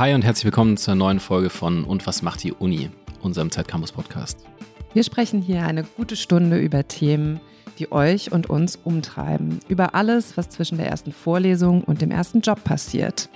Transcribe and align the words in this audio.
Hi 0.00 0.14
und 0.14 0.24
herzlich 0.24 0.46
willkommen 0.46 0.78
zur 0.78 0.94
neuen 0.94 1.20
Folge 1.20 1.50
von 1.50 1.84
Und 1.84 2.06
was 2.06 2.22
macht 2.22 2.42
die 2.42 2.54
Uni, 2.54 2.88
unserem 3.20 3.50
Zeitcampus 3.50 3.92
Podcast. 3.92 4.46
Wir 4.94 5.04
sprechen 5.04 5.42
hier 5.42 5.66
eine 5.66 5.84
gute 5.84 6.16
Stunde 6.16 6.58
über 6.58 6.88
Themen, 6.88 7.38
die 7.78 7.92
euch 7.92 8.32
und 8.32 8.48
uns 8.48 8.76
umtreiben, 8.76 9.60
über 9.68 9.94
alles, 9.94 10.38
was 10.38 10.48
zwischen 10.48 10.78
der 10.78 10.86
ersten 10.86 11.12
Vorlesung 11.12 11.84
und 11.84 12.00
dem 12.00 12.10
ersten 12.12 12.40
Job 12.40 12.64
passiert. 12.64 13.28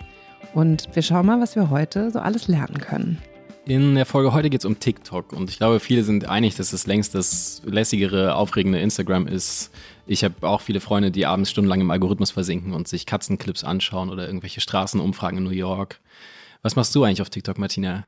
Und 0.54 0.88
wir 0.94 1.02
schauen 1.02 1.26
mal, 1.26 1.38
was 1.38 1.54
wir 1.54 1.68
heute 1.68 2.10
so 2.10 2.20
alles 2.20 2.48
lernen 2.48 2.78
können. 2.78 3.18
In 3.66 3.94
der 3.94 4.06
Folge 4.06 4.32
heute 4.32 4.48
geht 4.48 4.62
es 4.62 4.64
um 4.64 4.80
TikTok 4.80 5.34
und 5.34 5.50
ich 5.50 5.58
glaube, 5.58 5.80
viele 5.80 6.02
sind 6.02 6.30
einig, 6.30 6.54
dass 6.54 6.72
es 6.72 6.86
längst 6.86 7.14
das 7.14 7.60
lässigere, 7.66 8.36
aufregende 8.36 8.78
Instagram 8.78 9.26
ist. 9.26 9.70
Ich 10.06 10.24
habe 10.24 10.48
auch 10.48 10.62
viele 10.62 10.80
Freunde, 10.80 11.10
die 11.10 11.26
abends 11.26 11.50
stundenlang 11.50 11.82
im 11.82 11.90
Algorithmus 11.90 12.30
versinken 12.30 12.72
und 12.72 12.88
sich 12.88 13.04
Katzenclips 13.04 13.64
anschauen 13.64 14.08
oder 14.08 14.26
irgendwelche 14.26 14.62
Straßenumfragen 14.62 15.36
in 15.36 15.44
New 15.44 15.50
York. 15.50 16.00
Was 16.64 16.76
machst 16.76 16.94
du 16.94 17.04
eigentlich 17.04 17.20
auf 17.20 17.28
TikTok, 17.28 17.58
Martina? 17.58 18.04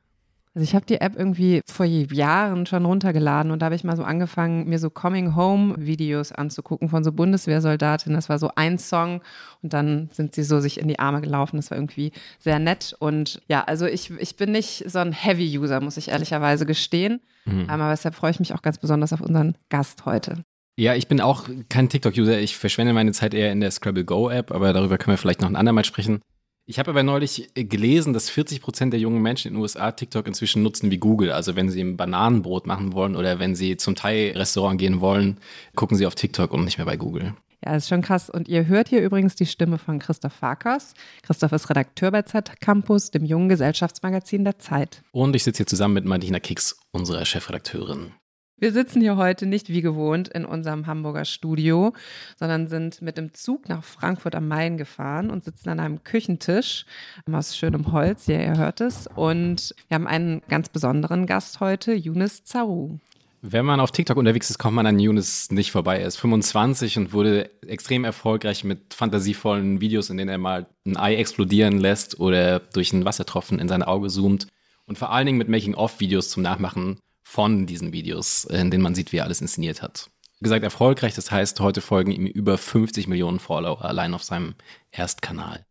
Also 0.55 0.63
ich 0.63 0.73
habe 0.73 0.87
die 0.87 0.99
App 0.99 1.13
irgendwie 1.15 1.61
vor 1.69 1.85
Jahren 1.85 2.65
schon 2.65 2.83
runtergeladen 2.83 3.51
und 3.51 3.61
da 3.61 3.67
habe 3.67 3.75
ich 3.75 3.83
mal 3.83 3.95
so 3.95 4.03
angefangen, 4.03 4.67
mir 4.67 4.79
so 4.79 4.89
Coming-Home-Videos 4.89 6.31
anzugucken 6.31 6.89
von 6.89 7.03
so 7.03 7.11
Bundeswehrsoldatinnen. 7.11 8.15
Das 8.15 8.29
war 8.29 8.39
so 8.39 8.49
ein 8.55 8.79
Song 8.79 9.21
und 9.61 9.73
dann 9.73 10.09
sind 10.11 10.33
sie 10.33 10.41
so 10.41 10.59
sich 10.59 10.79
in 10.79 10.87
die 10.87 10.97
Arme 10.97 11.21
gelaufen. 11.21 11.57
Das 11.57 11.69
war 11.69 11.77
irgendwie 11.77 12.11
sehr 12.39 12.57
nett. 12.57 12.95
Und 12.97 13.43
ja, 13.47 13.63
also 13.65 13.85
ich, 13.85 14.09
ich 14.19 14.35
bin 14.35 14.51
nicht 14.51 14.89
so 14.89 14.97
ein 14.97 15.11
Heavy-User, 15.11 15.79
muss 15.79 15.97
ich 15.97 16.09
ehrlicherweise 16.09 16.65
gestehen. 16.65 17.21
Mhm. 17.45 17.69
Aber 17.69 17.91
deshalb 17.91 18.15
freue 18.15 18.31
ich 18.31 18.39
mich 18.39 18.55
auch 18.55 18.63
ganz 18.63 18.79
besonders 18.79 19.13
auf 19.13 19.21
unseren 19.21 19.55
Gast 19.69 20.07
heute. 20.07 20.43
Ja, 20.75 20.95
ich 20.95 21.07
bin 21.07 21.21
auch 21.21 21.47
kein 21.69 21.89
TikTok-User. 21.89 22.39
Ich 22.39 22.57
verschwende 22.57 22.93
meine 22.93 23.11
Zeit 23.11 23.35
eher 23.35 23.51
in 23.51 23.59
der 23.59 23.69
Scrabble 23.69 24.05
Go-App, 24.05 24.51
aber 24.51 24.73
darüber 24.73 24.97
können 24.97 25.13
wir 25.13 25.19
vielleicht 25.19 25.41
noch 25.41 25.49
ein 25.49 25.55
andermal 25.55 25.85
sprechen. 25.85 26.21
Ich 26.69 26.79
habe 26.79 26.91
aber 26.91 27.01
neulich 27.01 27.49
äh, 27.55 27.63
gelesen, 27.63 28.11
dass 28.11 28.29
40 28.29 28.61
Prozent 28.61 28.91
der 28.91 28.99
jungen 28.99 29.21
Menschen 29.21 29.47
in 29.47 29.53
den 29.53 29.61
USA 29.61 29.93
TikTok 29.93 30.27
inzwischen 30.27 30.63
nutzen 30.63 30.91
wie 30.91 30.97
Google. 30.97 31.31
Also 31.31 31.55
wenn 31.55 31.69
sie 31.69 31.79
ein 31.79 31.95
Bananenbrot 31.95 32.67
machen 32.67 32.91
wollen 32.91 33.15
oder 33.15 33.39
wenn 33.39 33.55
sie 33.55 33.77
zum 33.77 33.95
Thai-Restaurant 33.95 34.77
gehen 34.77 34.99
wollen, 34.99 35.37
gucken 35.75 35.95
sie 35.95 36.05
auf 36.05 36.15
TikTok 36.15 36.51
und 36.51 36.65
nicht 36.65 36.77
mehr 36.77 36.85
bei 36.85 36.97
Google. 36.97 37.33
Ja, 37.63 37.73
das 37.73 37.83
ist 37.83 37.89
schon 37.89 38.01
krass. 38.01 38.29
Und 38.29 38.49
ihr 38.49 38.67
hört 38.67 38.89
hier 38.89 39.01
übrigens 39.01 39.35
die 39.35 39.45
Stimme 39.45 39.77
von 39.77 39.99
Christoph 39.99 40.33
Farkas. 40.33 40.93
Christoph 41.23 41.53
ist 41.53 41.69
Redakteur 41.69 42.11
bei 42.11 42.23
Z 42.23 42.59
Campus, 42.59 43.11
dem 43.11 43.23
jungen 43.23 43.47
Gesellschaftsmagazin 43.47 44.43
der 44.43 44.59
Zeit. 44.59 45.01
Und 45.11 45.37
ich 45.37 45.45
sitze 45.45 45.59
hier 45.59 45.67
zusammen 45.67 45.93
mit 45.93 46.05
Martina 46.05 46.41
Kicks, 46.41 46.77
unserer 46.91 47.23
Chefredakteurin. 47.23 48.11
Wir 48.59 48.71
sitzen 48.71 49.01
hier 49.01 49.17
heute 49.17 49.45
nicht 49.45 49.69
wie 49.69 49.81
gewohnt 49.81 50.29
in 50.29 50.43
unserem 50.43 50.87
Hamburger 50.87 51.25
Studio, 51.25 51.93
sondern 52.37 52.65
sind 52.65 53.03
mit 53.03 53.15
dem 53.15 53.35
Zug 53.35 53.69
nach 53.69 53.83
Frankfurt 53.83 54.33
am 54.33 54.47
Main 54.47 54.77
gefahren 54.77 55.29
und 55.29 55.43
sitzen 55.43 55.69
an 55.69 55.79
einem 55.79 56.03
Küchentisch 56.03 56.87
aus 57.31 57.55
schönem 57.55 57.91
Holz, 57.91 58.25
ja, 58.25 58.39
ihr 58.39 58.57
hört 58.57 58.81
es. 58.81 59.05
Und 59.13 59.75
wir 59.89 59.95
haben 59.95 60.07
einen 60.07 60.41
ganz 60.49 60.69
besonderen 60.69 61.27
Gast 61.27 61.59
heute, 61.59 61.93
Younes 61.93 62.45
Zaru. 62.45 62.97
Wenn 63.43 63.63
man 63.63 63.79
auf 63.79 63.91
TikTok 63.91 64.17
unterwegs 64.17 64.49
ist, 64.49 64.57
kommt 64.57 64.75
man 64.75 64.87
an 64.87 64.97
Younes 64.97 65.51
nicht 65.51 65.71
vorbei. 65.71 65.99
Er 65.99 66.07
ist 66.07 66.17
25 66.17 66.97
und 66.97 67.13
wurde 67.13 67.51
extrem 67.67 68.05
erfolgreich 68.05 68.63
mit 68.63 68.95
fantasievollen 68.95 69.81
Videos, 69.81 70.09
in 70.09 70.17
denen 70.17 70.29
er 70.29 70.39
mal 70.39 70.65
ein 70.83 70.97
Ei 70.97 71.15
explodieren 71.15 71.77
lässt 71.77 72.19
oder 72.19 72.59
durch 72.59 72.91
einen 72.91 73.05
Wassertropfen 73.05 73.59
in 73.59 73.67
sein 73.67 73.83
Auge 73.83 74.07
zoomt. 74.07 74.47
Und 74.87 74.97
vor 74.97 75.11
allen 75.11 75.27
Dingen 75.27 75.37
mit 75.37 75.47
Making-of-Videos 75.47 76.29
zum 76.29 76.41
Nachmachen 76.41 76.97
von 77.29 77.65
diesen 77.65 77.91
Videos, 77.91 78.45
in 78.45 78.71
denen 78.71 78.81
man 78.81 78.95
sieht, 78.95 79.11
wie 79.11 79.17
er 79.17 79.25
alles 79.25 79.41
inszeniert 79.41 79.81
hat. 79.81 80.09
Wie 80.39 80.45
gesagt, 80.45 80.63
erfolgreich, 80.63 81.13
das 81.13 81.29
heißt, 81.29 81.59
heute 81.59 81.81
folgen 81.81 82.11
ihm 82.11 82.25
über 82.25 82.57
50 82.57 83.09
Millionen 83.09 83.39
Follower 83.39 83.83
allein 83.83 84.13
auf 84.13 84.23
seinem 84.23 84.55
Erstkanal. 84.91 85.65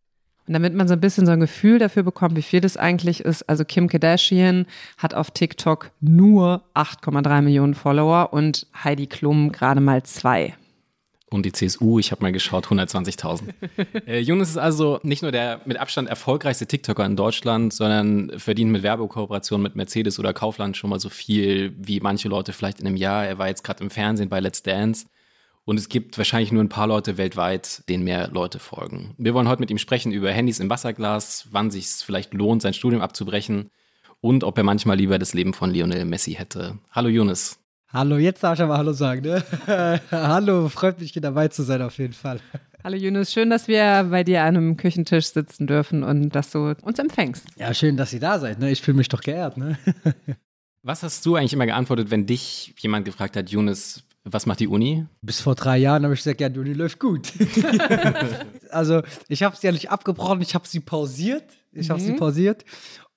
Und 0.47 0.53
damit 0.53 0.75
man 0.75 0.87
so 0.87 0.93
ein 0.93 1.01
bisschen 1.01 1.25
so 1.25 1.33
ein 1.33 1.41
Gefühl 1.41 1.79
dafür 1.79 2.03
bekommt, 2.03 2.37
wie 2.37 2.43
viel 2.43 2.61
das 2.61 2.77
eigentlich 2.77 3.21
ist, 3.21 3.49
also 3.49 3.65
Kim 3.65 3.89
Kardashian 3.89 4.67
hat 4.99 5.15
auf 5.15 5.31
TikTok 5.31 5.93
nur 6.00 6.62
8,3 6.75 7.41
Millionen 7.41 7.75
Follower 7.75 8.34
und 8.34 8.67
Heidi 8.84 9.06
Klum 9.06 9.50
gerade 9.50 9.81
mal 9.81 10.03
zwei 10.03 10.55
und 11.31 11.44
die 11.44 11.53
CSU, 11.53 11.98
ich 11.98 12.12
habe 12.12 12.22
mal 12.22 12.32
geschaut, 12.32 12.66
120.000. 12.66 13.53
äh, 14.06 14.20
Jonas 14.20 14.50
ist 14.50 14.59
also 14.59 15.00
nicht 15.03 15.22
nur 15.22 15.32
der 15.32 15.60
mit 15.64 15.76
Abstand 15.76 16.09
erfolgreichste 16.09 16.66
TikToker 16.66 17.04
in 17.04 17.16
Deutschland, 17.16 17.72
sondern 17.72 18.38
verdient 18.38 18.70
mit 18.70 18.82
Werbekooperationen 18.82 19.62
mit 19.62 19.75
Mercedes 19.75 20.19
oder 20.19 20.32
Kaufland 20.32 20.76
schon 20.76 20.91
mal 20.91 21.00
so 21.00 21.09
viel 21.09 21.75
wie 21.78 22.00
manche 22.00 22.28
Leute 22.28 22.53
vielleicht 22.53 22.81
in 22.81 22.87
einem 22.87 22.97
Jahr. 22.97 23.26
Er 23.26 23.38
war 23.38 23.48
jetzt 23.48 23.64
gerade 23.64 23.82
im 23.82 23.91
Fernsehen 23.91 24.28
bei 24.28 24.41
Let's 24.41 24.62
Dance. 24.62 25.06
Und 25.64 25.81
es 25.81 25.88
gibt 25.88 26.16
wahrscheinlich 26.16 26.53
nur 26.53 26.62
ein 26.62 26.69
paar 26.69 26.87
Leute 26.87 27.16
weltweit, 27.16 27.82
denen 27.88 28.04
mehr 28.04 28.28
Leute 28.28 28.60
folgen. 28.60 29.14
Wir 29.19 29.34
wollen 29.34 29.48
heute 29.48 29.58
mit 29.58 29.70
ihm 29.72 29.78
sprechen 29.78 30.12
über 30.12 30.31
Handys 30.31 30.60
im 30.60 30.70
Wasserglas, 30.70 31.48
wann 31.50 31.72
sich 31.72 31.87
es 31.87 32.03
vielleicht 32.04 32.34
lohnt, 32.34 32.62
sein 32.62 32.72
Studium 32.72 33.03
abzubrechen 33.03 33.70
und 34.20 34.44
ob 34.44 34.56
er 34.58 34.64
manchmal 34.64 34.97
lieber 34.97 35.19
das 35.19 35.34
Leben 35.34 35.54
von 35.54 35.72
Lionel 35.72 36.04
Messi 36.04 36.34
hätte. 36.34 36.78
Hallo 36.93 37.08
Jonas. 37.08 37.58
Hallo, 37.93 38.19
jetzt 38.19 38.43
darf 38.43 38.55
ich 38.59 38.63
aber 38.63 38.79
Hallo 38.79 38.93
sagen, 38.93 39.23
ne? 39.23 39.45
Hallo, 40.11 40.69
freut 40.69 41.01
mich 41.01 41.13
hier 41.13 41.23
dabei 41.23 41.49
zu 41.49 41.63
sein 41.63 41.83
auf 41.83 41.99
jeden 41.99 42.15
Fall. 42.15 42.41
Hallo 42.83 42.97
Yunus, 42.97 43.33
schön, 43.33 43.49
dass 43.49 43.69
wir 43.69 44.09
bei 44.11 44.25
dir 44.25 44.43
an 44.43 44.57
einem 44.57 44.77
Küchentisch 44.77 45.27
sitzen 45.27 45.69
dürfen 45.69 46.03
und 46.03 46.31
dass 46.31 46.51
du 46.51 46.75
uns 46.83 46.99
empfängst. 46.99 47.47
Ja, 47.57 47.73
schön, 47.75 47.97
dass 47.97 48.13
ihr 48.13 48.21
da 48.21 48.41
seid, 48.41 48.59
ne? 48.59 48.71
Ich 48.71 48.83
fühle 48.83 48.97
mich 48.97 49.09
doch 49.09 49.21
geehrt, 49.21 49.57
ne? 49.57 49.79
Was 50.83 51.03
hast 51.05 51.25
du 51.27 51.37
eigentlich 51.37 51.53
immer 51.53 51.67
geantwortet, 51.67 52.11
wenn 52.11 52.27
dich 52.27 52.75
jemand 52.79 53.05
gefragt 53.05 53.37
hat, 53.37 53.51
Yunus, 53.51 54.05
was 54.29 54.47
macht 54.47 54.61
die 54.61 54.69
Uni? 54.69 55.07
Bis 55.23 55.41
vor 55.41 55.55
drei 55.55 55.79
Jahren 55.79 56.03
habe 56.03 56.15
ich 56.15 56.21
gesagt, 56.21 56.41
ja, 56.41 56.49
die 56.49 56.59
Uni 56.59 56.73
läuft 56.73 56.99
gut. 56.99 57.33
also 58.71 59.03
ich 59.29 59.45
habe 59.45 59.57
sie 59.57 59.67
ja 59.67 59.73
nicht 59.73 59.91
abgebrochen, 59.91 60.43
ich 60.43 60.55
habe 60.55 60.67
sie 60.67 60.81
pausiert. 60.81 61.45
Ich 61.76 61.91
habe 61.91 62.00
mhm. 62.00 62.06
sie 62.06 62.12
pausiert 62.14 62.64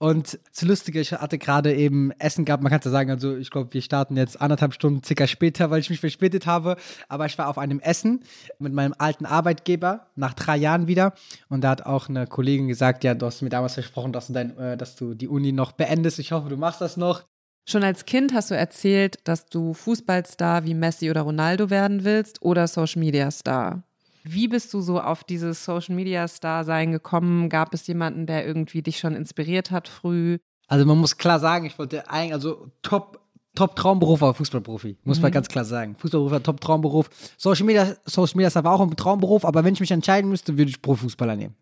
und 0.01 0.39
zu 0.53 0.65
lustig, 0.65 0.95
ich 0.95 1.11
hatte 1.11 1.37
gerade 1.37 1.75
eben 1.75 2.11
Essen 2.19 2.45
gehabt. 2.45 2.63
Man 2.63 2.71
kann 2.71 2.79
ja 2.81 2.89
sagen, 2.89 3.11
also 3.11 3.35
ich 3.35 3.51
glaube, 3.51 3.73
wir 3.73 3.81
starten 3.81 4.15
jetzt 4.15 4.39
anderthalb 4.39 4.73
Stunden 4.73 5.03
circa 5.03 5.27
später, 5.27 5.71
weil 5.71 5.81
ich 5.81 5.89
mich 5.89 5.99
verspätet 5.99 6.45
habe. 6.45 6.77
Aber 7.09 7.25
ich 7.25 7.37
war 7.37 7.49
auf 7.49 7.57
einem 7.57 7.81
Essen 7.81 8.21
mit 8.59 8.71
meinem 8.71 8.95
alten 8.97 9.25
Arbeitgeber 9.25 10.07
nach 10.15 10.33
drei 10.33 10.55
Jahren 10.55 10.87
wieder. 10.87 11.13
Und 11.49 11.65
da 11.65 11.71
hat 11.71 11.85
auch 11.85 12.07
eine 12.07 12.27
Kollegin 12.27 12.69
gesagt, 12.69 13.03
ja, 13.03 13.13
du 13.13 13.25
hast 13.25 13.41
mir 13.41 13.49
damals 13.49 13.73
versprochen, 13.73 14.13
dass 14.13 14.27
du, 14.27 14.33
dein, 14.33 14.57
äh, 14.57 14.77
dass 14.77 14.95
du 14.95 15.15
die 15.15 15.27
Uni 15.27 15.51
noch 15.51 15.73
beendest. 15.73 16.17
Ich 16.19 16.31
hoffe, 16.31 16.47
du 16.47 16.55
machst 16.55 16.79
das 16.79 16.95
noch. 16.95 17.25
Schon 17.67 17.83
als 17.83 18.05
Kind 18.05 18.33
hast 18.33 18.51
du 18.51 18.55
erzählt, 18.55 19.19
dass 19.25 19.47
du 19.47 19.73
Fußballstar 19.73 20.63
wie 20.63 20.75
Messi 20.75 21.09
oder 21.09 21.21
Ronaldo 21.21 21.69
werden 21.69 22.05
willst 22.05 22.41
oder 22.41 22.69
Social 22.69 23.01
Media 23.01 23.29
Star. 23.31 23.83
Wie 24.23 24.47
bist 24.47 24.73
du 24.73 24.81
so 24.81 24.99
auf 24.99 25.23
dieses 25.23 25.63
Social 25.63 25.95
Media 25.95 26.27
Star 26.27 26.63
sein 26.63 26.91
gekommen? 26.91 27.49
Gab 27.49 27.73
es 27.73 27.87
jemanden, 27.87 28.25
der 28.25 28.45
irgendwie 28.45 28.81
dich 28.81 28.99
schon 28.99 29.15
inspiriert 29.15 29.71
hat 29.71 29.87
früh? 29.87 30.39
Also 30.67 30.85
man 30.85 30.97
muss 30.97 31.17
klar 31.17 31.39
sagen, 31.39 31.65
ich 31.65 31.79
wollte 31.79 32.09
eigentlich, 32.09 32.33
also 32.33 32.67
top, 32.81 33.19
top 33.55 33.75
Traumberuf 33.75 34.21
war 34.21 34.33
Fußballprofi, 34.33 34.97
muss 35.03 35.17
mhm. 35.17 35.23
man 35.23 35.31
ganz 35.31 35.47
klar 35.47 35.65
sagen. 35.65 35.95
Fußballberuf 35.97 36.31
war 36.31 36.43
top 36.43 36.61
Traumberuf. 36.61 37.09
Social 37.37 37.65
Media, 37.65 37.95
Social 38.05 38.37
Media 38.37 38.49
Star 38.49 38.63
war 38.63 38.73
auch 38.73 38.81
ein 38.81 38.95
Traumberuf, 38.95 39.45
aber 39.45 39.63
wenn 39.63 39.73
ich 39.73 39.79
mich 39.79 39.91
entscheiden 39.91 40.29
müsste, 40.29 40.57
würde 40.57 40.69
ich 40.69 40.81
Profifußballer 40.81 41.35
nehmen. 41.35 41.55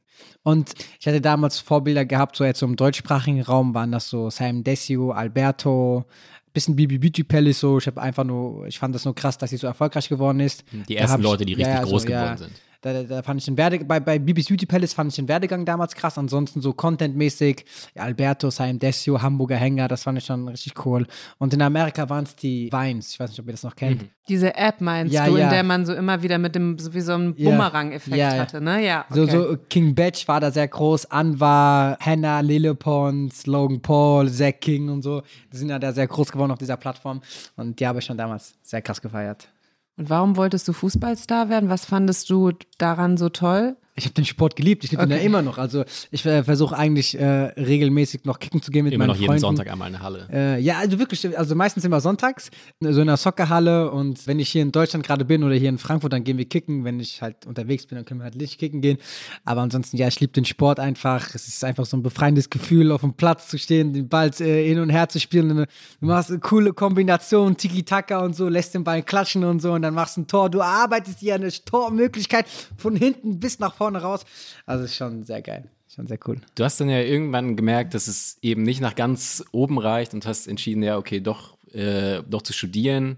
Und 0.44 0.74
ich 1.00 1.08
hatte 1.08 1.22
damals 1.22 1.60
Vorbilder 1.60 2.06
gehabt, 2.06 2.36
so 2.36 2.44
jetzt 2.44 2.60
so 2.60 2.66
im 2.66 2.76
deutschsprachigen 2.76 3.42
Raum 3.42 3.74
waren 3.74 3.92
das 3.92 4.10
so 4.10 4.30
Sam 4.30 4.64
Desio, 4.64 5.12
Alberto, 5.12 6.06
bisschen 6.54 6.76
Bibi 6.76 6.98
Beauty 6.98 7.24
Palace 7.24 7.60
so. 7.60 7.78
Ich 7.78 7.88
habe 7.88 8.02
einfach 8.02 8.24
nur, 8.24 8.66
ich 8.68 8.80
fand 8.80 8.96
das 8.96 9.06
nur 9.06 9.16
krass, 9.16 9.38
dass 9.38 9.50
sie 9.50 9.58
so 9.58 9.68
erfolgreich 9.68 10.10
geworden 10.10 10.40
ist. 10.40 10.64
Die 10.72 10.96
ersten 10.96 11.22
Leute, 11.22 11.46
die 11.46 11.54
richtig 11.54 11.74
ja, 11.74 11.84
groß 11.84 12.02
so, 12.04 12.08
geworden 12.08 12.38
sind. 12.38 12.62
Da, 12.94 13.04
da, 13.04 13.24
fand 13.24 13.40
ich 13.40 13.46
den 13.46 13.58
Werde 13.58 13.84
bei, 13.84 14.00
bei 14.00 14.20
Bibis 14.20 14.48
Beauty 14.48 14.66
Palace 14.66 14.94
fand 14.94 15.12
ich 15.12 15.16
den 15.16 15.28
Werdegang 15.28 15.66
damals 15.66 15.96
krass. 15.96 16.18
Ansonsten 16.18 16.62
so 16.62 16.74
contentmäßig, 16.74 17.66
ja, 17.96 18.04
Alberto, 18.04 18.50
Saim 18.50 18.80
Desio, 18.80 19.22
Hamburger 19.22 19.58
Hänger, 19.58 19.88
das 19.88 20.04
fand 20.04 20.18
ich 20.18 20.26
schon 20.26 20.48
richtig 20.48 20.86
cool. 20.86 21.06
Und 21.38 21.54
in 21.54 21.62
Amerika 21.62 22.10
waren 22.10 22.24
es 22.24 22.36
die 22.36 22.72
Vines. 22.72 23.12
Ich 23.12 23.20
weiß 23.20 23.30
nicht, 23.30 23.40
ob 23.40 23.48
ihr 23.48 23.54
das 23.54 23.64
noch 23.64 23.76
kennt. 23.76 24.04
Mhm. 24.04 24.10
Diese 24.30 24.56
App 24.56 24.82
meinst 24.82 25.14
ja, 25.14 25.26
du, 25.26 25.38
ja. 25.38 25.46
in 25.46 25.50
der 25.50 25.64
man 25.64 25.86
so 25.86 25.94
immer 25.94 26.22
wieder 26.22 26.38
mit 26.38 26.56
dem, 26.56 26.78
so 26.78 26.94
wie 26.94 27.02
so 27.02 27.14
einem 27.14 27.34
Bumerang-Effekt 27.36 28.18
ja, 28.18 28.38
hatte, 28.38 28.62
ne? 28.62 28.86
Ja. 28.86 29.06
Okay. 29.10 29.26
So, 29.26 29.26
so 29.26 29.58
King 29.70 29.96
Batch 29.96 30.28
war 30.28 30.40
da 30.40 30.52
sehr 30.52 30.68
groß, 30.68 31.12
Anwar, 31.12 31.98
Hannah, 32.00 32.42
Lillepons, 32.42 33.46
Logan 33.48 33.82
Paul, 33.82 34.30
Zack 34.30 34.62
King 34.62 34.90
und 34.90 35.02
so. 35.02 35.24
Die 35.52 35.58
sind 35.58 35.70
ja 35.70 35.80
da 35.80 35.94
sehr 35.94 36.08
groß 36.08 36.32
geworden 36.32 36.52
auf 36.52 36.60
dieser 36.60 36.78
Plattform. 36.78 37.22
Und 37.56 37.80
die 37.80 37.88
habe 37.88 38.00
ich 38.00 38.06
schon 38.06 38.18
damals 38.18 38.56
sehr 38.64 38.82
krass 38.82 39.02
gefeiert. 39.02 39.50
Und 39.98 40.10
warum 40.10 40.38
wolltest 40.38 40.68
du 40.68 40.74
Fußballstar 40.74 41.50
werden? 41.50 41.70
Was 41.70 41.86
fandest 41.86 42.30
du 42.30 42.52
daran 42.78 43.18
so 43.18 43.30
toll? 43.30 43.76
Ich 43.98 44.06
habe 44.06 44.14
den 44.14 44.26
Sport 44.26 44.56
geliebt. 44.56 44.84
Ich 44.84 44.92
liebe 44.92 45.02
okay. 45.02 45.12
ihn 45.12 45.18
ja 45.18 45.24
immer 45.24 45.42
noch. 45.42 45.58
Also 45.58 45.84
ich 46.12 46.24
äh, 46.26 46.44
versuche 46.44 46.78
eigentlich 46.78 47.20
äh, 47.20 47.26
regelmäßig 47.26 48.26
noch 48.26 48.38
kicken 48.38 48.62
zu 48.62 48.70
gehen 48.70 48.86
mit 48.86 48.94
immer 48.94 49.08
meinen 49.08 49.16
Freunden. 49.16 49.24
Immer 49.24 49.34
noch 49.34 49.42
jeden 49.42 49.58
Sonntag 49.58 49.72
einmal 49.72 49.88
in 49.88 49.94
der 49.94 50.04
Halle. 50.04 50.28
Äh, 50.32 50.62
ja, 50.62 50.78
also 50.78 51.00
wirklich. 51.00 51.38
Also 51.38 51.56
meistens 51.56 51.84
immer 51.84 52.00
sonntags, 52.00 52.52
so 52.80 52.90
in 52.90 53.10
einer 53.10 53.18
Soccerhalle. 53.18 53.90
Und 53.90 54.28
wenn 54.28 54.38
ich 54.38 54.50
hier 54.50 54.62
in 54.62 54.72
Deutschland 54.72 55.04
gerade 55.04 55.26
bin 55.26 55.44
oder 55.44 55.56
hier 55.56 55.70
in 55.70 55.80
Frankfurt, 55.80 56.14
dann 56.14 56.24
gehen 56.24 56.38
wir 56.38 56.46
kicken. 56.46 56.84
Wenn 56.84 57.00
ich 57.00 57.24
halt 57.24 57.48
unterwegs 57.48 57.88
bin, 57.88 57.96
dann 57.96 58.06
können 58.06 58.20
wir 58.20 58.26
halt 58.26 58.36
nicht 58.36 58.60
kicken 58.60 58.82
gehen. 58.82 59.00
Aber 59.46 59.62
ansonsten, 59.62 59.98
ja, 59.98 60.08
ich 60.08 60.20
liebe 60.20 60.32
den 60.32 60.46
Sport 60.46 60.80
einfach. 60.80 61.34
Es 61.34 61.48
ist 61.48 61.64
einfach 61.64 61.86
so 61.86 61.98
ein 61.98 62.04
befreiendes 62.04 62.52
Gefühl, 62.52 62.92
auf 62.92 63.02
dem 63.02 63.14
Platz 63.14 63.48
zu 63.48 63.58
stehen, 63.58 63.94
den 63.94 64.08
Ball 64.10 64.30
äh, 64.40 64.68
hin 64.68 64.80
und 64.80 64.92
her 64.92 65.10
zu 65.10 65.20
spielen. 65.20 65.50
Du 65.50 66.06
machst 66.06 66.30
eine 66.30 66.40
coole 66.40 66.74
Kombination, 66.74 67.58
Tiki-Taka 67.58 68.20
und 68.20 68.36
so, 68.36 68.48
lässt 68.48 68.76
den 68.76 68.84
Ball 68.84 69.02
klatschen 69.02 69.44
und 69.44 69.60
so 69.60 69.74
und 69.74 69.82
dann 69.82 69.96
machst 69.96 70.18
du 70.18 70.22
ein 70.22 70.28
Tor. 70.28 70.52
Du 70.52 70.62
arbeitest 70.62 71.22
dir 71.22 71.34
eine 71.34 71.50
Tormöglichkeit 71.50 72.46
von 72.78 72.96
hinten 72.96 73.40
bis 73.40 73.58
nach 73.58 73.74
vorne 73.74 73.87
raus. 73.96 74.26
Also 74.66 74.86
ist 74.86 74.96
schon 74.96 75.24
sehr 75.24 75.42
geil. 75.42 75.70
schon 75.94 76.08
sehr 76.08 76.20
cool. 76.28 76.42
Du 76.56 76.64
hast 76.64 76.80
dann 76.80 76.90
ja 76.90 77.00
irgendwann 77.00 77.56
gemerkt, 77.56 77.94
dass 77.94 78.08
es 78.08 78.38
eben 78.42 78.64
nicht 78.64 78.82
nach 78.82 78.96
ganz 78.96 79.44
oben 79.52 79.80
reicht 79.80 80.14
und 80.14 80.26
hast 80.26 80.48
entschieden, 80.48 80.84
ja, 80.84 80.98
okay, 80.98 81.20
doch, 81.20 81.58
äh, 81.74 82.22
doch 82.28 82.42
zu 82.42 82.54
studieren. 82.54 83.18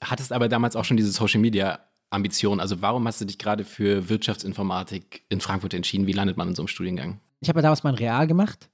Hattest 0.00 0.32
aber 0.32 0.48
damals 0.48 0.76
auch 0.76 0.84
schon 0.84 0.96
diese 0.96 1.12
Social 1.12 1.40
Media 1.40 1.80
Ambition. 2.10 2.60
Also 2.60 2.82
warum 2.82 3.06
hast 3.06 3.20
du 3.20 3.24
dich 3.24 3.38
gerade 3.38 3.64
für 3.64 4.08
Wirtschaftsinformatik 4.08 5.24
in 5.28 5.40
Frankfurt 5.40 5.74
entschieden? 5.74 6.06
Wie 6.06 6.12
landet 6.12 6.36
man 6.36 6.48
in 6.48 6.54
so 6.54 6.62
einem 6.62 6.68
Studiengang? 6.68 7.20
Ich 7.40 7.48
habe 7.48 7.58
ja 7.58 7.62
damals 7.62 7.82
mein 7.82 7.94
Real 7.94 8.26
gemacht 8.26 8.68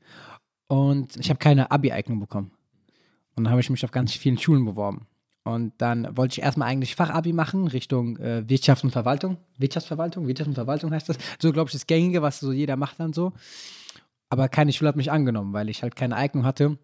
und 0.66 1.16
ich 1.16 1.30
habe 1.30 1.38
keine 1.38 1.70
Abi-Eignung 1.70 2.20
bekommen. 2.20 2.50
Und 3.34 3.44
dann 3.44 3.50
habe 3.50 3.60
ich 3.60 3.70
mich 3.70 3.84
auf 3.84 3.92
ganz 3.92 4.12
vielen 4.12 4.38
Schulen 4.38 4.64
beworben. 4.64 5.06
Und 5.48 5.72
dann 5.78 6.14
wollte 6.14 6.32
ich 6.32 6.42
erstmal 6.42 6.68
eigentlich 6.68 6.94
Fachabi 6.94 7.32
machen 7.32 7.68
Richtung 7.68 8.18
äh, 8.18 8.46
Wirtschaft 8.46 8.84
und 8.84 8.90
Verwaltung. 8.90 9.38
Wirtschaftsverwaltung, 9.56 10.28
Wirtschaft 10.28 10.48
und 10.48 10.54
Verwaltung 10.54 10.92
heißt 10.92 11.08
das. 11.08 11.16
So, 11.40 11.52
glaube 11.52 11.68
ich, 11.68 11.72
das 11.72 11.86
Gängige, 11.86 12.20
was 12.20 12.38
so 12.38 12.52
jeder 12.52 12.76
macht 12.76 13.00
dann 13.00 13.14
so. 13.14 13.32
Aber 14.28 14.50
keine 14.50 14.74
Schule 14.74 14.88
hat 14.88 14.96
mich 14.96 15.10
angenommen, 15.10 15.54
weil 15.54 15.70
ich 15.70 15.82
halt 15.82 15.96
keine 15.96 16.16
Eignung 16.16 16.44
hatte. 16.44 16.76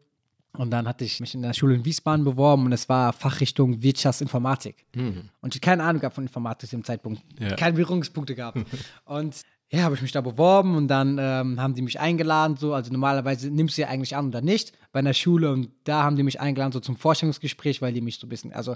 Und 0.52 0.70
dann 0.70 0.88
hatte 0.88 1.04
ich 1.04 1.20
mich 1.20 1.34
in 1.34 1.42
der 1.42 1.52
Schule 1.52 1.74
in 1.74 1.84
Wiesbaden 1.84 2.24
beworben 2.24 2.64
und 2.64 2.72
es 2.72 2.88
war 2.88 3.12
Fachrichtung 3.12 3.82
Wirtschaftsinformatik. 3.82 4.86
Mhm. 4.94 5.28
Und 5.42 5.54
ich 5.54 5.60
keine 5.60 5.82
Ahnung 5.82 6.00
gehabt 6.00 6.14
von 6.14 6.24
Informatik 6.24 6.70
zu 6.70 6.76
dem 6.76 6.84
Zeitpunkt. 6.84 7.20
Ja. 7.38 7.56
Keine 7.56 7.76
Berührungspunkte 7.76 8.34
gehabt. 8.34 8.64
und 9.04 9.42
ja, 9.74 9.82
habe 9.82 9.94
ich 9.94 10.02
mich 10.02 10.12
da 10.12 10.20
beworben 10.20 10.76
und 10.76 10.88
dann 10.88 11.18
ähm, 11.20 11.60
haben 11.60 11.74
die 11.74 11.82
mich 11.82 12.00
eingeladen, 12.00 12.56
so, 12.56 12.74
also 12.74 12.92
normalerweise 12.92 13.50
nimmst 13.50 13.76
du 13.76 13.82
ja 13.82 13.88
eigentlich 13.88 14.16
an 14.16 14.28
oder 14.28 14.40
nicht. 14.40 14.72
Bei 14.92 15.00
einer 15.00 15.14
Schule 15.14 15.50
und 15.50 15.70
da 15.84 16.02
haben 16.02 16.16
die 16.16 16.22
mich 16.22 16.40
eingeladen, 16.40 16.72
so 16.72 16.80
zum 16.80 16.96
Vorstellungsgespräch, 16.96 17.82
weil 17.82 17.92
die 17.92 18.00
mich 18.00 18.18
so 18.18 18.26
ein 18.26 18.30
bisschen, 18.30 18.52
also 18.52 18.72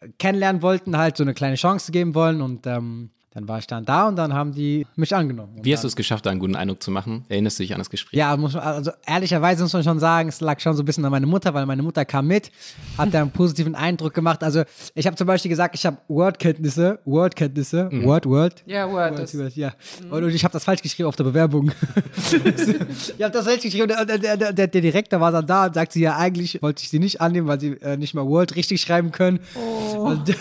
äh, 0.00 0.08
kennenlernen 0.18 0.62
wollten, 0.62 0.96
halt 0.96 1.16
so 1.16 1.22
eine 1.22 1.34
kleine 1.34 1.56
Chance 1.56 1.92
geben 1.92 2.14
wollen 2.14 2.42
und 2.42 2.66
ähm, 2.66 3.10
dann 3.34 3.48
war 3.48 3.58
ich 3.58 3.66
dann 3.66 3.86
da 3.86 4.08
und 4.08 4.16
dann 4.16 4.34
haben 4.34 4.52
die 4.52 4.86
mich 4.94 5.14
angenommen. 5.14 5.56
Wie 5.62 5.72
hast 5.72 5.84
du 5.84 5.88
es 5.88 5.96
geschafft, 5.96 6.26
da 6.26 6.30
einen 6.30 6.40
guten 6.40 6.54
Eindruck 6.54 6.82
zu 6.82 6.90
machen? 6.90 7.24
Erinnerst 7.30 7.58
du 7.58 7.62
dich 7.62 7.72
an 7.72 7.78
das 7.78 7.88
Gespräch? 7.88 8.18
Ja, 8.18 8.36
muss 8.36 8.52
man, 8.52 8.62
also 8.62 8.90
ehrlicherweise 9.06 9.62
muss 9.62 9.72
man 9.72 9.82
schon 9.82 9.98
sagen, 9.98 10.28
es 10.28 10.42
lag 10.42 10.60
schon 10.60 10.76
so 10.76 10.82
ein 10.82 10.84
bisschen 10.84 11.04
an 11.06 11.10
meine 11.10 11.26
Mutter, 11.26 11.54
weil 11.54 11.64
meine 11.64 11.82
Mutter 11.82 12.04
kam 12.04 12.26
mit, 12.26 12.50
hat 12.98 13.14
da 13.14 13.22
einen 13.22 13.30
positiven 13.32 13.74
Eindruck 13.74 14.12
gemacht. 14.12 14.42
Also 14.44 14.64
ich 14.94 15.06
habe 15.06 15.16
zum 15.16 15.26
Beispiel 15.26 15.48
gesagt, 15.48 15.74
ich 15.74 15.86
habe 15.86 15.96
Word-Kenntnisse, 16.08 16.98
Word-Kenntnisse, 17.06 17.88
mhm. 17.90 18.04
Word, 18.04 18.26
Word. 18.26 18.62
Ja, 18.66 18.90
Word. 18.90 19.18
Word, 19.18 19.34
Word 19.34 19.56
ja. 19.56 19.72
Mhm. 20.04 20.12
Und 20.12 20.28
ich 20.28 20.44
habe 20.44 20.52
das 20.52 20.64
falsch 20.64 20.82
geschrieben 20.82 21.08
auf 21.08 21.16
der 21.16 21.24
Bewerbung. 21.24 21.72
ich 22.32 23.22
habe 23.22 23.32
das 23.32 23.46
falsch 23.46 23.62
geschrieben. 23.62 23.88
Der, 23.88 24.04
der, 24.04 24.36
der, 24.36 24.52
der, 24.52 24.82
Direktor 24.82 25.20
war 25.20 25.32
dann 25.32 25.46
da 25.46 25.66
und 25.66 25.74
sagte, 25.74 25.98
ja, 26.00 26.16
eigentlich 26.16 26.60
wollte 26.60 26.82
ich 26.82 26.90
sie 26.90 26.98
nicht 26.98 27.22
annehmen, 27.22 27.48
weil 27.48 27.58
sie 27.58 27.78
äh, 27.80 27.96
nicht 27.96 28.12
mal 28.12 28.26
Word 28.26 28.56
richtig 28.56 28.82
schreiben 28.82 29.10
können. 29.10 29.40
Oh. 29.54 30.00
Und, 30.00 30.36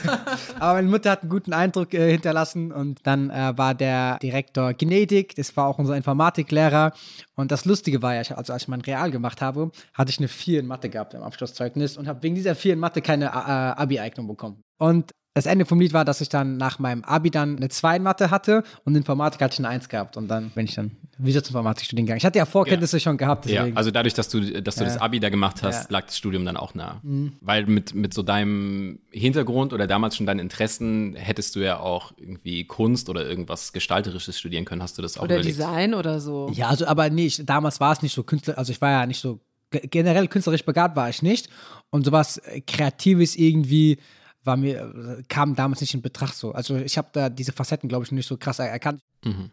aber 0.60 0.74
meine 0.74 0.90
Mutter 0.90 1.12
hat 1.12 1.22
einen 1.22 1.30
guten 1.30 1.54
Eindruck 1.54 1.94
äh, 1.94 2.12
hinterlassen 2.12 2.72
und 2.81 3.00
dann 3.04 3.30
äh, 3.30 3.57
war 3.57 3.74
der 3.75 4.18
Direktor 4.19 4.74
Genetik, 4.74 5.36
das 5.36 5.56
war 5.56 5.68
auch 5.68 5.80
unser 5.80 5.95
Informatiklehrer. 5.95 6.94
Und 7.36 7.51
das 7.51 7.66
Lustige 7.66 8.01
war 8.01 8.16
ja, 8.16 8.22
also 8.36 8.54
als 8.54 8.63
ich 8.63 8.68
mein 8.68 8.81
Real 8.81 9.12
gemacht 9.12 9.42
habe, 9.42 9.72
hatte 9.94 10.10
ich 10.12 10.18
eine 10.18 10.28
4 10.28 10.60
in 10.60 10.68
Mathe 10.68 10.89
gehabt 10.89 11.13
im 11.13 11.22
Abschlusszeugnis 11.22 11.95
und 11.95 12.07
habe 12.07 12.22
wegen 12.24 12.36
dieser 12.36 12.56
4 12.56 12.74
in 12.74 12.80
Mathe 12.80 13.01
keine 13.01 13.25
äh, 13.25 13.30
Abi-Eignung 13.30 14.28
bekommen. 14.28 14.63
Und 14.78 15.12
das 15.33 15.45
Ende 15.45 15.66
vom 15.66 15.80
Lied 15.80 15.94
war, 15.94 16.04
dass 16.04 16.19
ich 16.19 16.28
dann 16.28 16.57
nach 16.57 16.80
meinem 16.80 17.06
Abi 17.06 17.31
dann 17.31 17.56
eine 17.56 17.69
2 17.69 17.98
in 17.98 18.04
Mathe 18.04 18.31
hatte 18.31 18.63
und 18.83 18.95
Informatik 18.95 19.42
hatte 19.42 19.54
ich 19.54 19.60
eine 19.60 19.69
1 19.69 19.88
gehabt. 19.88 20.18
Und 20.18 20.28
dann 20.28 20.50
bin 20.50 20.66
ich 20.66 20.75
dann 20.75 20.92
Wirtschaftsinformatik-Studiengang. 21.19 22.18
Ich 22.18 22.25
hatte 22.25 22.38
ja 22.38 22.45
Vorkenntnisse 22.45 22.98
ja. 22.98 23.01
schon 23.01 23.18
gehabt. 23.18 23.45
Deswegen. 23.45 23.69
Ja, 23.69 23.75
also 23.75 23.92
dadurch, 23.92 24.13
dass 24.13 24.28
du, 24.28 24.62
dass 24.62 24.75
du 24.75 24.83
ja. 24.83 24.89
das 24.89 25.00
Abi 25.00 25.22
da 25.22 25.30
gemacht 25.30 25.63
hast, 25.63 25.89
lag 25.89 26.06
das 26.06 26.18
Studium 26.18 26.44
dann 26.44 26.57
auch 26.57 26.74
nah. 26.74 27.00
Mhm. 27.04 27.33
Weil 27.39 27.66
mit, 27.66 27.95
mit 27.95 28.13
so 28.13 28.24
deinem 28.24 29.00
Hintergrund 29.10 29.72
oder 29.72 29.88
damals 29.88 30.18
schon 30.18 30.25
deinen 30.25 30.39
Interessen 30.39 31.16
hättest 31.16 31.56
du 31.56 31.62
ja 31.62 31.80
auch 31.80 32.12
irgendwie 32.18 32.66
Kunst 32.66 33.07
oder 33.07 33.25
irgendwas 33.25 33.72
Gestalterisches 33.72 34.38
studieren 34.38 34.66
können. 34.66 34.84
Hast 34.84 34.98
du 34.98 35.01
das 35.01 35.18
auch 35.18 35.24
Oder 35.24 35.36
überlegt? 35.36 35.57
Design 35.57 35.94
oder 35.94 36.19
so. 36.19 36.51
Ja, 36.54 36.68
also 36.68 36.86
aber 36.88 37.10
nicht, 37.10 37.50
damals 37.50 37.80
war 37.80 37.94
es 37.94 38.01
nicht 38.01 38.13
so 38.13 38.24
Künstler, 38.24 38.57
also 38.57 38.74
ich 38.74 38.81
war 38.81 38.92
ja 38.92 39.06
nicht 39.06 39.22
so, 39.22 39.39
generell 39.69 40.27
künstlerisch 40.27 40.66
begabt 40.66 40.98
war 40.98 41.10
ich 41.10 41.22
nicht. 41.22 41.48
Und 41.89 42.06
sowas 42.06 42.42
Kreatives 42.68 43.38
irgendwie 43.38 43.98
war 44.44 44.58
mir, 44.58 45.24
kam 45.30 45.56
damals 45.56 45.82
nicht 45.82 45.94
in 45.94 46.02
Betracht 46.02 46.36
so. 46.36 46.52
Also 46.52 46.78
ich 46.78 46.98
habe 46.98 47.10
da 47.14 47.30
diese 47.30 47.52
Facetten, 47.52 47.90
glaube 47.90 48.06
ich, 48.06 48.12
nicht 48.12 48.28
so 48.28 48.38
krass 48.38 48.60
erkannt. 48.60 49.02
Mhm. 49.24 49.52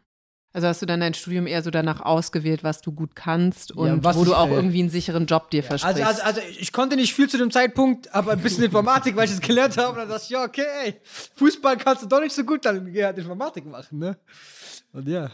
Also 0.55 0.67
hast 0.67 0.81
du 0.81 0.87
dann 0.87 1.01
dein 1.01 1.13
Studium 1.13 1.47
eher 1.47 1.63
so 1.63 1.71
danach 1.71 2.01
ausgewählt, 2.01 2.65
was 2.65 2.81
du 2.81 2.91
gut 2.91 3.15
kannst 3.15 3.71
und 3.73 4.03
ja, 4.03 4.15
wo 4.15 4.25
du 4.25 4.35
auch 4.35 4.49
äh, 4.49 4.55
irgendwie 4.55 4.81
einen 4.81 4.89
sicheren 4.89 5.27
Job 5.27 5.51
dir 5.51 5.61
ja, 5.61 5.67
versprichst? 5.67 6.03
Also, 6.03 6.23
also, 6.23 6.41
also, 6.41 6.59
ich 6.59 6.73
konnte 6.73 6.97
nicht 6.97 7.13
viel 7.13 7.29
zu 7.29 7.37
dem 7.37 7.51
Zeitpunkt, 7.51 8.15
aber 8.15 8.33
ein 8.33 8.41
bisschen 8.41 8.65
Informatik, 8.65 9.15
weil 9.15 9.27
ich 9.27 9.33
es 9.33 9.41
gelernt 9.41 9.77
habe. 9.77 9.91
Und 9.91 9.99
dann 9.99 10.09
dachte 10.09 10.23
ich, 10.25 10.31
ja, 10.31 10.43
okay, 10.43 10.65
ey, 10.85 11.01
Fußball 11.37 11.77
kannst 11.77 12.03
du 12.03 12.07
doch 12.07 12.21
nicht 12.21 12.35
so 12.35 12.45
gut, 12.45 12.65
dann 12.65 12.91
geh 12.91 13.05
halt 13.05 13.19
Informatik 13.19 13.67
machen, 13.67 13.99
ne? 13.99 14.17
Und 14.93 15.07
ja. 15.07 15.31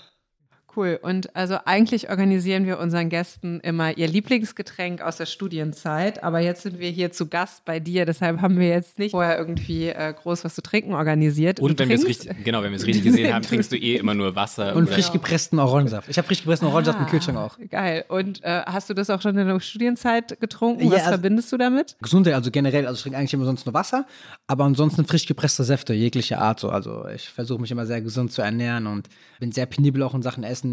Cool. 0.77 0.99
Und 1.03 1.35
also 1.37 1.59
eigentlich 1.65 2.11
organisieren 2.11 2.67
wir 2.67 2.79
unseren 2.79 3.09
Gästen 3.09 3.61
immer 3.61 3.97
ihr 3.97 4.09
Lieblingsgetränk 4.09 5.01
aus 5.01 5.17
der 5.17 5.27
Studienzeit. 5.27 6.23
Aber 6.23 6.41
jetzt 6.41 6.63
sind 6.63 6.79
wir 6.79 6.91
hier 6.91 7.13
zu 7.13 7.27
Gast 7.27 7.65
bei 7.65 7.81
dir. 7.81 8.07
Deshalb 8.07 8.41
haben 8.41 8.59
wir 8.59 8.69
jetzt 8.69 8.99
nicht 8.99 9.13
vorher 9.13 9.39
irgendwie 9.39 9.89
äh, 9.89 10.13
groß 10.13 10.45
was 10.45 10.55
zu 10.55 10.63
trinken 10.63 10.95
organisiert. 10.95 11.61
Und 11.61 11.79
wenn 11.79 11.89
wir 11.89 11.97
es 11.97 12.07
richtig, 12.07 12.45
genau, 12.45 12.63
wenn 12.63 12.71
wir 12.71 12.77
es 12.77 12.87
richtig 12.87 13.05
gesehen 13.05 13.33
haben, 13.35 13.43
trinkst 13.43 13.71
du 13.73 13.77
eh 13.77 13.97
immer 13.97 14.15
nur 14.15 14.35
Wasser. 14.35 14.75
Und 14.75 14.89
frisch 14.89 15.13
gepressten 15.13 15.59
Orangensaft. 15.59 16.09
Ich 16.09 16.19
habe 16.19 16.27
frisch 16.27 16.41
gepressten 16.41 16.69
Orangensaft 16.69 16.99
im 16.99 17.07
ah, 17.07 17.11
Kühlschrank 17.11 17.39
auch. 17.39 17.59
Geil. 17.71 18.05
Und 18.09 18.43
äh, 18.43 18.63
hast 18.67 18.91
du 18.91 18.95
das 18.95 19.11
auch 19.11 19.21
schon 19.21 19.37
in 19.39 19.47
der 19.47 19.61
Studienzeit 19.61 20.41
getrunken? 20.41 20.87
Was 20.87 20.93
ja, 20.93 20.99
also, 20.99 21.11
verbindest 21.11 21.53
du 21.53 21.57
damit? 21.57 21.97
Gesundheit, 22.01 22.35
also 22.35 22.51
generell. 22.51 22.87
Also 22.87 22.97
ich 22.97 23.03
trinke 23.03 23.19
eigentlich 23.19 23.35
immer 23.35 23.45
sonst 23.45 23.67
nur 23.67 23.75
Wasser. 23.75 24.07
Aber 24.47 24.65
ansonsten 24.65 25.05
frisch 25.07 25.27
gepresste 25.27 25.65
Säfte, 25.65 25.95
jeglicher 25.95 26.41
Art. 26.41 26.61
So. 26.61 26.71
Also 26.71 27.07
ich 27.15 27.29
versuche 27.29 27.61
mich 27.61 27.71
immer 27.71 27.87
sehr 27.87 28.01
gesund 28.01 28.33
zu 28.33 28.43
ernähren 28.43 28.87
und 28.87 29.09
bin 29.41 29.53
sehr 29.53 29.67
penibel 29.67 30.03
auch 30.03 30.15
in 30.15 30.23
Sachen 30.23 30.45
Essen. 30.45 30.64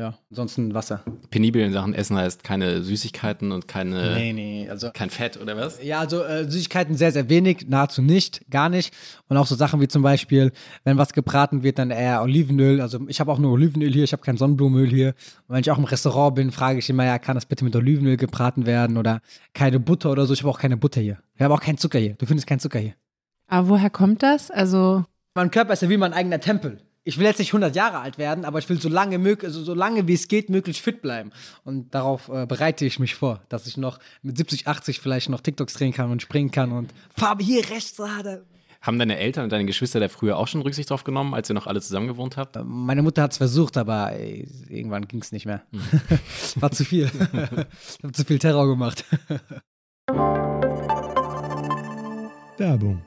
Ja, 0.00 0.14
ansonsten 0.30 0.72
Wasser. 0.72 1.02
Penibel 1.30 1.60
in 1.60 1.72
Sachen 1.72 1.92
Essen 1.92 2.16
heißt 2.16 2.42
keine 2.42 2.82
Süßigkeiten 2.82 3.52
und 3.52 3.68
keine, 3.68 4.14
nee, 4.14 4.32
nee, 4.32 4.66
also, 4.70 4.90
kein 4.94 5.10
Fett 5.10 5.36
oder 5.36 5.58
was? 5.58 5.82
Ja, 5.82 5.98
also 5.98 6.22
äh, 6.22 6.48
Süßigkeiten 6.48 6.96
sehr, 6.96 7.12
sehr 7.12 7.28
wenig, 7.28 7.66
nahezu 7.68 8.00
nicht, 8.00 8.48
gar 8.50 8.70
nicht. 8.70 8.94
Und 9.28 9.36
auch 9.36 9.46
so 9.46 9.56
Sachen 9.56 9.80
wie 9.80 9.88
zum 9.88 10.02
Beispiel, 10.02 10.52
wenn 10.84 10.96
was 10.96 11.12
gebraten 11.12 11.64
wird, 11.64 11.78
dann 11.78 11.90
eher 11.90 12.22
Olivenöl. 12.22 12.80
Also 12.80 13.00
ich 13.08 13.20
habe 13.20 13.30
auch 13.30 13.38
nur 13.38 13.52
Olivenöl 13.52 13.92
hier, 13.92 14.04
ich 14.04 14.12
habe 14.12 14.22
kein 14.22 14.38
Sonnenblumenöl 14.38 14.88
hier. 14.88 15.08
Und 15.48 15.56
wenn 15.56 15.60
ich 15.60 15.70
auch 15.70 15.78
im 15.78 15.84
Restaurant 15.84 16.34
bin, 16.36 16.50
frage 16.52 16.78
ich 16.78 16.88
immer, 16.88 17.04
ja, 17.04 17.18
kann 17.18 17.34
das 17.34 17.44
bitte 17.44 17.64
mit 17.64 17.76
Olivenöl 17.76 18.16
gebraten 18.16 18.64
werden 18.64 18.96
oder 18.96 19.20
keine 19.52 19.80
Butter 19.80 20.12
oder 20.12 20.24
so. 20.24 20.32
Ich 20.32 20.40
habe 20.40 20.50
auch 20.50 20.60
keine 20.60 20.78
Butter 20.78 21.02
hier. 21.02 21.18
Ich 21.34 21.42
habe 21.42 21.52
auch 21.52 21.60
keinen 21.60 21.78
Zucker 21.78 21.98
hier. 21.98 22.14
Du 22.14 22.24
findest 22.24 22.46
keinen 22.46 22.60
Zucker 22.60 22.78
hier. 22.78 22.94
Aber 23.48 23.68
woher 23.68 23.90
kommt 23.90 24.22
das? 24.22 24.50
Also 24.50 25.04
mein 25.34 25.50
Körper 25.50 25.74
ist 25.74 25.82
ja 25.82 25.90
wie 25.90 25.96
mein 25.96 26.14
eigener 26.14 26.40
Tempel 26.40 26.80
ich 27.04 27.18
will 27.18 27.24
jetzt 27.24 27.38
nicht 27.38 27.50
100 27.50 27.74
Jahre 27.74 27.98
alt 28.00 28.18
werden, 28.18 28.44
aber 28.44 28.58
ich 28.58 28.68
will 28.68 28.80
so 28.80 28.88
lange, 28.88 29.18
möglich, 29.18 29.48
also 29.48 29.62
so 29.62 29.74
lange 29.74 30.06
wie 30.06 30.14
es 30.14 30.28
geht, 30.28 30.50
möglichst 30.50 30.82
fit 30.82 31.00
bleiben. 31.00 31.32
Und 31.64 31.94
darauf 31.94 32.28
äh, 32.28 32.46
bereite 32.46 32.84
ich 32.84 32.98
mich 32.98 33.14
vor, 33.14 33.40
dass 33.48 33.66
ich 33.66 33.76
noch 33.76 33.98
mit 34.22 34.36
70, 34.36 34.68
80 34.68 35.00
vielleicht 35.00 35.28
noch 35.30 35.40
TikToks 35.40 35.74
drehen 35.74 35.92
kann 35.92 36.10
und 36.10 36.20
springen 36.20 36.50
kann 36.50 36.72
und 36.72 36.92
Farbe 37.16 37.42
hier 37.42 37.68
rechts. 37.70 37.94
Da. 37.96 38.40
Haben 38.82 38.98
deine 38.98 39.18
Eltern 39.18 39.44
und 39.44 39.52
deine 39.52 39.66
Geschwister 39.66 40.00
da 40.00 40.08
früher 40.08 40.36
auch 40.36 40.48
schon 40.48 40.62
Rücksicht 40.62 40.90
drauf 40.90 41.04
genommen, 41.04 41.34
als 41.34 41.50
ihr 41.50 41.54
noch 41.54 41.66
alle 41.66 41.80
zusammen 41.80 42.06
gewohnt 42.06 42.36
habt? 42.36 42.56
Äh, 42.56 42.64
meine 42.64 43.02
Mutter 43.02 43.22
hat 43.22 43.32
es 43.32 43.38
versucht, 43.38 43.76
aber 43.78 44.12
ey, 44.12 44.46
irgendwann 44.68 45.08
ging 45.08 45.20
es 45.20 45.32
nicht 45.32 45.46
mehr. 45.46 45.62
Hm. 45.72 45.80
War 46.60 46.70
zu 46.70 46.84
viel. 46.84 47.04
ich 47.14 48.02
habe 48.02 48.12
zu 48.12 48.24
viel 48.24 48.38
Terror 48.38 48.68
gemacht. 48.68 49.04
Werbung 52.58 53.02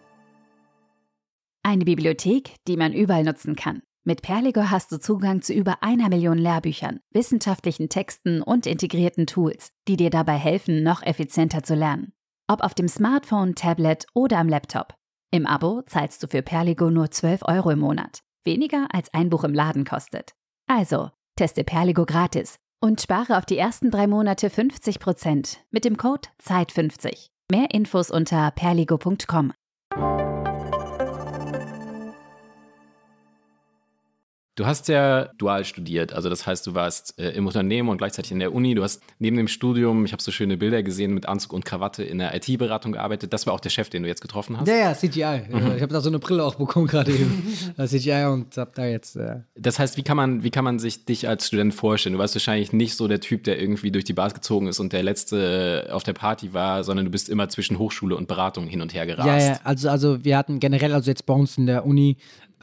eine 1.63 1.85
Bibliothek, 1.85 2.55
die 2.67 2.77
man 2.77 2.93
überall 2.93 3.23
nutzen 3.23 3.55
kann. 3.55 3.81
Mit 4.05 4.21
Perligo 4.21 4.69
hast 4.69 4.91
du 4.91 4.99
Zugang 4.99 5.41
zu 5.41 5.53
über 5.53 5.81
einer 5.81 6.09
Million 6.09 6.37
Lehrbüchern, 6.37 6.99
wissenschaftlichen 7.11 7.87
Texten 7.87 8.41
und 8.41 8.67
integrierten 8.67 9.27
Tools, 9.27 9.71
die 9.87 9.95
dir 9.95 10.09
dabei 10.09 10.35
helfen, 10.35 10.83
noch 10.83 11.01
effizienter 11.01 11.63
zu 11.63 11.73
lernen. 11.73 12.11
Ob 12.49 12.61
auf 12.61 12.73
dem 12.73 12.89
Smartphone, 12.89 13.55
Tablet 13.55 14.05
oder 14.13 14.39
am 14.39 14.49
Laptop. 14.49 14.93
Im 15.31 15.47
Abo 15.47 15.81
zahlst 15.83 16.21
du 16.21 16.27
für 16.27 16.41
Perligo 16.41 16.89
nur 16.89 17.11
12 17.11 17.43
Euro 17.43 17.69
im 17.71 17.79
Monat. 17.79 18.19
Weniger 18.43 18.87
als 18.91 19.13
ein 19.13 19.29
Buch 19.29 19.45
im 19.45 19.53
Laden 19.53 19.85
kostet. 19.85 20.33
Also, 20.67 21.09
teste 21.37 21.63
Perligo 21.63 22.05
gratis 22.05 22.57
und 22.81 22.99
spare 22.99 23.37
auf 23.37 23.45
die 23.45 23.57
ersten 23.57 23.89
drei 23.89 24.07
Monate 24.07 24.49
50% 24.49 25.57
mit 25.71 25.85
dem 25.85 25.95
Code 25.95 26.27
ZEIT50. 26.45 27.29
Mehr 27.49 27.71
Infos 27.71 28.11
unter 28.11 28.51
perligo.com. 28.51 29.53
Du 34.55 34.67
hast 34.67 34.87
ja 34.87 35.29
dual 35.39 35.65
studiert, 35.65 36.13
also 36.13 36.29
das 36.29 36.45
heißt, 36.45 36.67
du 36.67 36.75
warst 36.75 37.19
äh, 37.19 37.31
im 37.31 37.47
Unternehmen 37.47 37.89
und 37.89 37.97
gleichzeitig 37.97 38.31
in 38.31 38.39
der 38.39 38.53
Uni. 38.53 38.75
Du 38.75 38.83
hast 38.83 39.01
neben 39.17 39.35
dem 39.35 39.47
Studium, 39.47 40.05
ich 40.05 40.11
habe 40.11 40.21
so 40.21 40.31
schöne 40.31 40.57
Bilder 40.57 40.83
gesehen, 40.83 41.11
mit 41.15 41.27
Anzug 41.27 41.53
und 41.53 41.65
Krawatte 41.65 42.03
in 42.03 42.19
der 42.19 42.35
IT-Beratung 42.35 42.91
gearbeitet. 42.91 43.33
Das 43.33 43.47
war 43.47 43.53
auch 43.53 43.59
der 43.59 43.71
Chef, 43.71 43.89
den 43.89 44.03
du 44.03 44.09
jetzt 44.09 44.21
getroffen 44.21 44.59
hast? 44.59 44.67
Ja, 44.67 44.75
ja, 44.75 44.93
CGI. 44.93 45.41
Mhm. 45.49 45.75
Ich 45.75 45.81
habe 45.81 45.91
da 45.91 46.01
so 46.01 46.09
eine 46.09 46.19
Brille 46.19 46.43
auch 46.43 46.53
bekommen 46.55 46.85
gerade 46.85 47.11
eben. 47.11 47.55
CGI 47.83 48.25
und 48.25 48.55
habe 48.55 48.71
da 48.75 48.85
jetzt. 48.85 49.15
Äh 49.15 49.39
das 49.55 49.79
heißt, 49.79 49.97
wie 49.97 50.03
kann, 50.03 50.17
man, 50.17 50.43
wie 50.43 50.51
kann 50.51 50.63
man 50.63 50.77
sich 50.77 51.05
dich 51.05 51.27
als 51.27 51.47
Student 51.47 51.73
vorstellen? 51.73 52.13
Du 52.13 52.19
warst 52.19 52.35
wahrscheinlich 52.35 52.73
nicht 52.73 52.95
so 52.95 53.07
der 53.07 53.21
Typ, 53.21 53.45
der 53.45 53.59
irgendwie 53.59 53.91
durch 53.91 54.03
die 54.03 54.13
Bars 54.13 54.35
gezogen 54.35 54.67
ist 54.67 54.79
und 54.79 54.93
der 54.93 55.01
Letzte 55.01 55.87
äh, 55.87 55.91
auf 55.91 56.03
der 56.03 56.13
Party 56.13 56.53
war, 56.53 56.83
sondern 56.83 57.05
du 57.05 57.11
bist 57.11 57.27
immer 57.27 57.49
zwischen 57.49 57.79
Hochschule 57.79 58.15
und 58.15 58.27
Beratung 58.27 58.67
hin 58.67 58.81
und 58.81 58.93
her 58.93 59.07
gerast. 59.07 59.27
Ja, 59.27 59.53
ja, 59.53 59.59
also, 59.63 59.89
also 59.89 60.23
wir 60.23 60.37
hatten 60.37 60.59
generell, 60.59 60.93
also 60.93 61.09
jetzt 61.09 61.25
bei 61.25 61.33
uns 61.33 61.57
in 61.57 61.65
der 61.65 61.87
Uni, 61.87 62.17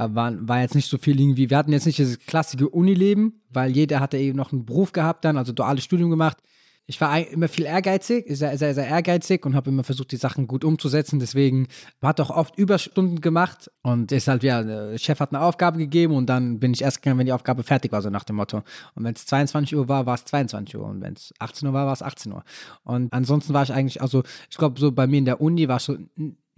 war, 0.09 0.33
war 0.49 0.61
jetzt 0.61 0.75
nicht 0.75 0.89
so 0.89 0.99
viel 0.99 1.21
irgendwie, 1.21 1.51
wir 1.51 1.57
hatten 1.57 1.73
jetzt 1.73 1.87
nicht 1.87 1.99
das 1.99 2.19
klassische 2.19 2.69
Unileben, 2.69 3.43
weil 3.51 3.71
jeder 3.71 4.01
hatte 4.01 4.17
eben 4.17 4.37
noch 4.37 4.53
einen 4.53 4.65
Beruf 4.65 4.93
gehabt 4.93 5.25
dann, 5.25 5.37
also 5.37 5.53
duales 5.53 5.85
Studium 5.85 6.11
gemacht. 6.11 6.39
Ich 6.87 7.01
war 7.01 7.21
immer 7.21 7.47
viel 7.47 7.67
ehrgeizig, 7.67 8.25
sehr, 8.29 8.59
sehr, 8.59 8.75
sehr 8.75 8.89
ehrgeizig 8.89 9.47
und 9.47 9.55
habe 9.55 9.71
immer 9.71 9.85
versucht, 9.85 10.11
die 10.11 10.17
Sachen 10.17 10.49
gut 10.49 10.65
umzusetzen. 10.65 11.21
Deswegen 11.21 11.69
hat 12.03 12.21
auch 12.21 12.31
oft 12.31 12.59
Überstunden 12.59 13.21
gemacht 13.21 13.71
und 13.83 14.11
ist 14.11 14.27
halt, 14.27 14.43
ja, 14.43 14.65
der 14.65 14.99
Chef 14.99 15.21
hat 15.21 15.33
eine 15.33 15.41
Aufgabe 15.41 15.79
gegeben 15.79 16.15
und 16.15 16.27
dann 16.27 16.59
bin 16.59 16.73
ich 16.73 16.83
erst 16.83 17.01
gegangen, 17.01 17.21
wenn 17.21 17.27
die 17.27 17.33
Aufgabe 17.33 17.63
fertig 17.63 17.93
war, 17.93 18.03
so 18.03 18.11
nach 18.11 18.25
dem 18.25 18.37
Motto. 18.37 18.65
Und 18.97 19.05
wenn 19.05 19.15
es 19.15 19.25
22 19.27 19.77
Uhr 19.77 19.89
war, 19.89 20.07
war 20.07 20.15
es 20.17 20.25
22 20.25 20.77
Uhr 20.79 20.87
und 20.87 21.01
wenn 21.01 21.13
es 21.13 21.33
18 21.39 21.69
Uhr 21.69 21.75
war, 21.75 21.87
war 21.87 21.93
es 21.93 22.03
18 22.03 22.33
Uhr. 22.33 22.43
Und 22.83 23.13
ansonsten 23.13 23.55
war 23.55 23.63
ich 23.63 23.73
eigentlich, 23.73 24.03
also 24.03 24.25
ich 24.51 24.57
glaube, 24.57 24.81
so 24.81 24.91
bei 24.91 25.07
mir 25.07 25.19
in 25.19 25.27
der 25.27 25.41
Uni 25.41 25.69
war 25.69 25.77
ich 25.77 25.85
so 25.85 25.97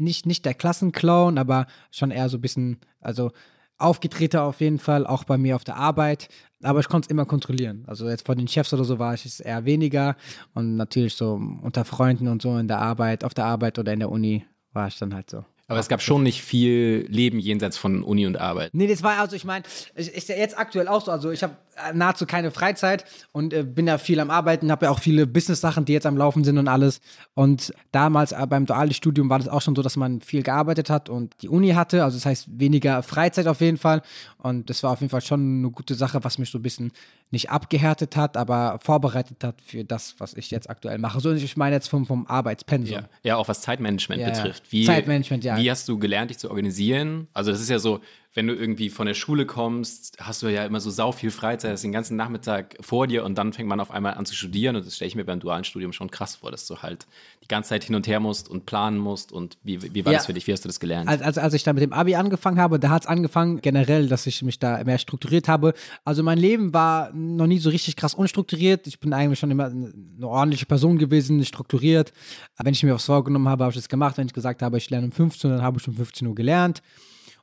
nicht, 0.02 0.26
nicht 0.26 0.44
der 0.44 0.54
Klassenclown, 0.54 1.38
aber 1.38 1.66
schon 1.90 2.10
eher 2.10 2.28
so 2.28 2.38
ein 2.38 2.40
bisschen, 2.40 2.78
also 3.00 3.32
aufgetreter 3.78 4.44
auf 4.44 4.60
jeden 4.60 4.78
Fall, 4.78 5.06
auch 5.06 5.24
bei 5.24 5.36
mir 5.38 5.56
auf 5.56 5.64
der 5.64 5.76
Arbeit. 5.76 6.28
Aber 6.62 6.80
ich 6.80 6.88
konnte 6.88 7.06
es 7.06 7.10
immer 7.10 7.26
kontrollieren. 7.26 7.84
Also 7.86 8.08
jetzt 8.08 8.24
vor 8.26 8.36
den 8.36 8.48
Chefs 8.48 8.72
oder 8.72 8.84
so 8.84 8.98
war 8.98 9.14
ich 9.14 9.26
es 9.26 9.40
eher 9.40 9.64
weniger. 9.64 10.16
Und 10.54 10.76
natürlich 10.76 11.14
so 11.14 11.40
unter 11.62 11.84
Freunden 11.84 12.28
und 12.28 12.42
so 12.42 12.56
in 12.56 12.68
der 12.68 12.78
Arbeit, 12.78 13.24
auf 13.24 13.34
der 13.34 13.46
Arbeit 13.46 13.78
oder 13.78 13.92
in 13.92 13.98
der 13.98 14.10
Uni 14.10 14.46
war 14.72 14.88
ich 14.88 14.98
dann 14.98 15.14
halt 15.14 15.30
so. 15.30 15.44
Aber 15.72 15.80
es 15.80 15.88
gab 15.88 16.02
schon 16.02 16.22
nicht 16.22 16.42
viel 16.42 17.06
Leben 17.08 17.38
jenseits 17.38 17.78
von 17.78 18.02
Uni 18.02 18.26
und 18.26 18.38
Arbeit. 18.38 18.74
Nee, 18.74 18.86
das 18.88 19.02
war 19.02 19.18
also, 19.18 19.34
ich 19.34 19.46
meine, 19.46 19.64
ist 19.94 20.28
ja 20.28 20.36
jetzt 20.36 20.58
aktuell 20.58 20.86
auch 20.86 21.02
so. 21.02 21.10
Also 21.10 21.30
ich 21.30 21.42
habe 21.42 21.56
nahezu 21.94 22.26
keine 22.26 22.50
Freizeit 22.50 23.06
und 23.32 23.54
äh, 23.54 23.62
bin 23.62 23.86
ja 23.86 23.96
viel 23.96 24.20
am 24.20 24.28
Arbeiten, 24.28 24.70
habe 24.70 24.84
ja 24.84 24.92
auch 24.92 24.98
viele 24.98 25.26
Business-Sachen, 25.26 25.86
die 25.86 25.94
jetzt 25.94 26.04
am 26.04 26.18
Laufen 26.18 26.44
sind 26.44 26.58
und 26.58 26.68
alles. 26.68 27.00
Und 27.32 27.72
damals 27.90 28.32
äh, 28.32 28.46
beim 28.46 28.66
dualen 28.66 28.92
Studium 28.92 29.30
war 29.30 29.38
das 29.38 29.48
auch 29.48 29.62
schon 29.62 29.74
so, 29.74 29.80
dass 29.80 29.96
man 29.96 30.20
viel 30.20 30.42
gearbeitet 30.42 30.90
hat 30.90 31.08
und 31.08 31.40
die 31.40 31.48
Uni 31.48 31.70
hatte. 31.70 32.04
Also 32.04 32.18
das 32.18 32.26
heißt 32.26 32.48
weniger 32.60 33.02
Freizeit 33.02 33.46
auf 33.46 33.62
jeden 33.62 33.78
Fall. 33.78 34.02
Und 34.36 34.68
das 34.68 34.82
war 34.82 34.90
auf 34.90 35.00
jeden 35.00 35.10
Fall 35.10 35.22
schon 35.22 35.60
eine 35.60 35.70
gute 35.70 35.94
Sache, 35.94 36.22
was 36.22 36.36
mich 36.36 36.50
so 36.50 36.58
ein 36.58 36.62
bisschen 36.62 36.92
nicht 37.32 37.50
abgehärtet 37.50 38.14
hat, 38.14 38.36
aber 38.36 38.78
vorbereitet 38.82 39.42
hat 39.42 39.60
für 39.60 39.84
das, 39.84 40.14
was 40.18 40.34
ich 40.34 40.50
jetzt 40.50 40.68
aktuell 40.68 40.98
mache. 40.98 41.20
So, 41.20 41.32
ich 41.32 41.56
meine 41.56 41.74
jetzt 41.74 41.88
vom, 41.88 42.06
vom 42.06 42.26
Arbeitspensum. 42.26 42.98
Ja. 42.98 43.08
ja, 43.22 43.36
auch 43.36 43.48
was 43.48 43.62
Zeitmanagement 43.62 44.20
Ja, 44.20 44.30
betrifft. 44.30 44.70
Wie, 44.70 44.84
Zeitmanagement, 44.84 45.42
ja. 45.42 45.56
Wie 45.56 45.70
hast 45.70 45.88
du 45.88 45.98
gelernt, 45.98 46.30
dich 46.30 46.38
zu 46.38 46.50
organisieren? 46.50 47.28
Also 47.32 47.50
das 47.50 47.60
ist 47.60 47.70
ja 47.70 47.78
so, 47.78 48.00
wenn 48.34 48.46
du 48.46 48.54
irgendwie 48.54 48.88
von 48.88 49.06
der 49.06 49.12
Schule 49.14 49.44
kommst, 49.44 50.16
hast 50.18 50.42
du 50.42 50.48
ja 50.48 50.64
immer 50.64 50.80
so 50.80 50.90
sau 50.90 51.12
viel 51.12 51.30
Freizeit, 51.30 51.72
hast 51.72 51.84
den 51.84 51.92
ganzen 51.92 52.16
Nachmittag 52.16 52.76
vor 52.80 53.06
dir 53.06 53.24
und 53.24 53.36
dann 53.36 53.52
fängt 53.52 53.68
man 53.68 53.78
auf 53.78 53.90
einmal 53.90 54.14
an 54.14 54.24
zu 54.24 54.34
studieren 54.34 54.74
und 54.76 54.86
das 54.86 54.96
stelle 54.96 55.08
ich 55.08 55.14
mir 55.16 55.24
beim 55.24 55.38
dualen 55.38 55.64
Studium 55.64 55.92
schon 55.92 56.10
krass 56.10 56.36
vor, 56.36 56.50
dass 56.50 56.66
du 56.66 56.78
halt 56.78 57.06
die 57.42 57.48
ganze 57.48 57.68
Zeit 57.70 57.84
hin 57.84 57.94
und 57.94 58.06
her 58.06 58.20
musst 58.20 58.48
und 58.48 58.64
planen 58.64 58.96
musst 58.98 59.32
und 59.32 59.58
wie, 59.62 59.82
wie 59.94 60.04
war 60.06 60.12
Ja. 60.12 60.18
das 60.18 60.26
für 60.26 60.32
dich? 60.32 60.46
Wie 60.46 60.52
hast 60.52 60.64
du 60.64 60.68
das 60.68 60.80
gelernt? 60.80 61.08
als, 61.10 61.20
als, 61.20 61.36
als 61.36 61.52
ich 61.54 61.62
da 61.62 61.74
mit 61.74 61.82
dem 61.82 61.92
Abi 61.92 62.14
angefangen 62.14 62.58
habe, 62.58 62.78
da 62.80 62.88
hat 62.88 63.02
es 63.02 63.06
angefangen 63.08 63.60
generell, 63.60 64.08
dass 64.08 64.26
ich 64.26 64.40
mich 64.42 64.58
da 64.58 64.82
mehr 64.82 64.96
strukturiert 64.98 65.48
habe. 65.48 65.74
Also 66.04 66.22
mein 66.22 66.38
Leben 66.38 66.72
war 66.72 67.12
noch 67.12 67.46
nie 67.46 67.58
so 67.58 67.68
richtig 67.68 67.96
krass 67.96 68.14
unstrukturiert. 68.14 68.86
Ich 68.86 68.98
bin 68.98 69.12
eigentlich 69.12 69.38
schon 69.40 69.50
immer 69.50 69.66
eine 69.66 69.92
ordentliche 70.26 70.64
Person 70.64 70.96
gewesen, 70.96 71.44
strukturiert. 71.44 72.12
Wenn 72.58 72.72
ich 72.72 72.82
mir 72.82 72.94
was 72.94 73.04
vorgenommen 73.04 73.48
habe, 73.48 73.64
habe 73.64 73.72
ich 73.72 73.76
das 73.78 73.90
gemacht. 73.90 74.16
Wenn 74.16 74.26
ich 74.26 74.32
gesagt 74.32 74.62
habe, 74.62 74.78
ich 74.78 74.88
lerne 74.88 75.06
um 75.06 75.12
15 75.12 75.50
Uhr, 75.50 75.56
dann 75.58 75.64
habe 75.66 75.78
ich 75.78 75.86
um 75.86 75.94
15 75.94 76.26
Uhr 76.28 76.34
gelernt. 76.34 76.82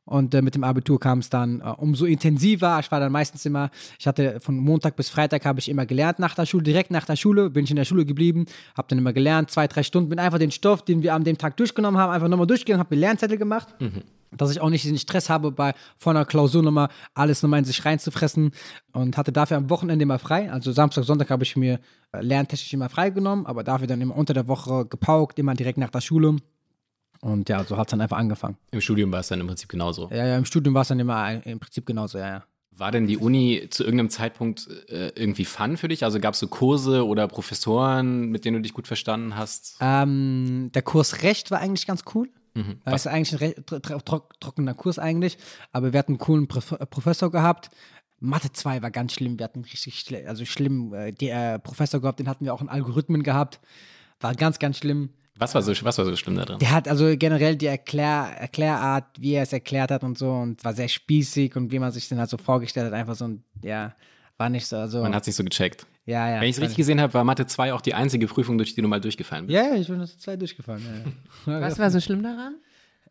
Und 0.10 0.34
äh, 0.34 0.42
mit 0.42 0.56
dem 0.56 0.64
Abitur 0.64 1.00
kam 1.00 1.20
es 1.20 1.30
dann 1.30 1.62
äh, 1.62 1.66
umso 1.78 2.06
intensiver. 2.06 2.80
Ich 2.80 2.92
war 2.92 3.00
dann 3.00 3.12
meistens 3.12 3.46
immer, 3.46 3.70
ich 4.00 4.08
hatte 4.08 4.40
von 4.40 4.58
Montag 4.58 4.96
bis 4.96 5.10
Freitag 5.10 5.46
habe 5.46 5.60
ich 5.60 5.70
immer 5.70 5.86
gelernt 5.86 6.18
nach 6.18 6.34
der 6.34 6.48
Schule, 6.48 6.64
direkt 6.64 6.90
nach 6.90 7.06
der 7.06 7.16
Schule 7.16 7.52
bin 7.52 7.66
ich 7.66 7.70
in 7.70 7.76
der 7.76 7.86
Schule 7.86 8.06
geblieben, 8.06 8.46
habe 8.76 8.88
dann 8.88 8.98
immer 8.98 9.14
gelernt, 9.14 9.52
zwei, 9.52 9.68
drei 9.68 9.84
Stunden, 9.84 10.10
bin 10.10 10.18
einfach 10.18 10.40
den 10.40 10.50
Stoff, 10.50 10.84
den 10.84 11.04
wir 11.04 11.14
an 11.14 11.24
dem 11.26 11.38
Tag 11.38 11.58
durchgenommen 11.58 12.02
haben, 12.02 12.12
einfach 12.12 12.28
nochmal 12.28 12.48
durchgegangen, 12.48 12.80
habe 12.80 12.96
mir 12.96 13.02
Lernzettel 13.02 13.38
gemacht. 13.38 13.68
Dass 14.32 14.52
ich 14.52 14.62
auch 14.62 14.70
nicht 14.70 14.84
den 14.86 14.98
Stress 14.98 15.30
habe, 15.30 15.52
bei 15.52 15.74
vor 15.98 16.12
einer 16.12 16.26
Klausur 16.26 16.64
nochmal 16.64 16.90
alles 17.14 17.44
nochmal 17.44 17.60
in 17.60 17.66
sich 17.66 17.86
reinzufressen 17.86 18.52
und 18.94 19.16
hatte 19.16 19.32
dafür 19.32 19.58
am 19.58 19.70
Wochenende 19.70 20.04
immer 20.04 20.18
frei. 20.18 20.52
Also 20.52 20.72
Samstag, 20.72 21.04
Sonntag 21.04 21.30
habe 21.30 21.44
ich 21.44 21.56
mir 21.56 21.80
äh, 22.14 22.22
lerntechnisch 22.22 22.74
immer 22.74 22.90
frei 22.90 23.12
genommen, 23.12 23.46
aber 23.46 23.64
dafür 23.64 23.86
dann 23.86 24.02
immer 24.02 24.16
unter 24.16 24.34
der 24.34 24.48
Woche 24.48 24.86
gepaukt, 24.88 25.38
immer 25.38 25.54
direkt 25.54 25.78
nach 25.78 25.92
der 25.92 26.02
Schule. 26.02 26.38
Und 27.22 27.50
ja, 27.50 27.64
so 27.64 27.78
hat 27.78 27.88
es 27.88 27.92
dann 27.92 28.02
einfach 28.02 28.18
angefangen. 28.18 28.58
Im 28.72 28.82
Studium 28.82 29.12
war 29.12 29.20
es 29.20 29.28
dann 29.28 29.42
im 29.42 29.48
Prinzip 29.48 29.70
genauso. 29.70 30.10
Ja, 30.10 30.26
ja, 30.26 30.38
im 30.38 30.46
Studium 30.46 30.74
war 30.74 30.84
es 30.84 30.88
dann 30.88 31.00
immer 31.00 31.46
im 31.46 31.60
Prinzip 31.60 31.86
genauso, 31.86 32.18
ja, 32.18 32.28
ja. 32.28 32.44
War 32.72 32.92
denn 32.92 33.08
die 33.08 33.18
Uni 33.18 33.68
zu 33.70 33.84
irgendeinem 33.84 34.10
Zeitpunkt 34.10 34.70
äh, 34.88 35.10
irgendwie 35.10 35.44
fun 35.44 35.76
für 35.76 35.90
dich? 35.90 36.06
Also 36.06 36.22
gab 36.22 36.34
es 36.34 36.40
so 36.40 36.48
Kurse 36.48 37.06
oder 37.06 37.28
Professoren, 37.28 38.30
mit 38.30 38.46
denen 38.46 38.58
du 38.58 38.62
dich 38.62 38.74
gut 38.74 38.88
verstanden 38.88 39.36
hast? 39.36 39.76
Ähm, 39.82 40.72
der 40.74 40.82
Kurs 40.82 41.22
Recht 41.22 41.52
war 41.52 41.60
eigentlich 41.60 41.86
ganz 41.86 42.04
cool. 42.16 42.30
Mhm. 42.54 42.80
Das 42.86 43.06
ist 43.06 43.08
eigentlich 43.08 43.58
ein 43.58 43.66
trockener 44.40 44.74
Kurs 44.76 44.98
eigentlich, 44.98 45.38
aber 45.74 45.92
wir 45.92 46.00
hatten 46.00 46.14
einen 46.14 46.20
coolen 46.20 46.48
Prof 46.48 46.74
Professor 46.90 47.30
gehabt. 47.30 47.70
Mathe 48.22 48.52
2 48.52 48.82
war 48.82 48.92
ganz 48.92 49.14
schlimm, 49.14 49.40
wir 49.40 49.46
hatten 49.46 49.62
richtig 49.62 50.00
schle 50.00 50.28
also 50.28 50.46
schlimm, 50.46 50.94
äh, 50.94 51.12
der 51.12 51.56
äh, 51.56 51.60
Professor 51.60 52.00
gehabt, 52.02 52.20
den 52.20 52.30
hatten 52.30 52.46
wir 52.46 52.54
auch 52.54 52.62
in 52.62 52.70
Algorithmen 52.70 53.24
gehabt. 53.24 53.60
War 54.20 54.36
ganz, 54.36 54.60
ganz 54.60 54.78
schlimm. 54.78 55.10
Was 55.40 55.56
war 55.56 55.62
so, 55.62 55.72
was 55.72 55.98
war 55.98 56.06
so 56.06 56.16
schlimm 56.16 56.36
da 56.36 56.46
drin? 56.46 56.60
Der 56.60 56.72
hat 56.72 56.88
also 56.88 57.16
generell 57.18 57.56
die 57.56 57.68
Erklär 57.68 58.36
Erklärart, 58.38 59.06
wie 59.18 59.34
er 59.34 59.44
es 59.44 59.54
erklärt 59.54 59.90
hat 59.90 60.04
und 60.04 60.18
so 60.18 60.32
und 60.32 60.64
war 60.64 60.74
sehr 60.74 60.88
spießig 60.90 61.56
und 61.56 61.72
wie 61.72 61.80
man 61.80 61.92
sich 61.92 62.10
den 62.10 62.20
halt 62.20 62.30
so 62.30 62.38
vorgestellt 62.38 62.88
hat, 62.88 62.94
einfach 62.94 63.16
so 63.16 63.26
ein, 63.26 63.44
ja, 63.64 63.96
war 64.38 64.50
nicht 64.50 64.68
so, 64.68 64.78
also, 64.78 65.02
Man 65.02 65.16
hat 65.16 65.24
es 65.24 65.28
nicht 65.28 65.36
so 65.38 65.44
gecheckt. 65.44 65.88
ja, 66.06 66.30
ja. 66.30 66.42
Wenn 66.42 66.50
ich 66.50 66.58
es 66.58 66.62
richtig 66.62 66.78
gesehen 66.78 67.00
habe, 67.02 67.14
war 67.14 67.24
Mathe 67.24 67.46
2 67.46 67.74
auch 67.74 67.82
die 67.82 67.94
einzige 67.94 68.28
Prüfung, 68.28 68.58
durch 68.58 68.76
die 68.76 68.82
du 68.82 68.88
mal 68.88 69.02
durchgefallen 69.02 69.48
bist. 69.48 69.56
ja, 69.56 69.74
ja, 69.74 69.76
ich 69.76 69.88
bin 69.88 70.00
das 70.00 70.18
zwei 70.20 70.36
durchgefallen. 70.36 70.84
Ja, 71.46 71.54
ja. 71.54 71.62
Was 71.62 71.80
war 71.80 71.90
so 71.90 72.00
schlimm 72.00 72.22
daran? 72.22 72.56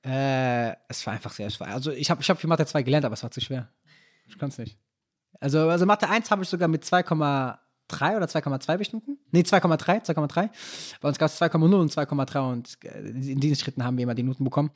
Äh, 0.05 0.77
es 0.89 1.05
war 1.07 1.15
einfach 1.15 1.33
sehr 1.33 1.51
schwer. 1.51 1.69
Also 1.69 1.91
ich 1.93 2.11
habe 2.11 2.23
ich 2.23 2.31
hab 2.31 2.39
für 2.39 2.47
Mathe 2.47 2.65
2 2.67 2.83
gelernt, 2.83 3.05
aber 3.05 3.15
es 3.15 3.23
war 3.23 3.31
zu 3.31 3.41
schwer. 3.41 3.69
Ich 4.27 4.39
kann 4.39 4.51
es 4.51 4.59
nicht. 4.59 4.79
Also, 5.41 5.69
also 5.69 5.87
Mathe 5.87 6.09
1 6.09 6.31
habe 6.31 6.43
ich 6.43 6.49
sogar 6.49 6.69
mit 6.69 6.85
2,3 7.89 8.17
oder 8.17 8.27
2,2 8.27 8.77
bestanden. 8.77 9.19
Nee, 9.31 9.41
2,3, 9.41 10.05
2,3. 10.05 10.51
Bei 11.01 11.09
uns 11.09 11.19
gab 11.19 11.31
es 11.31 11.41
2,0 11.41 11.75
und 11.75 11.93
2,3 11.93 12.53
und 12.53 12.79
äh, 12.85 13.09
in 13.09 13.41
diesen 13.41 13.57
Schritten 13.57 13.85
haben 13.85 13.97
wir 13.97 14.05
immer 14.05 14.15
die 14.15 14.23
Noten 14.23 14.45
bekommen. 14.45 14.71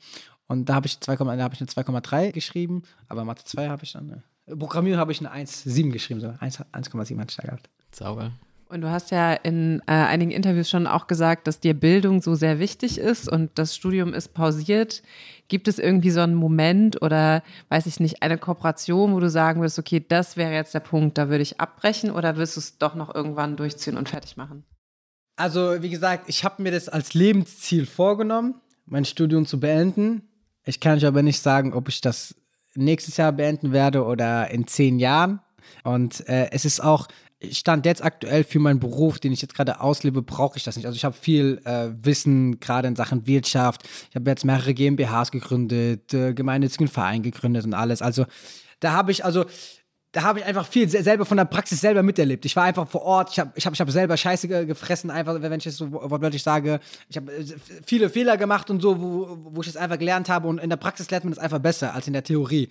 Und 0.47 0.69
da 0.69 0.75
habe 0.75 0.87
ich, 0.87 0.99
2, 0.99 1.15
da 1.15 1.43
hab 1.43 1.53
ich 1.53 1.61
eine 1.61 1.69
2,3 1.69 2.31
geschrieben, 2.31 2.83
aber 3.07 3.25
Mathe 3.25 3.43
2 3.43 3.69
habe 3.69 3.83
ich 3.83 3.93
dann, 3.93 4.09
äh, 4.45 4.55
Programmieren 4.55 4.99
habe 4.99 5.11
ich 5.11 5.19
eine 5.19 5.31
1,7 5.31 5.91
geschrieben, 5.91 6.19
so 6.19 6.33
1 6.37 6.59
1,7 6.59 7.19
hatte 7.19 7.31
ich 7.31 7.37
da 7.37 7.43
gehabt. 7.43 7.69
Sauber. 7.91 8.31
Und 8.73 8.81
du 8.81 8.89
hast 8.89 9.11
ja 9.11 9.33
in 9.33 9.81
äh, 9.85 9.91
einigen 9.91 10.31
Interviews 10.31 10.67
schon 10.67 10.87
auch 10.87 11.05
gesagt, 11.05 11.45
dass 11.45 11.59
dir 11.59 11.75
Bildung 11.75 12.23
so 12.23 12.33
sehr 12.33 12.57
wichtig 12.57 12.97
ist 12.97 13.31
und 13.31 13.51
das 13.53 13.75
Studium 13.75 14.15
ist 14.15 14.33
pausiert. 14.33 15.03
Gibt 15.47 15.67
es 15.67 15.77
irgendwie 15.77 16.09
so 16.09 16.21
einen 16.21 16.33
Moment 16.33 16.99
oder, 17.03 17.43
weiß 17.69 17.85
ich 17.85 17.99
nicht, 17.99 18.23
eine 18.23 18.39
Kooperation, 18.39 19.13
wo 19.13 19.19
du 19.19 19.29
sagen 19.29 19.61
würdest, 19.61 19.77
okay, 19.77 20.03
das 20.03 20.37
wäre 20.37 20.53
jetzt 20.53 20.73
der 20.73 20.79
Punkt, 20.79 21.19
da 21.19 21.29
würde 21.29 21.43
ich 21.43 21.59
abbrechen 21.59 22.09
oder 22.09 22.35
wirst 22.37 22.55
du 22.55 22.61
es 22.61 22.79
doch 22.79 22.95
noch 22.95 23.13
irgendwann 23.13 23.57
durchziehen 23.57 23.95
und 23.95 24.09
fertig 24.09 24.37
machen? 24.37 24.63
Also, 25.35 25.83
wie 25.83 25.91
gesagt, 25.91 26.27
ich 26.27 26.43
habe 26.43 26.63
mir 26.63 26.71
das 26.71 26.89
als 26.89 27.13
Lebensziel 27.13 27.85
vorgenommen, 27.85 28.55
mein 28.87 29.05
Studium 29.05 29.45
zu 29.45 29.59
beenden. 29.59 30.23
Ich 30.65 30.79
kann 30.79 30.97
euch 30.97 31.05
aber 31.05 31.21
nicht 31.21 31.43
sagen, 31.43 31.73
ob 31.73 31.89
ich 31.89 32.01
das 32.01 32.33
nächstes 32.73 33.17
Jahr 33.17 33.33
beenden 33.33 33.71
werde 33.71 34.03
oder 34.03 34.49
in 34.49 34.65
zehn 34.65 34.97
Jahren. 34.97 35.41
Und 35.83 36.27
äh, 36.27 36.49
es 36.51 36.65
ist 36.65 36.83
auch, 36.83 37.07
Stand 37.51 37.85
jetzt 37.85 38.03
aktuell 38.03 38.43
für 38.43 38.59
meinen 38.59 38.79
Beruf, 38.79 39.19
den 39.19 39.31
ich 39.31 39.41
jetzt 39.41 39.53
gerade 39.55 39.81
auslebe, 39.81 40.21
brauche 40.21 40.57
ich 40.57 40.63
das 40.63 40.75
nicht. 40.75 40.85
Also 40.85 40.95
ich 40.95 41.05
habe 41.05 41.15
viel 41.15 41.61
äh, 41.65 41.89
Wissen, 42.01 42.59
gerade 42.59 42.87
in 42.87 42.95
Sachen 42.95 43.27
Wirtschaft. 43.27 43.81
Ich 44.09 44.15
habe 44.15 44.29
jetzt 44.29 44.45
mehrere 44.45 44.73
GmbHs 44.73 45.31
gegründet, 45.31 46.13
äh, 46.13 46.33
gemeinnützigen 46.33 46.87
Verein 46.87 47.23
gegründet 47.23 47.65
und 47.65 47.73
alles. 47.73 48.01
Also 48.01 48.25
da 48.79 48.93
habe 48.93 49.11
ich, 49.11 49.25
also 49.25 49.45
da 50.11 50.21
habe 50.21 50.39
ich 50.39 50.45
einfach 50.45 50.67
viel 50.67 50.87
se- 50.87 51.01
selber 51.01 51.25
von 51.25 51.37
der 51.37 51.45
Praxis 51.45 51.81
selber 51.81 52.03
miterlebt. 52.03 52.45
Ich 52.45 52.55
war 52.55 52.63
einfach 52.65 52.87
vor 52.87 53.01
Ort, 53.01 53.31
ich 53.31 53.39
habe 53.39 53.51
ich 53.55 53.65
hab, 53.65 53.73
ich 53.73 53.81
hab 53.81 53.89
selber 53.89 54.15
Scheiße 54.15 54.47
ge- 54.47 54.65
gefressen, 54.65 55.09
einfach, 55.09 55.41
wenn 55.41 55.53
ich 55.53 55.65
es 55.65 55.77
so 55.77 55.91
wortwörtlich 55.91 56.43
sage. 56.43 56.79
Ich 57.09 57.17
habe 57.17 57.31
äh, 57.31 57.43
viele 57.85 58.09
Fehler 58.09 58.37
gemacht 58.37 58.69
und 58.69 58.81
so, 58.81 59.01
wo, 59.01 59.37
wo 59.55 59.61
ich 59.61 59.67
es 59.67 59.75
einfach 59.75 59.97
gelernt 59.97 60.29
habe 60.29 60.47
und 60.47 60.59
in 60.59 60.69
der 60.69 60.77
Praxis 60.77 61.09
lernt 61.09 61.25
man 61.25 61.33
das 61.33 61.43
einfach 61.43 61.59
besser 61.59 61.93
als 61.95 62.05
in 62.07 62.13
der 62.13 62.23
Theorie. 62.23 62.69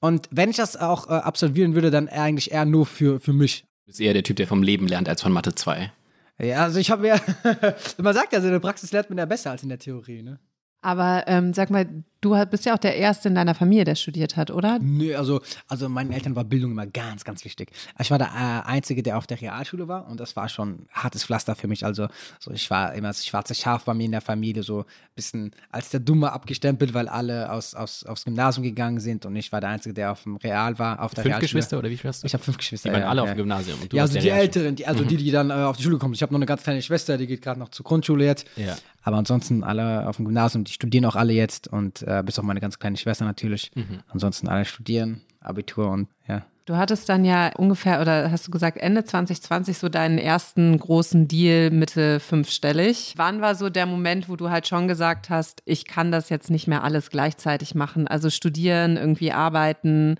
Und 0.00 0.28
wenn 0.30 0.50
ich 0.50 0.56
das 0.56 0.76
auch 0.76 1.08
äh, 1.08 1.12
absolvieren 1.12 1.74
würde, 1.74 1.90
dann 1.90 2.08
eigentlich 2.08 2.52
eher 2.52 2.66
nur 2.66 2.84
für, 2.84 3.20
für 3.20 3.32
mich. 3.32 3.64
Du 3.86 3.90
bist 3.90 4.00
eher 4.00 4.14
der 4.14 4.24
Typ, 4.24 4.34
der 4.34 4.48
vom 4.48 4.64
Leben 4.64 4.88
lernt, 4.88 5.08
als 5.08 5.22
von 5.22 5.30
Mathe 5.30 5.54
2. 5.54 5.92
Ja, 6.40 6.64
also 6.64 6.80
ich 6.80 6.90
habe 6.90 7.06
ja, 7.06 7.20
man 7.98 8.14
sagt 8.14 8.32
ja, 8.32 8.40
so 8.40 8.48
in 8.48 8.52
der 8.52 8.58
Praxis 8.58 8.90
lernt 8.90 9.10
man 9.10 9.18
ja 9.18 9.26
besser 9.26 9.52
als 9.52 9.62
in 9.62 9.68
der 9.68 9.78
Theorie, 9.78 10.24
ne? 10.24 10.40
Aber 10.82 11.22
ähm, 11.28 11.54
sag 11.54 11.70
mal, 11.70 11.86
du 12.20 12.36
bist 12.46 12.64
ja 12.66 12.74
auch 12.74 12.78
der 12.78 12.96
Erste 12.96 13.28
in 13.28 13.34
deiner 13.34 13.54
Familie, 13.54 13.84
der 13.84 13.94
studiert 13.94 14.36
hat, 14.36 14.50
oder? 14.50 14.78
Nö, 14.80 15.14
also, 15.16 15.40
also 15.68 15.88
meinen 15.88 16.12
Eltern 16.12 16.36
war 16.36 16.44
Bildung 16.44 16.72
immer 16.72 16.86
ganz, 16.86 17.24
ganz 17.24 17.44
wichtig. 17.44 17.70
Ich 17.98 18.10
war 18.10 18.18
der 18.18 18.28
äh, 18.28 18.68
Einzige, 18.68 19.02
der 19.02 19.18
auf 19.18 19.26
der 19.26 19.40
Realschule 19.40 19.88
war 19.88 20.08
und 20.08 20.20
das 20.20 20.36
war 20.36 20.48
schon 20.48 20.86
hartes 20.92 21.24
Pflaster 21.24 21.54
für 21.54 21.68
mich. 21.68 21.84
Also 21.84 22.08
so, 22.38 22.50
ich 22.50 22.70
war 22.70 22.94
immer 22.94 23.08
das 23.08 23.24
schwarze 23.24 23.54
Schaf 23.54 23.84
bei 23.84 23.94
mir 23.94 24.04
in 24.04 24.12
der 24.12 24.20
Familie, 24.20 24.62
so 24.62 24.80
ein 24.80 24.84
bisschen 25.14 25.50
als 25.70 25.90
der 25.90 26.00
Dumme 26.00 26.32
abgestempelt, 26.32 26.94
weil 26.94 27.08
alle 27.08 27.50
aus, 27.52 27.74
aus, 27.74 28.04
aufs 28.04 28.24
Gymnasium 28.24 28.64
gegangen 28.64 29.00
sind 29.00 29.26
und 29.26 29.36
ich 29.36 29.52
war 29.52 29.60
der 29.60 29.70
Einzige, 29.70 29.94
der 29.94 30.12
auf 30.12 30.22
dem 30.22 30.36
Real 30.36 30.78
war, 30.78 31.02
auf 31.02 31.14
der 31.14 31.22
Fünf 31.22 31.34
Realschule. 31.34 31.46
Geschwister 31.46 31.78
oder 31.78 31.90
wie 31.90 31.96
viel 31.96 32.08
hast 32.08 32.22
du? 32.22 32.26
Ich 32.26 32.34
habe 32.34 32.42
fünf 32.42 32.58
Geschwister. 32.58 32.88
Die 32.88 32.92
waren 32.94 33.02
ja, 33.02 33.08
alle 33.08 33.20
ja. 33.20 33.24
auf 33.24 33.30
dem 33.30 33.36
Gymnasium. 33.38 33.80
Und 33.80 33.92
du 33.92 33.96
ja, 33.96 34.02
also 34.02 34.18
die. 34.18 34.28
Älteren, 34.28 34.76
die, 34.76 34.86
also 34.86 35.04
die, 35.04 35.16
die 35.16 35.30
dann 35.30 35.50
äh, 35.50 35.54
auf 35.54 35.76
die 35.76 35.82
Schule 35.82 35.98
kommen. 35.98 36.14
Ich 36.14 36.22
habe 36.22 36.32
noch 36.32 36.38
eine 36.38 36.46
ganz 36.46 36.62
kleine 36.62 36.82
Schwester, 36.82 37.16
die 37.16 37.26
geht 37.26 37.42
gerade 37.42 37.58
noch 37.58 37.70
zur 37.70 37.84
Grundschule 37.84 38.24
jetzt. 38.24 38.46
Ja. 38.56 38.76
Aber 39.02 39.18
ansonsten 39.18 39.62
alle 39.62 40.08
auf 40.08 40.16
dem 40.16 40.24
Gymnasium, 40.24 40.64
die 40.64 40.72
studieren 40.72 41.04
auch 41.04 41.14
alle 41.14 41.32
jetzt 41.32 41.68
und 41.68 42.02
äh, 42.06 42.22
bis 42.22 42.38
auf 42.38 42.44
meine 42.44 42.60
ganz 42.60 42.78
kleine 42.78 42.96
Schwester 42.96 43.24
natürlich. 43.24 43.70
Mhm. 43.74 44.00
Ansonsten 44.08 44.48
alle 44.48 44.64
studieren, 44.64 45.22
Abitur 45.40 45.90
und 45.90 46.08
ja. 46.26 46.46
Du 46.66 46.76
hattest 46.76 47.08
dann 47.08 47.24
ja 47.24 47.52
ungefähr, 47.56 48.00
oder 48.00 48.32
hast 48.32 48.48
du 48.48 48.50
gesagt, 48.50 48.76
Ende 48.78 49.04
2020 49.04 49.78
so 49.78 49.88
deinen 49.88 50.18
ersten 50.18 50.76
großen 50.76 51.28
Deal 51.28 51.70
Mitte 51.70 52.18
fünfstellig. 52.18 53.14
Wann 53.16 53.40
war 53.40 53.54
so 53.54 53.70
der 53.70 53.86
Moment, 53.86 54.28
wo 54.28 54.34
du 54.34 54.50
halt 54.50 54.66
schon 54.66 54.88
gesagt 54.88 55.30
hast, 55.30 55.62
ich 55.64 55.84
kann 55.84 56.10
das 56.10 56.28
jetzt 56.28 56.50
nicht 56.50 56.66
mehr 56.66 56.82
alles 56.82 57.10
gleichzeitig 57.10 57.76
machen? 57.76 58.08
Also 58.08 58.30
studieren, 58.30 58.96
irgendwie 58.96 59.30
arbeiten, 59.30 60.16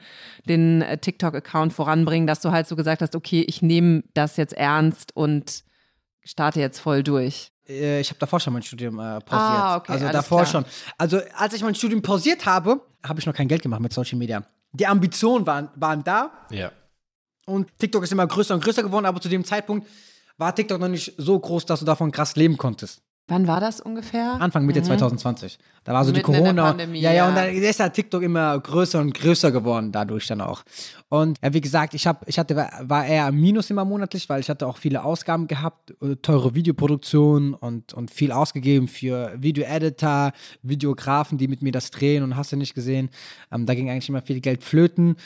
den 0.48 0.82
äh, 0.82 0.98
TikTok-Account 0.98 1.72
voranbringen, 1.72 2.28
dass 2.28 2.40
du 2.40 2.52
halt 2.52 2.68
so 2.68 2.76
gesagt 2.76 3.02
hast, 3.02 3.16
okay, 3.16 3.44
ich 3.48 3.60
nehme 3.60 4.04
das 4.14 4.36
jetzt 4.36 4.54
ernst 4.56 5.16
und 5.16 5.64
starte 6.22 6.60
jetzt 6.60 6.78
voll 6.78 7.02
durch. 7.02 7.50
Äh, 7.68 8.00
ich 8.00 8.10
habe 8.10 8.18
davor 8.18 8.40
schon 8.40 8.52
mein 8.52 8.62
Studium 8.62 8.98
äh, 8.98 9.20
pausiert. 9.20 9.30
Ah, 9.30 9.76
okay, 9.76 9.92
also 9.92 10.08
davor 10.08 10.42
klar. 10.42 10.46
schon. 10.46 10.64
Also 10.98 11.20
als 11.36 11.54
ich 11.54 11.62
mein 11.62 11.74
Studium 11.74 12.02
pausiert 12.02 12.46
habe, 12.46 12.80
habe 13.04 13.20
ich 13.20 13.26
noch 13.26 13.34
kein 13.34 13.48
Geld 13.48 13.62
gemacht 13.62 13.80
mit 13.80 13.92
Social 13.92 14.18
Media 14.18 14.44
die 14.76 14.86
Ambitionen 14.86 15.46
waren, 15.46 15.70
waren 15.74 16.04
da. 16.04 16.30
Ja. 16.50 16.70
Und 17.46 17.70
TikTok 17.78 18.02
ist 18.02 18.12
immer 18.12 18.26
größer 18.26 18.54
und 18.54 18.62
größer 18.62 18.82
geworden, 18.82 19.06
aber 19.06 19.20
zu 19.20 19.28
dem 19.28 19.44
Zeitpunkt 19.44 19.86
war 20.36 20.54
TikTok 20.54 20.80
noch 20.80 20.88
nicht 20.88 21.14
so 21.16 21.38
groß, 21.38 21.64
dass 21.66 21.80
du 21.80 21.86
davon 21.86 22.10
krass 22.10 22.36
leben 22.36 22.56
konntest. 22.56 23.02
Wann 23.28 23.48
war 23.48 23.60
das 23.60 23.80
ungefähr? 23.80 24.40
Anfang 24.40 24.66
Mitte 24.66 24.80
mhm. 24.80 24.84
2020. 24.84 25.58
Da 25.82 25.92
war 25.92 26.04
so 26.04 26.12
Mitten 26.12 26.32
die 26.32 26.38
Corona. 26.38 26.68
Pandemie, 26.68 27.00
ja, 27.00 27.12
ja, 27.12 27.28
und 27.28 27.34
dann 27.34 27.48
ist 27.50 27.80
ja 27.80 27.88
TikTok 27.88 28.22
immer 28.22 28.58
größer 28.58 29.00
und 29.00 29.14
größer 29.14 29.50
geworden 29.50 29.90
dadurch 29.90 30.28
dann 30.28 30.40
auch. 30.40 30.62
Und 31.08 31.36
ja, 31.42 31.52
wie 31.52 31.60
gesagt, 31.60 31.94
ich 31.94 32.06
habe, 32.06 32.24
ich 32.26 32.38
hatte, 32.38 32.54
war 32.56 33.04
eher 33.04 33.26
am 33.26 33.36
Minus 33.36 33.70
immer 33.70 33.84
monatlich, 33.84 34.28
weil 34.28 34.40
ich 34.40 34.48
hatte 34.48 34.66
auch 34.66 34.76
viele 34.76 35.02
Ausgaben 35.02 35.48
gehabt, 35.48 35.92
äh, 36.02 36.14
teure 36.22 36.54
Videoproduktion 36.54 37.54
und, 37.54 37.94
und 37.94 38.12
viel 38.12 38.30
ausgegeben 38.30 38.86
für 38.86 39.34
Video-Editor, 39.36 40.32
Videografen, 40.62 41.36
die 41.36 41.48
mit 41.48 41.62
mir 41.62 41.72
das 41.72 41.90
drehen 41.90 42.22
und 42.22 42.36
hast 42.36 42.52
du 42.52 42.56
nicht 42.56 42.74
gesehen. 42.74 43.10
Ähm, 43.50 43.66
da 43.66 43.74
ging 43.74 43.90
eigentlich 43.90 44.08
immer 44.08 44.22
viel 44.22 44.40
Geld 44.40 44.62
flöten 44.62 45.16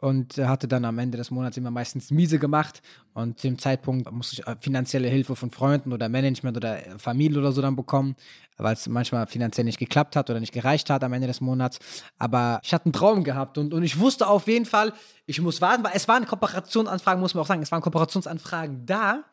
und 0.00 0.38
hatte 0.38 0.68
dann 0.68 0.84
am 0.84 0.98
Ende 0.98 1.18
des 1.18 1.30
Monats 1.30 1.56
immer 1.56 1.70
meistens 1.70 2.10
miese 2.10 2.38
gemacht. 2.38 2.82
Und 3.14 3.40
zu 3.40 3.48
dem 3.48 3.58
Zeitpunkt 3.58 4.10
musste 4.12 4.40
ich 4.40 4.46
äh, 4.46 4.56
finanzielle 4.60 5.08
Hilfe 5.08 5.34
von 5.34 5.50
Freunden 5.50 5.92
oder 5.92 6.08
Management 6.08 6.56
oder 6.56 6.86
äh, 6.86 6.98
Familie 6.98 7.38
oder 7.38 7.52
so 7.52 7.60
dann 7.60 7.74
bekommen, 7.74 8.14
weil 8.56 8.74
es 8.74 8.86
manchmal 8.86 9.26
finanziell 9.26 9.64
nicht 9.64 9.78
geklappt 9.78 10.14
hat 10.14 10.30
oder 10.30 10.40
nicht 10.40 10.52
gereicht 10.52 10.88
hat 10.88 11.02
am 11.02 11.12
Ende 11.12 11.26
des 11.26 11.40
Monats. 11.40 11.80
Aber 12.18 12.60
ich 12.62 12.72
hatte 12.72 12.86
einen 12.86 12.92
Traum 12.92 13.24
gehabt 13.24 13.58
und, 13.58 13.74
und 13.74 13.82
ich 13.82 13.98
wusste 13.98 14.28
auf 14.28 14.46
jeden 14.46 14.66
Fall, 14.66 14.92
ich 15.26 15.40
muss 15.40 15.60
warten, 15.60 15.82
weil 15.82 15.92
es 15.94 16.06
waren 16.06 16.26
Kooperationsanfragen, 16.26 17.20
muss 17.20 17.34
man 17.34 17.42
auch 17.42 17.48
sagen, 17.48 17.62
es 17.62 17.72
waren 17.72 17.82
Kooperationsanfragen 17.82 18.86
da, 18.86 19.24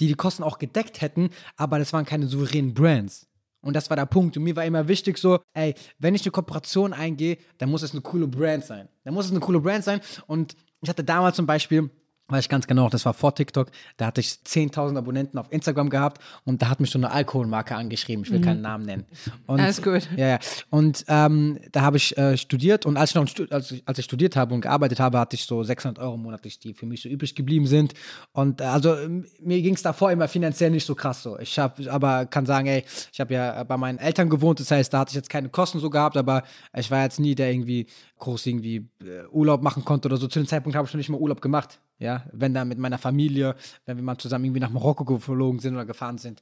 die 0.00 0.08
die 0.08 0.14
Kosten 0.14 0.42
auch 0.42 0.58
gedeckt 0.58 1.00
hätten, 1.00 1.30
aber 1.56 1.78
das 1.78 1.92
waren 1.92 2.04
keine 2.04 2.26
souveränen 2.26 2.74
Brands. 2.74 3.29
Und 3.60 3.74
das 3.74 3.90
war 3.90 3.96
der 3.96 4.06
Punkt. 4.06 4.36
Und 4.36 4.44
mir 4.44 4.56
war 4.56 4.64
immer 4.64 4.88
wichtig 4.88 5.18
so, 5.18 5.40
ey, 5.54 5.74
wenn 5.98 6.14
ich 6.14 6.22
eine 6.22 6.32
Kooperation 6.32 6.92
eingehe, 6.92 7.38
dann 7.58 7.70
muss 7.70 7.82
es 7.82 7.92
eine 7.92 8.00
coole 8.00 8.26
Brand 8.26 8.64
sein. 8.64 8.88
Dann 9.04 9.14
muss 9.14 9.26
es 9.26 9.30
eine 9.30 9.40
coole 9.40 9.60
Brand 9.60 9.84
sein. 9.84 10.00
Und 10.26 10.56
ich 10.80 10.88
hatte 10.88 11.04
damals 11.04 11.36
zum 11.36 11.46
Beispiel 11.46 11.90
Weiß 12.30 12.44
ich 12.44 12.48
ganz 12.48 12.66
genau, 12.66 12.88
das 12.88 13.04
war 13.04 13.14
vor 13.14 13.34
TikTok. 13.34 13.68
Da 13.96 14.06
hatte 14.06 14.20
ich 14.20 14.28
10.000 14.28 14.96
Abonnenten 14.96 15.38
auf 15.38 15.50
Instagram 15.50 15.90
gehabt 15.90 16.22
und 16.44 16.62
da 16.62 16.68
hat 16.68 16.80
mich 16.80 16.90
so 16.90 16.98
eine 16.98 17.10
Alkoholmarke 17.10 17.74
angeschrieben. 17.74 18.24
Ich 18.24 18.30
will 18.30 18.38
mhm. 18.38 18.44
keinen 18.44 18.60
Namen 18.62 18.86
nennen. 18.86 19.06
Und, 19.46 19.60
Alles 19.60 19.82
gut. 19.82 20.08
Ja, 20.16 20.28
ja. 20.28 20.38
Und 20.70 21.04
ähm, 21.08 21.58
da 21.72 21.82
habe 21.82 21.96
ich 21.96 22.16
äh, 22.16 22.36
studiert 22.36 22.86
und 22.86 22.96
als 22.96 23.10
ich, 23.10 23.16
noch, 23.16 23.26
als, 23.50 23.72
ich, 23.72 23.82
als 23.86 23.98
ich 23.98 24.04
studiert 24.04 24.36
habe 24.36 24.54
und 24.54 24.60
gearbeitet 24.60 25.00
habe, 25.00 25.18
hatte 25.18 25.34
ich 25.34 25.44
so 25.44 25.62
600 25.62 25.98
Euro 25.98 26.16
monatlich, 26.16 26.58
die 26.58 26.72
für 26.72 26.86
mich 26.86 27.02
so 27.02 27.08
übrig 27.08 27.34
geblieben 27.34 27.66
sind. 27.66 27.94
Und 28.32 28.60
äh, 28.60 28.64
also 28.64 28.96
mir 29.40 29.60
ging 29.62 29.74
es 29.74 29.82
davor 29.82 30.12
immer 30.12 30.28
finanziell 30.28 30.70
nicht 30.70 30.86
so 30.86 30.94
krass 30.94 31.22
so. 31.22 31.38
Ich 31.38 31.58
habe 31.58 31.90
aber 31.90 32.26
kann 32.26 32.46
sagen, 32.46 32.68
ey, 32.68 32.84
ich 33.12 33.20
habe 33.20 33.34
ja 33.34 33.64
bei 33.64 33.76
meinen 33.76 33.98
Eltern 33.98 34.28
gewohnt, 34.28 34.60
das 34.60 34.70
heißt, 34.70 34.92
da 34.92 35.00
hatte 35.00 35.10
ich 35.10 35.16
jetzt 35.16 35.30
keine 35.30 35.48
Kosten 35.48 35.80
so 35.80 35.90
gehabt, 35.90 36.16
aber 36.16 36.44
ich 36.76 36.90
war 36.90 37.02
jetzt 37.02 37.18
nie 37.18 37.34
der 37.34 37.50
irgendwie 37.50 37.86
groß 38.18 38.46
irgendwie 38.46 38.88
äh, 39.02 39.26
Urlaub 39.30 39.62
machen 39.62 39.84
konnte 39.84 40.06
oder 40.08 40.16
so. 40.16 40.28
Zu 40.28 40.38
dem 40.38 40.46
Zeitpunkt 40.46 40.76
habe 40.76 40.86
ich 40.86 40.94
noch 40.94 40.98
nicht 40.98 41.08
mal 41.08 41.18
Urlaub 41.18 41.40
gemacht. 41.40 41.80
Ja, 42.00 42.24
wenn 42.32 42.54
da 42.54 42.64
mit 42.64 42.78
meiner 42.78 42.96
Familie, 42.96 43.54
wenn 43.84 43.98
wir 43.98 44.02
mal 44.02 44.16
zusammen 44.16 44.46
irgendwie 44.46 44.60
nach 44.60 44.70
Marokko 44.70 45.04
geflogen 45.04 45.60
sind 45.60 45.74
oder 45.74 45.84
gefahren 45.84 46.16
sind. 46.16 46.40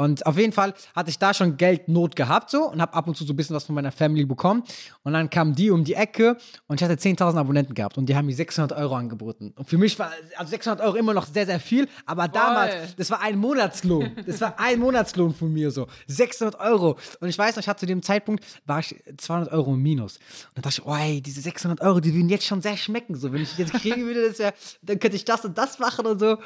Und 0.00 0.24
auf 0.24 0.38
jeden 0.38 0.52
Fall 0.52 0.72
hatte 0.96 1.10
ich 1.10 1.18
da 1.18 1.34
schon 1.34 1.58
Geldnot 1.58 2.16
gehabt 2.16 2.48
so 2.48 2.70
und 2.70 2.80
habe 2.80 2.94
ab 2.94 3.06
und 3.06 3.18
zu 3.18 3.24
so 3.24 3.34
ein 3.34 3.36
bisschen 3.36 3.54
was 3.54 3.64
von 3.64 3.74
meiner 3.74 3.92
Family 3.92 4.24
bekommen. 4.24 4.62
Und 5.02 5.12
dann 5.12 5.28
kam 5.28 5.54
die 5.54 5.70
um 5.70 5.84
die 5.84 5.92
Ecke 5.92 6.38
und 6.68 6.80
ich 6.80 6.88
hatte 6.88 6.94
10.000 6.94 7.36
Abonnenten 7.36 7.74
gehabt 7.74 7.98
und 7.98 8.06
die 8.06 8.16
haben 8.16 8.24
mir 8.24 8.34
600 8.34 8.78
Euro 8.78 8.94
angeboten. 8.94 9.52
Und 9.56 9.68
für 9.68 9.76
mich 9.76 9.98
war 9.98 10.10
also 10.36 10.48
600 10.48 10.80
Euro 10.80 10.96
immer 10.96 11.12
noch 11.12 11.26
sehr, 11.26 11.44
sehr 11.44 11.60
viel, 11.60 11.86
aber 12.06 12.22
Voll. 12.22 12.32
damals, 12.32 12.96
das 12.96 13.10
war 13.10 13.20
ein 13.20 13.36
Monatslohn. 13.36 14.12
Das 14.26 14.40
war 14.40 14.58
ein 14.58 14.78
Monatslohn 14.78 15.34
von 15.34 15.52
mir 15.52 15.70
so. 15.70 15.86
600 16.06 16.58
Euro. 16.60 16.96
Und 17.20 17.28
ich 17.28 17.36
weiß 17.36 17.56
noch, 17.56 17.62
ich 17.62 17.68
hatte 17.68 17.80
zu 17.80 17.86
dem 17.86 18.02
Zeitpunkt, 18.02 18.42
war 18.64 18.78
ich 18.78 18.94
200 19.18 19.52
Euro 19.52 19.74
im 19.74 19.82
Minus. 19.82 20.16
Und 20.16 20.24
dann 20.54 20.62
dachte 20.62 20.80
ich, 20.80 20.86
oh, 20.86 20.94
ey, 20.94 21.20
diese 21.20 21.40
600 21.40 21.80
Euro, 21.82 22.00
die 22.00 22.14
würden 22.14 22.28
jetzt 22.28 22.46
schon 22.46 22.62
sehr 22.62 22.76
schmecken. 22.76 23.16
So, 23.16 23.32
wenn 23.32 23.42
ich 23.42 23.58
jetzt 23.58 23.72
kriegen 23.74 24.06
würde, 24.06 24.28
das 24.28 24.38
wär, 24.38 24.54
dann 24.82 24.98
könnte 25.00 25.16
ich 25.16 25.24
das 25.24 25.44
und 25.44 25.58
das 25.58 25.78
machen 25.78 26.06
und 26.06 26.18
so. 26.18 26.38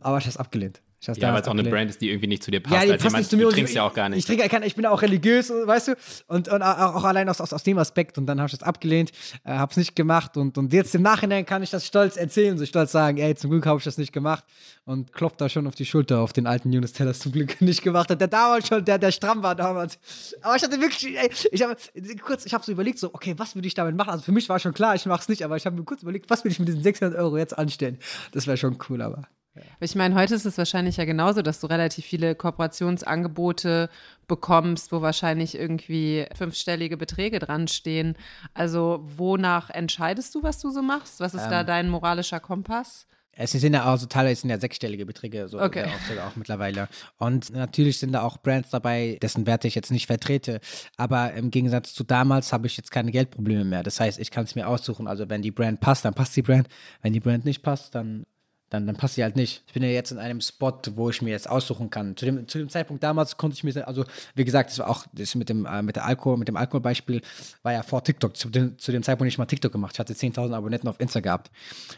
Aber 0.00 0.18
ich 0.18 0.24
habe 0.24 0.30
es 0.30 0.36
abgelehnt. 0.36 0.82
Ja, 1.06 1.32
weil 1.32 1.42
es 1.42 1.48
auch 1.48 1.52
eine 1.52 1.64
Brand 1.64 1.90
ist, 1.90 2.00
die 2.00 2.10
irgendwie 2.10 2.28
nicht 2.28 2.44
zu 2.44 2.52
dir 2.52 2.60
passt. 2.60 2.86
Ja, 2.86 2.92
die 2.92 3.02
passt 3.02 3.16
nicht 3.16 3.30
zu 3.30 3.36
mir. 3.36 3.44
Du 3.44 3.50
trinkst 3.50 3.74
ja 3.74 3.82
auch 3.82 3.92
gar 3.92 4.08
nicht. 4.08 4.20
Ich, 4.20 4.24
trinke, 4.24 4.64
ich 4.64 4.76
bin 4.76 4.86
auch 4.86 5.02
religiös, 5.02 5.50
weißt 5.50 5.88
du, 5.88 5.96
und, 6.28 6.48
und 6.48 6.62
auch, 6.62 6.94
auch 6.94 7.04
allein 7.04 7.28
aus, 7.28 7.40
aus, 7.40 7.52
aus 7.52 7.64
dem 7.64 7.78
Aspekt. 7.78 8.18
Und 8.18 8.26
dann 8.26 8.38
habe 8.38 8.46
ich 8.46 8.52
das 8.56 8.62
abgelehnt, 8.62 9.10
äh, 9.44 9.50
habe 9.50 9.70
es 9.70 9.76
nicht 9.76 9.96
gemacht. 9.96 10.36
Und, 10.36 10.58
und 10.58 10.72
jetzt 10.72 10.94
im 10.94 11.02
Nachhinein 11.02 11.44
kann 11.44 11.62
ich 11.62 11.70
das 11.70 11.86
stolz 11.86 12.16
erzählen, 12.16 12.56
so 12.56 12.64
stolz 12.64 12.92
sagen, 12.92 13.18
ey, 13.18 13.34
zum 13.34 13.50
Glück 13.50 13.66
habe 13.66 13.78
ich 13.78 13.84
das 13.84 13.98
nicht 13.98 14.12
gemacht. 14.12 14.44
Und 14.84 15.12
klopft 15.12 15.40
da 15.40 15.48
schon 15.48 15.66
auf 15.66 15.74
die 15.74 15.86
Schulter 15.86 16.20
auf 16.20 16.32
den 16.32 16.46
alten 16.46 16.72
Yunus, 16.72 16.92
der 16.92 17.06
das 17.06 17.18
zum 17.18 17.32
Glück 17.32 17.60
nicht 17.60 17.82
gemacht 17.82 18.08
hat. 18.08 18.20
Der 18.20 18.28
damals 18.28 18.68
schon, 18.68 18.84
der, 18.84 18.98
der 18.98 19.10
stramm 19.10 19.42
war 19.42 19.56
damals. 19.56 19.98
Aber 20.40 20.54
ich 20.54 20.62
hatte 20.62 20.80
wirklich, 20.80 21.18
ey, 21.18 21.30
ich 21.50 21.62
habe 21.62 21.76
kurz, 22.22 22.46
ich 22.46 22.54
habe 22.54 22.64
so 22.64 22.70
überlegt, 22.70 23.00
so, 23.00 23.12
okay, 23.12 23.34
was 23.36 23.56
würde 23.56 23.66
ich 23.66 23.74
damit 23.74 23.96
machen? 23.96 24.10
Also 24.10 24.22
für 24.22 24.32
mich 24.32 24.48
war 24.48 24.60
schon 24.60 24.72
klar, 24.72 24.94
ich 24.94 25.04
mache 25.06 25.22
es 25.22 25.28
nicht, 25.28 25.44
aber 25.44 25.56
ich 25.56 25.66
habe 25.66 25.76
mir 25.76 25.84
kurz 25.84 26.02
überlegt, 26.02 26.30
was 26.30 26.44
würde 26.44 26.52
ich 26.52 26.60
mit 26.60 26.68
diesen 26.68 26.82
600 26.82 27.18
Euro 27.18 27.38
jetzt 27.38 27.58
anstellen? 27.58 27.98
Das 28.30 28.46
wäre 28.46 28.56
schon 28.56 28.78
cool, 28.88 29.02
aber. 29.02 29.26
Ja. 29.54 29.62
Ich 29.80 29.94
meine, 29.94 30.14
heute 30.14 30.34
ist 30.34 30.46
es 30.46 30.56
wahrscheinlich 30.56 30.96
ja 30.96 31.04
genauso, 31.04 31.42
dass 31.42 31.60
du 31.60 31.66
relativ 31.66 32.06
viele 32.06 32.34
Kooperationsangebote 32.34 33.90
bekommst, 34.26 34.92
wo 34.92 35.02
wahrscheinlich 35.02 35.54
irgendwie 35.54 36.26
fünfstellige 36.34 36.96
Beträge 36.96 37.38
dran 37.38 37.68
stehen. 37.68 38.16
Also 38.54 39.00
wonach 39.04 39.68
entscheidest 39.68 40.34
du, 40.34 40.42
was 40.42 40.58
du 40.58 40.70
so 40.70 40.80
machst? 40.80 41.20
Was 41.20 41.34
ist 41.34 41.44
ähm, 41.44 41.50
da 41.50 41.64
dein 41.64 41.90
moralischer 41.90 42.40
Kompass? 42.40 43.06
Es 43.34 43.52
sind 43.52 43.72
ja 43.72 43.84
also 43.84 44.06
teilweise 44.06 44.42
sind 44.42 44.50
ja 44.50 44.60
sechsstellige 44.60 45.06
Beträge 45.06 45.48
so 45.48 45.58
okay. 45.58 45.84
auch, 45.86 46.26
auch, 46.26 46.36
mittlerweile. 46.36 46.88
Und 47.16 47.50
natürlich 47.50 47.98
sind 47.98 48.12
da 48.12 48.22
auch 48.22 48.36
Brands 48.36 48.68
dabei, 48.68 49.18
dessen 49.22 49.46
Werte 49.46 49.68
ich 49.68 49.74
jetzt 49.74 49.90
nicht 49.90 50.06
vertrete. 50.06 50.60
Aber 50.98 51.32
im 51.32 51.50
Gegensatz 51.50 51.94
zu 51.94 52.04
damals 52.04 52.52
habe 52.52 52.66
ich 52.66 52.76
jetzt 52.76 52.90
keine 52.90 53.10
Geldprobleme 53.10 53.64
mehr. 53.64 53.82
Das 53.82 54.00
heißt, 54.00 54.18
ich 54.18 54.30
kann 54.30 54.44
es 54.44 54.54
mir 54.54 54.68
aussuchen. 54.68 55.06
Also 55.06 55.30
wenn 55.30 55.40
die 55.40 55.50
Brand 55.50 55.80
passt, 55.80 56.04
dann 56.04 56.12
passt 56.12 56.36
die 56.36 56.42
Brand. 56.42 56.68
Wenn 57.00 57.14
die 57.14 57.20
Brand 57.20 57.46
nicht 57.46 57.62
passt, 57.62 57.94
dann 57.94 58.26
dann, 58.72 58.86
dann 58.86 58.96
passt 58.96 59.16
sie 59.16 59.22
halt 59.22 59.36
nicht. 59.36 59.62
Ich 59.66 59.74
bin 59.74 59.82
ja 59.82 59.90
jetzt 59.90 60.12
in 60.12 60.18
einem 60.18 60.40
Spot, 60.40 60.72
wo 60.94 61.10
ich 61.10 61.20
mir 61.20 61.30
jetzt 61.30 61.48
aussuchen 61.48 61.90
kann. 61.90 62.16
Zu 62.16 62.24
dem, 62.24 62.48
zu 62.48 62.58
dem 62.58 62.70
Zeitpunkt 62.70 63.02
damals 63.02 63.36
konnte 63.36 63.54
ich 63.54 63.64
mir, 63.64 63.86
also 63.86 64.04
wie 64.34 64.44
gesagt, 64.44 64.70
das 64.70 64.78
war 64.78 64.88
auch 64.88 65.04
das 65.12 65.34
mit 65.34 65.50
dem, 65.50 65.66
äh, 65.66 65.82
mit 65.82 65.96
der 65.96 66.06
Alkohol, 66.06 66.38
mit 66.38 66.48
dem 66.48 66.56
Alkoholbeispiel, 66.56 67.20
war 67.62 67.72
ja 67.72 67.82
vor 67.82 68.02
TikTok. 68.02 68.34
Zu 68.34 68.48
dem, 68.48 68.78
zu 68.78 68.90
dem 68.90 69.02
Zeitpunkt 69.02 69.26
nicht 69.26 69.36
mal 69.36 69.44
TikTok 69.44 69.72
gemacht. 69.72 69.92
Ich 69.94 70.00
hatte 70.00 70.14
10.000 70.14 70.54
Abonnenten 70.54 70.88
auf 70.88 70.98
Insta 71.00 71.20
gehabt. 71.20 71.50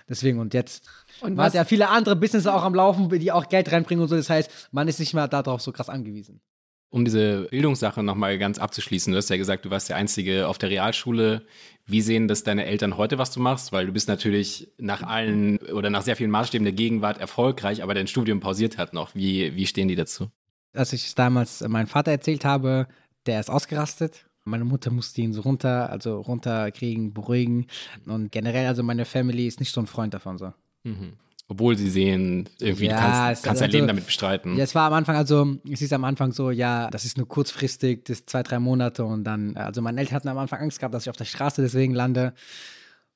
Deswegen 0.09 0.41
und 0.41 0.53
jetzt 0.53 0.89
und 1.21 1.37
man 1.37 1.47
hat 1.47 1.55
ja 1.55 1.65
viele 1.65 1.89
andere 1.89 2.17
Business 2.17 2.47
auch 2.49 2.65
am 2.65 2.75
Laufen, 2.75 3.09
die 3.09 3.31
auch 3.31 3.49
Geld 3.49 3.71
reinbringen 3.71 4.03
und 4.03 4.09
so. 4.09 4.17
Das 4.17 4.29
heißt, 4.29 4.51
man 4.73 4.89
ist 4.89 4.99
nicht 4.99 5.15
mehr 5.15 5.29
darauf 5.29 5.63
so 5.63 5.71
krass 5.71 5.89
angewiesen 5.89 6.41
um 6.91 7.05
diese 7.05 7.49
Bildungssache 7.51 8.03
nochmal 8.03 8.39
ganz 8.39 8.59
abzuschließen, 8.59 9.13
du 9.13 9.17
hast 9.17 9.31
ja 9.31 9.37
gesagt, 9.37 9.65
du 9.65 9.71
warst 9.71 9.89
der 9.89 9.97
Einzige 9.97 10.47
auf 10.49 10.59
der 10.59 10.71
Realschule. 10.71 11.47
Wie 11.87 12.01
sehen 12.01 12.29
das 12.29 12.45
deine 12.45 12.65
Eltern 12.65 12.97
heute, 12.97 13.19
was 13.19 13.31
du 13.33 13.41
machst? 13.41 13.73
Weil 13.73 13.87
du 13.87 13.93
bist 13.93 14.09
natürlich 14.09 14.73
nach 14.79 15.03
allen 15.03 15.59
oder 15.59 15.91
nach 15.91 16.03
sehr 16.03 16.17
vielen 16.17 16.31
Maßstäben 16.31 16.65
der 16.65 16.73
Gegenwart 16.73 17.19
erfolgreich, 17.19 17.83
aber 17.83 17.95
dein 17.95 18.07
Studium 18.07 18.41
pausiert 18.41 18.79
hat 18.79 18.93
noch. 18.93 19.15
Wie, 19.15 19.55
wie 19.57 19.67
stehen 19.67 19.89
die 19.89 19.97
dazu? 19.97 20.31
Als 20.73 20.93
ich 20.93 21.07
es 21.07 21.15
damals 21.15 21.67
meinem 21.67 21.87
Vater 21.87 22.11
erzählt 22.11 22.45
habe, 22.45 22.87
der 23.27 23.41
ist 23.41 23.51
ausgerastet. 23.51 24.27
Meine 24.45 24.65
Mutter 24.65 24.91
musste 24.91 25.23
ihn 25.23 25.33
so 25.33 25.41
runter, 25.41 25.91
also 25.91 26.21
runterkriegen, 26.21 27.15
beruhigen. 27.15 27.67
Und 28.07 28.31
generell, 28.31 28.67
also 28.67 28.83
meine 28.83 29.05
Family 29.05 29.47
ist 29.47 29.61
nicht 29.61 29.73
so 29.73 29.81
ein 29.81 29.87
Freund 29.87 30.15
davon 30.15 30.39
so. 30.39 30.53
Mhm. 30.85 31.15
Obwohl 31.47 31.77
sie 31.77 31.91
sehen, 31.91 32.49
irgendwie 32.59 32.87
ja, 32.87 32.97
kannst, 32.99 33.45
kannst 33.45 33.61
dein 33.61 33.67
also, 33.67 33.77
Leben 33.77 33.87
damit 33.87 34.07
bestreiten. 34.07 34.57
Ja, 34.57 34.65
es 34.65 34.75
war 34.75 34.87
am 34.87 34.95
Anfang, 34.95 35.17
also 35.17 35.57
es 35.71 35.83
ist 35.83 35.93
am 35.93 36.05
Anfang 36.05 36.33
so, 36.33 36.51
ja, 36.51 36.89
das 36.91 37.05
ist 37.05 37.19
nur 37.19 37.29
kurzfristig, 37.29 38.05
das 38.07 38.21
ist 38.21 38.31
zwei, 38.31 38.43
drei 38.43 38.59
Monate 38.59 39.05
und 39.05 39.25
dann, 39.25 39.55
also 39.57 39.83
meine 39.83 40.01
Eltern 40.01 40.17
hatten 40.17 40.29
am 40.29 40.39
Anfang 40.39 40.61
Angst 40.61 40.79
gehabt, 40.79 40.95
dass 40.95 41.05
ich 41.05 41.11
auf 41.11 41.17
der 41.17 41.27
Straße 41.27 41.61
deswegen 41.61 41.95
lande. 41.95 42.33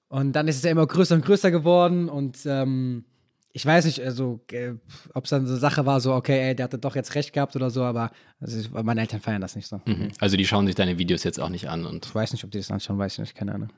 Und 0.08 0.32
dann 0.32 0.46
ist 0.46 0.56
es 0.56 0.62
ja 0.62 0.70
immer 0.70 0.86
größer 0.86 1.14
und 1.14 1.24
größer 1.24 1.50
geworden 1.50 2.10
und 2.10 2.38
ähm, 2.44 3.04
ich 3.52 3.64
weiß 3.64 3.86
nicht, 3.86 4.02
also 4.02 4.40
äh, 4.52 4.74
ob 5.14 5.24
es 5.24 5.30
dann 5.30 5.46
so 5.46 5.52
eine 5.52 5.60
Sache 5.60 5.86
war, 5.86 6.00
so, 6.00 6.12
okay, 6.12 6.48
ey, 6.48 6.54
der 6.54 6.64
hatte 6.64 6.78
doch 6.78 6.96
jetzt 6.96 7.14
recht 7.14 7.32
gehabt 7.32 7.56
oder 7.56 7.70
so, 7.70 7.82
aber 7.82 8.10
also, 8.40 8.68
meine 8.82 9.00
Eltern 9.00 9.20
feiern 9.20 9.40
das 9.40 9.56
nicht 9.56 9.68
so. 9.68 9.80
Mhm. 9.86 10.10
Also 10.20 10.36
die 10.36 10.44
schauen 10.44 10.66
sich 10.66 10.74
deine 10.74 10.98
Videos 10.98 11.24
jetzt 11.24 11.40
auch 11.40 11.48
nicht 11.48 11.70
an 11.70 11.86
und. 11.86 12.04
Ich 12.04 12.14
weiß 12.14 12.32
nicht, 12.32 12.44
ob 12.44 12.50
die 12.50 12.58
das 12.58 12.70
anschauen, 12.70 12.98
weiß 12.98 13.14
ich 13.14 13.18
nicht, 13.20 13.34
keine 13.34 13.54
Ahnung 13.54 13.70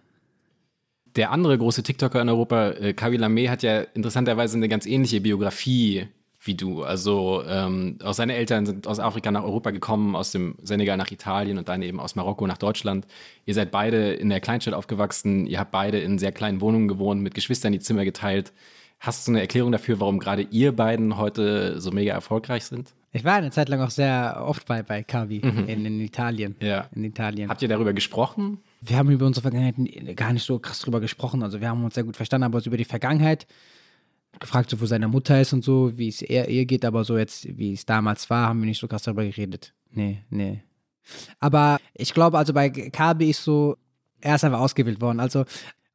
der 1.16 1.30
andere 1.30 1.58
große 1.58 1.82
TikToker 1.82 2.20
in 2.20 2.28
Europa, 2.28 2.70
äh, 2.70 2.92
Kawi 2.92 3.16
Lame, 3.16 3.50
hat 3.50 3.62
ja 3.62 3.80
interessanterweise 3.80 4.56
eine 4.56 4.68
ganz 4.68 4.86
ähnliche 4.86 5.20
Biografie 5.20 6.08
wie 6.42 6.54
du. 6.54 6.82
Also 6.82 7.42
ähm, 7.46 7.98
auch 8.02 8.14
seine 8.14 8.34
Eltern 8.34 8.64
sind 8.64 8.86
aus 8.86 8.98
Afrika 8.98 9.30
nach 9.30 9.44
Europa 9.44 9.70
gekommen, 9.70 10.16
aus 10.16 10.32
dem 10.32 10.56
Senegal 10.62 10.96
nach 10.96 11.10
Italien 11.10 11.58
und 11.58 11.68
dann 11.68 11.82
eben 11.82 12.00
aus 12.00 12.16
Marokko 12.16 12.46
nach 12.46 12.56
Deutschland. 12.58 13.06
Ihr 13.44 13.54
seid 13.54 13.70
beide 13.70 14.14
in 14.14 14.30
der 14.30 14.40
Kleinstadt 14.40 14.74
aufgewachsen, 14.74 15.46
ihr 15.46 15.58
habt 15.58 15.70
beide 15.70 15.98
in 15.98 16.18
sehr 16.18 16.32
kleinen 16.32 16.60
Wohnungen 16.60 16.88
gewohnt, 16.88 17.20
mit 17.20 17.34
Geschwistern 17.34 17.72
die 17.72 17.78
Zimmer 17.78 18.04
geteilt. 18.04 18.52
Hast 19.00 19.26
du 19.26 19.32
eine 19.32 19.40
Erklärung 19.40 19.72
dafür, 19.72 20.00
warum 20.00 20.18
gerade 20.18 20.42
ihr 20.42 20.74
beiden 20.74 21.18
heute 21.18 21.80
so 21.80 21.90
mega 21.90 22.12
erfolgreich 22.12 22.64
sind? 22.64 22.94
Ich 23.12 23.24
war 23.24 23.34
eine 23.34 23.50
Zeit 23.50 23.68
lang 23.68 23.80
auch 23.80 23.90
sehr 23.90 24.42
oft 24.46 24.66
bei, 24.66 24.82
bei 24.82 25.02
Kavi 25.02 25.40
mhm. 25.42 25.68
in, 25.68 25.86
in, 25.86 26.00
Italien. 26.00 26.54
Ja. 26.60 26.88
In 26.94 27.04
Italien. 27.04 27.48
Habt 27.48 27.60
ihr 27.62 27.68
darüber 27.68 27.92
gesprochen? 27.92 28.60
Wir 28.80 28.96
haben 28.96 29.10
über 29.10 29.26
unsere 29.26 29.42
Vergangenheit 29.42 30.16
gar 30.16 30.32
nicht 30.32 30.44
so 30.44 30.58
krass 30.58 30.80
drüber 30.80 31.00
gesprochen. 31.00 31.42
Also 31.42 31.60
wir 31.60 31.68
haben 31.68 31.84
uns 31.84 31.94
sehr 31.94 32.04
gut 32.04 32.16
verstanden, 32.16 32.44
aber 32.44 32.64
über 32.64 32.76
die 32.76 32.84
Vergangenheit 32.84 33.46
gefragt, 34.38 34.70
so 34.70 34.80
wo 34.80 34.86
seine 34.86 35.08
Mutter 35.08 35.40
ist 35.40 35.52
und 35.52 35.64
so, 35.64 35.96
wie 35.98 36.08
es 36.08 36.22
ihr, 36.22 36.48
ihr 36.48 36.64
geht, 36.64 36.84
aber 36.84 37.04
so 37.04 37.18
jetzt, 37.18 37.58
wie 37.58 37.72
es 37.72 37.84
damals 37.84 38.30
war, 38.30 38.48
haben 38.48 38.60
wir 38.60 38.66
nicht 38.66 38.80
so 38.80 38.88
krass 38.88 39.02
darüber 39.02 39.24
geredet. 39.24 39.74
Nee, 39.90 40.22
nee. 40.30 40.62
Aber 41.40 41.78
ich 41.94 42.14
glaube, 42.14 42.38
also 42.38 42.52
bei 42.52 42.70
Kabi 42.70 43.30
ist 43.30 43.44
so, 43.44 43.76
er 44.20 44.36
ist 44.36 44.44
einfach 44.44 44.60
ausgewählt 44.60 45.00
worden. 45.00 45.20
Also 45.20 45.44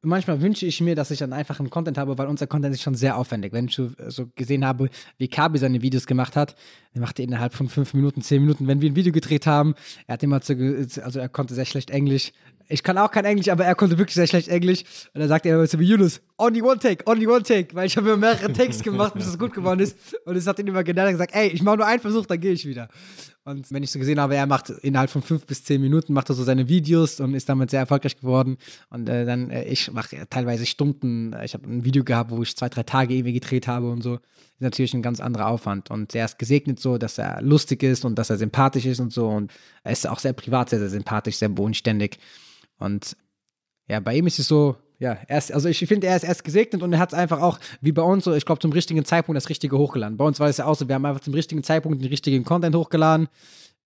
manchmal 0.02 0.40
wünsche 0.40 0.66
ich 0.66 0.80
mir, 0.80 0.94
dass 0.94 1.10
ich 1.10 1.18
dann 1.18 1.32
einfach 1.32 1.58
einen 1.58 1.70
Content 1.70 1.98
habe, 1.98 2.16
weil 2.18 2.26
unser 2.26 2.46
Content 2.46 2.74
ist 2.74 2.82
schon 2.82 2.94
sehr 2.94 3.16
aufwendig. 3.16 3.52
Wenn 3.52 3.66
ich 3.66 3.74
so, 3.74 3.90
so 4.08 4.26
gesehen 4.34 4.64
habe, 4.64 4.88
wie 5.18 5.28
Kabi 5.28 5.58
seine 5.58 5.82
Videos 5.82 6.06
gemacht 6.06 6.36
hat, 6.36 6.54
er 6.92 7.00
machte 7.00 7.22
innerhalb 7.22 7.54
von 7.54 7.68
fünf 7.68 7.94
Minuten, 7.94 8.22
zehn 8.22 8.42
Minuten, 8.42 8.66
wenn 8.66 8.80
wir 8.80 8.90
ein 8.90 8.96
Video 8.96 9.12
gedreht 9.12 9.46
haben, 9.46 9.74
er 10.06 10.14
hat 10.14 10.22
immer 10.22 10.40
zu, 10.40 10.54
also 11.02 11.18
er 11.18 11.28
konnte 11.28 11.54
sehr 11.54 11.64
schlecht 11.64 11.90
Englisch. 11.90 12.32
Ich 12.68 12.82
kann 12.82 12.98
auch 12.98 13.10
kein 13.10 13.24
Englisch, 13.24 13.48
aber 13.48 13.64
er 13.64 13.74
konnte 13.74 13.96
wirklich 13.98 14.14
sehr 14.14 14.26
schlecht 14.26 14.48
Englisch. 14.48 14.82
Und 15.14 15.20
dann 15.20 15.28
sagte 15.28 15.48
er 15.48 15.56
immer 15.56 15.66
so 15.66 15.78
wie 15.78 15.84
Yunus, 15.84 16.20
only 16.38 16.60
one 16.62 16.78
take, 16.78 17.04
only 17.08 17.26
one 17.26 17.42
take, 17.42 17.74
weil 17.74 17.86
ich 17.86 17.96
habe 17.96 18.08
immer 18.08 18.16
mehrere 18.16 18.52
Takes 18.52 18.82
gemacht, 18.82 19.14
bis 19.14 19.26
es 19.26 19.38
gut 19.38 19.52
geworden 19.52 19.80
ist. 19.80 19.96
Und 20.24 20.36
es 20.36 20.46
hat 20.46 20.58
ihn 20.58 20.66
immer 20.66 20.82
generell 20.82 21.12
gesagt, 21.12 21.34
ey, 21.34 21.48
ich 21.48 21.62
mache 21.62 21.76
nur 21.76 21.86
einen 21.86 22.00
Versuch, 22.00 22.26
dann 22.26 22.40
gehe 22.40 22.52
ich 22.52 22.66
wieder. 22.66 22.88
Und 23.46 23.70
wenn 23.70 23.84
ich 23.84 23.92
so 23.92 24.00
gesehen 24.00 24.18
habe, 24.18 24.34
er 24.34 24.46
macht 24.46 24.70
innerhalb 24.70 25.08
von 25.08 25.22
fünf 25.22 25.46
bis 25.46 25.62
zehn 25.62 25.80
Minuten 25.80 26.12
macht 26.12 26.28
er 26.28 26.34
so 26.34 26.42
seine 26.42 26.68
Videos 26.68 27.20
und 27.20 27.34
ist 27.34 27.48
damit 27.48 27.70
sehr 27.70 27.78
erfolgreich 27.78 28.16
geworden. 28.16 28.56
Und 28.90 29.08
äh, 29.08 29.24
dann, 29.24 29.50
äh, 29.50 29.64
ich 29.66 29.92
mache 29.92 30.28
teilweise 30.28 30.66
Stunden. 30.66 31.32
Ich 31.44 31.54
habe 31.54 31.64
ein 31.64 31.84
Video 31.84 32.02
gehabt, 32.02 32.32
wo 32.32 32.42
ich 32.42 32.56
zwei, 32.56 32.68
drei 32.68 32.82
Tage 32.82 33.14
irgendwie 33.14 33.34
gedreht 33.34 33.68
habe 33.68 33.88
und 33.88 34.02
so. 34.02 34.14
Ist 34.14 34.62
natürlich 34.62 34.94
ein 34.94 35.02
ganz 35.02 35.20
anderer 35.20 35.46
Aufwand. 35.46 35.92
Und 35.92 36.12
er 36.16 36.24
ist 36.24 36.40
gesegnet 36.40 36.80
so, 36.80 36.98
dass 36.98 37.18
er 37.18 37.40
lustig 37.40 37.84
ist 37.84 38.04
und 38.04 38.18
dass 38.18 38.30
er 38.30 38.36
sympathisch 38.36 38.84
ist 38.84 38.98
und 38.98 39.12
so. 39.12 39.28
Und 39.28 39.52
er 39.84 39.92
ist 39.92 40.08
auch 40.08 40.18
sehr 40.18 40.32
privat, 40.32 40.70
sehr, 40.70 40.80
sehr 40.80 40.90
sympathisch, 40.90 41.36
sehr 41.36 41.48
bodenständig. 41.48 42.18
Und 42.78 43.16
ja, 43.88 44.00
bei 44.00 44.16
ihm 44.16 44.26
ist 44.26 44.38
es 44.38 44.48
so, 44.48 44.76
ja, 44.98 45.18
er 45.28 45.38
ist, 45.38 45.52
also 45.52 45.68
ich 45.68 45.78
finde, 45.78 46.06
er 46.06 46.16
ist 46.16 46.24
erst 46.24 46.44
gesegnet 46.44 46.82
und 46.82 46.92
er 46.92 46.98
hat 46.98 47.12
es 47.12 47.18
einfach 47.18 47.40
auch, 47.40 47.58
wie 47.80 47.92
bei 47.92 48.02
uns, 48.02 48.24
so, 48.24 48.34
ich 48.34 48.46
glaube, 48.46 48.60
zum 48.60 48.72
richtigen 48.72 49.04
Zeitpunkt 49.04 49.36
das 49.36 49.48
Richtige 49.48 49.76
hochgeladen. 49.78 50.16
Bei 50.16 50.24
uns 50.24 50.40
war 50.40 50.48
es 50.48 50.56
ja 50.56 50.64
auch 50.64 50.74
so, 50.74 50.88
wir 50.88 50.94
haben 50.94 51.04
einfach 51.04 51.20
zum 51.20 51.34
richtigen 51.34 51.62
Zeitpunkt 51.62 52.00
den 52.00 52.08
richtigen 52.08 52.44
Content 52.44 52.74
hochgeladen. 52.74 53.28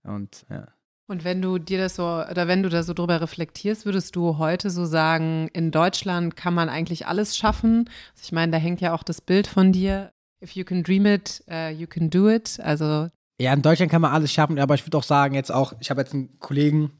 Und 0.04 0.44
ja. 0.48 0.68
Und 1.08 1.24
wenn 1.24 1.42
du 1.42 1.58
dir 1.58 1.78
das 1.78 1.96
so, 1.96 2.04
oder 2.04 2.46
wenn 2.46 2.62
du 2.62 2.68
da 2.68 2.84
so 2.84 2.94
drüber 2.94 3.20
reflektierst, 3.20 3.84
würdest 3.84 4.14
du 4.14 4.38
heute 4.38 4.70
so 4.70 4.84
sagen, 4.84 5.48
in 5.52 5.72
Deutschland 5.72 6.36
kann 6.36 6.54
man 6.54 6.68
eigentlich 6.68 7.08
alles 7.08 7.36
schaffen? 7.36 7.90
Also 8.12 8.22
ich 8.22 8.32
meine, 8.32 8.52
da 8.52 8.58
hängt 8.58 8.80
ja 8.80 8.94
auch 8.94 9.02
das 9.02 9.20
Bild 9.20 9.48
von 9.48 9.72
dir. 9.72 10.12
If 10.40 10.52
you 10.52 10.64
can 10.64 10.84
dream 10.84 11.06
it, 11.06 11.42
uh, 11.50 11.68
you 11.68 11.88
can 11.88 12.10
do 12.10 12.30
it. 12.30 12.60
Also. 12.62 13.08
Ja, 13.40 13.52
in 13.52 13.62
Deutschland 13.62 13.90
kann 13.90 14.02
man 14.02 14.12
alles 14.12 14.32
schaffen, 14.32 14.60
aber 14.60 14.76
ich 14.76 14.86
würde 14.86 14.96
auch 14.98 15.02
sagen, 15.02 15.34
jetzt 15.34 15.50
auch, 15.50 15.74
ich 15.80 15.90
habe 15.90 16.00
jetzt 16.00 16.14
einen 16.14 16.38
Kollegen, 16.38 16.92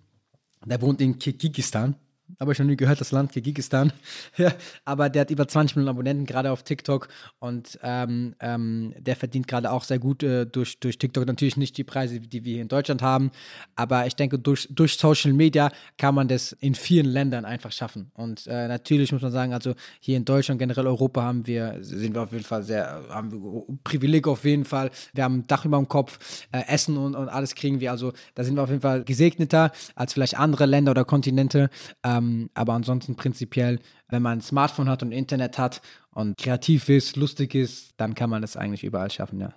der 0.65 0.81
wohnt 0.83 1.01
in 1.01 1.19
Kirgisistan 1.19 1.97
habe 2.39 2.53
ich 2.53 2.59
noch 2.59 2.67
nie 2.67 2.77
gehört, 2.77 3.01
das 3.01 3.13
Land 3.13 3.33
Kirgisistan. 3.33 3.93
aber 4.85 5.09
der 5.09 5.23
hat 5.23 5.31
über 5.31 5.49
20 5.49 5.77
Millionen 5.77 5.97
Abonnenten 5.97 6.27
gerade 6.27 6.51
auf 6.51 6.63
TikTok 6.63 7.09
und 7.39 7.79
ähm, 7.83 8.35
ähm, 8.41 8.95
der 8.99 9.17
verdient 9.17 9.49
gerade 9.49 9.71
auch 9.71 9.85
sehr 9.85 9.99
gut 9.99 10.23
äh, 10.23 10.47
durch, 10.47 10.79
durch 10.81 10.99
TikTok. 10.99 11.27
Natürlich 11.27 11.57
nicht 11.57 11.77
die 11.77 11.85
Preise, 11.85 12.21
die 12.21 12.45
wir 12.45 12.55
hier 12.55 12.63
in 12.63 12.69
Deutschland 12.69 13.03
haben, 13.03 13.31
aber 13.75 14.07
ich 14.07 14.17
denke, 14.17 14.39
durch, 14.39 14.69
durch 14.71 14.97
Social 14.97 15.33
Media 15.33 15.71
kann 15.97 16.15
man 16.15 16.29
das 16.29 16.53
in 16.53 16.75
vielen 16.75 17.07
Ländern 17.07 17.45
einfach 17.45 17.73
schaffen. 17.73 18.11
Und 18.15 18.47
äh, 18.47 18.69
natürlich 18.69 19.13
muss 19.13 19.23
man 19.23 19.33
sagen, 19.33 19.53
also 19.53 19.75
hier 20.01 20.17
in 20.17 20.25
Deutschland, 20.25 20.59
generell 20.59 20.87
Europa, 20.87 21.23
haben 21.23 21.47
wir, 21.47 21.79
sind 21.81 22.15
wir 22.15 22.23
auf 22.23 22.33
jeden 22.33 22.45
Fall 22.45 22.63
sehr, 22.63 23.05
haben 23.11 23.79
Privileg 23.85 24.27
auf 24.27 24.45
jeden 24.45 24.65
Fall. 24.65 24.91
Wir 25.15 25.25
haben 25.25 25.39
ein 25.39 25.47
Dach 25.47 25.65
über 25.65 25.79
dem 25.79 25.89
Kopf, 25.89 26.19
äh, 26.53 26.63
Essen 26.69 26.97
und, 26.97 27.15
und 27.15 27.29
alles 27.29 27.55
kriegen 27.55 27.81
wir. 27.81 27.91
Also 27.91 28.13
da 28.35 28.45
sind 28.45 28.55
wir 28.57 28.63
auf 28.63 28.71
jeden 28.71 28.83
Fall 28.83 29.05
gesegneter 29.05 29.73
als 29.95 30.13
vielleicht 30.13 30.39
andere 30.39 30.67
Länder 30.67 30.93
oder 30.93 31.05
Kontinente. 31.05 31.71
Ähm, 32.05 32.20
ähm, 32.21 32.51
aber 32.55 32.75
ansonsten 32.75 33.17
prinzipiell, 33.17 33.81
wenn 34.09 34.23
man 34.23 34.39
ein 34.39 34.43
Smartphone 34.43 34.89
hat 34.89 35.03
und 35.03 35.13
Internet 35.13 35.59
hat 35.59 35.83
und 36.13 36.39
kreativ 36.39 36.89
ist, 36.89 37.17
lustig 37.17 37.55
ist, 37.55 37.95
dann 37.97 38.15
kann 38.15 38.31
man 38.31 38.43
das 38.43 38.57
eigentlich 38.57 38.85
überall 38.85 39.11
schaffen, 39.11 39.41
ja. 39.41 39.53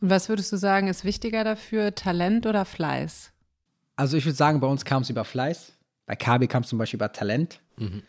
Und 0.00 0.10
was 0.10 0.28
würdest 0.28 0.52
du 0.52 0.56
sagen, 0.56 0.88
ist 0.88 1.04
wichtiger 1.04 1.42
dafür, 1.42 1.94
Talent 1.94 2.46
oder 2.46 2.64
Fleiß? 2.64 3.32
Also 3.96 4.16
ich 4.16 4.26
würde 4.26 4.36
sagen, 4.36 4.60
bei 4.60 4.66
uns 4.66 4.84
kam 4.84 5.02
es 5.02 5.10
über 5.10 5.24
Fleiß. 5.24 5.72
Bei 6.04 6.14
Kabi 6.14 6.46
kam 6.46 6.62
es 6.62 6.68
zum 6.68 6.78
Beispiel 6.78 6.98
über 6.98 7.12
Talent. 7.12 7.60
Mhm. 7.78 8.02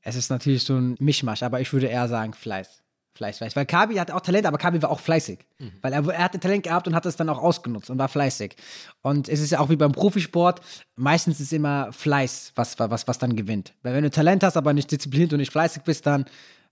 Es 0.00 0.14
ist 0.14 0.30
natürlich 0.30 0.62
so 0.62 0.76
ein 0.76 0.96
Mischmasch, 1.00 1.42
aber 1.42 1.60
ich 1.60 1.72
würde 1.72 1.86
eher 1.86 2.08
sagen 2.08 2.34
Fleiß. 2.34 2.83
Fleiß, 3.16 3.38
Fleiß. 3.38 3.54
Weil 3.54 3.66
Kabi 3.66 3.94
hatte 3.94 4.14
auch 4.14 4.20
Talent, 4.20 4.44
aber 4.46 4.58
Kabi 4.58 4.82
war 4.82 4.90
auch 4.90 4.98
fleißig. 4.98 5.38
Mhm. 5.58 5.72
Weil 5.82 5.92
er, 5.92 6.06
er 6.08 6.24
hatte 6.24 6.40
Talent 6.40 6.64
gehabt 6.64 6.88
und 6.88 6.94
hat 6.94 7.06
es 7.06 7.14
dann 7.14 7.28
auch 7.28 7.38
ausgenutzt 7.38 7.88
und 7.88 7.98
war 7.98 8.08
fleißig. 8.08 8.56
Und 9.02 9.28
es 9.28 9.40
ist 9.40 9.50
ja 9.50 9.60
auch 9.60 9.70
wie 9.70 9.76
beim 9.76 9.92
Profisport, 9.92 10.60
meistens 10.96 11.38
ist 11.40 11.52
immer 11.52 11.92
Fleiß, 11.92 12.52
was, 12.56 12.78
was, 12.78 13.06
was 13.06 13.18
dann 13.18 13.36
gewinnt. 13.36 13.72
Weil 13.82 13.94
wenn 13.94 14.02
du 14.02 14.10
Talent 14.10 14.42
hast, 14.42 14.56
aber 14.56 14.72
nicht 14.72 14.90
diszipliniert 14.90 15.32
und 15.32 15.38
nicht 15.38 15.52
fleißig 15.52 15.84
bist, 15.84 16.06
dann 16.06 16.24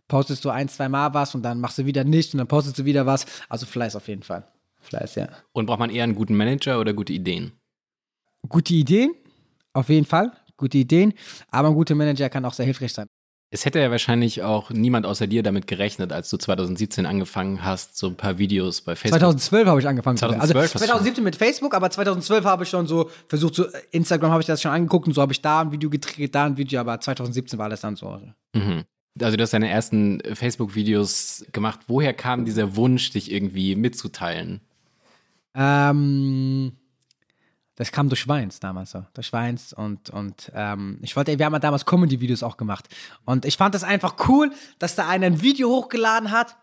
postest 0.08 0.44
du 0.44 0.50
ein, 0.50 0.68
zwei 0.68 0.88
Mal 0.88 1.14
was 1.14 1.34
und 1.34 1.42
dann 1.42 1.60
machst 1.60 1.78
du 1.78 1.86
wieder 1.86 2.02
nichts 2.02 2.34
und 2.34 2.38
dann 2.38 2.48
postest 2.48 2.76
du 2.76 2.84
wieder 2.84 3.06
was. 3.06 3.24
Also 3.48 3.64
Fleiß 3.64 3.94
auf 3.94 4.08
jeden 4.08 4.24
Fall. 4.24 4.44
Fleiß, 4.80 5.14
ja. 5.14 5.28
Und 5.52 5.66
braucht 5.66 5.78
man 5.78 5.90
eher 5.90 6.02
einen 6.02 6.16
guten 6.16 6.34
Manager 6.34 6.80
oder 6.80 6.92
gute 6.92 7.12
Ideen? 7.12 7.52
Gute 8.48 8.74
Ideen, 8.74 9.14
auf 9.72 9.88
jeden 9.88 10.06
Fall. 10.06 10.32
Gute 10.56 10.78
Ideen. 10.78 11.14
Aber 11.52 11.68
ein 11.68 11.74
guter 11.74 11.94
Manager 11.94 12.28
kann 12.28 12.44
auch 12.44 12.52
sehr 12.52 12.66
hilfreich 12.66 12.92
sein. 12.92 13.06
Es 13.54 13.66
hätte 13.66 13.80
ja 13.80 13.90
wahrscheinlich 13.90 14.42
auch 14.42 14.70
niemand 14.70 15.04
außer 15.04 15.26
dir 15.26 15.42
damit 15.42 15.66
gerechnet, 15.66 16.10
als 16.10 16.30
du 16.30 16.38
2017 16.38 17.04
angefangen 17.04 17.62
hast, 17.62 17.98
so 17.98 18.06
ein 18.06 18.16
paar 18.16 18.38
Videos 18.38 18.80
bei 18.80 18.96
Facebook. 18.96 19.20
2012 19.20 19.68
habe 19.68 19.78
ich 19.78 19.86
angefangen. 19.86 20.16
2012 20.16 20.56
also 20.56 20.78
2017 20.78 21.22
mit 21.22 21.36
Facebook, 21.36 21.74
aber 21.74 21.90
2012 21.90 22.46
habe 22.46 22.64
ich 22.64 22.70
schon 22.70 22.86
so 22.86 23.10
versucht, 23.28 23.54
so 23.54 23.66
Instagram 23.90 24.30
habe 24.30 24.40
ich 24.40 24.46
das 24.46 24.62
schon 24.62 24.70
angeguckt 24.70 25.06
und 25.06 25.12
so 25.12 25.20
habe 25.20 25.34
ich 25.34 25.42
da 25.42 25.60
ein 25.60 25.70
Video 25.70 25.90
gedreht, 25.90 26.34
da 26.34 26.46
ein 26.46 26.56
Video, 26.56 26.80
aber 26.80 26.98
2017 26.98 27.58
war 27.58 27.68
das 27.68 27.82
dann 27.82 27.94
so. 27.94 28.18
Mhm. 28.54 28.84
Also 29.20 29.36
du 29.36 29.42
hast 29.42 29.52
deine 29.52 29.68
ersten 29.68 30.22
Facebook-Videos 30.32 31.44
gemacht. 31.52 31.80
Woher 31.88 32.14
kam 32.14 32.46
dieser 32.46 32.74
Wunsch, 32.76 33.10
dich 33.10 33.30
irgendwie 33.30 33.76
mitzuteilen? 33.76 34.62
Ähm, 35.54 36.72
das 37.82 37.90
kam 37.90 38.08
durch 38.08 38.28
Weins 38.28 38.60
damals 38.60 38.92
so. 38.92 39.04
Durch 39.12 39.32
Weins 39.32 39.72
und, 39.72 40.08
und 40.10 40.52
ähm, 40.54 40.98
ich 41.02 41.16
wollte, 41.16 41.36
wir 41.36 41.44
haben 41.44 41.52
ja 41.52 41.58
damals 41.58 41.84
Comedy-Videos 41.84 42.44
auch 42.44 42.56
gemacht. 42.56 42.88
Und 43.24 43.44
ich 43.44 43.56
fand 43.56 43.74
es 43.74 43.82
einfach 43.82 44.28
cool, 44.28 44.52
dass 44.78 44.94
da 44.94 45.08
einer 45.08 45.26
ein 45.26 45.42
Video 45.42 45.68
hochgeladen 45.68 46.30
hat 46.30 46.56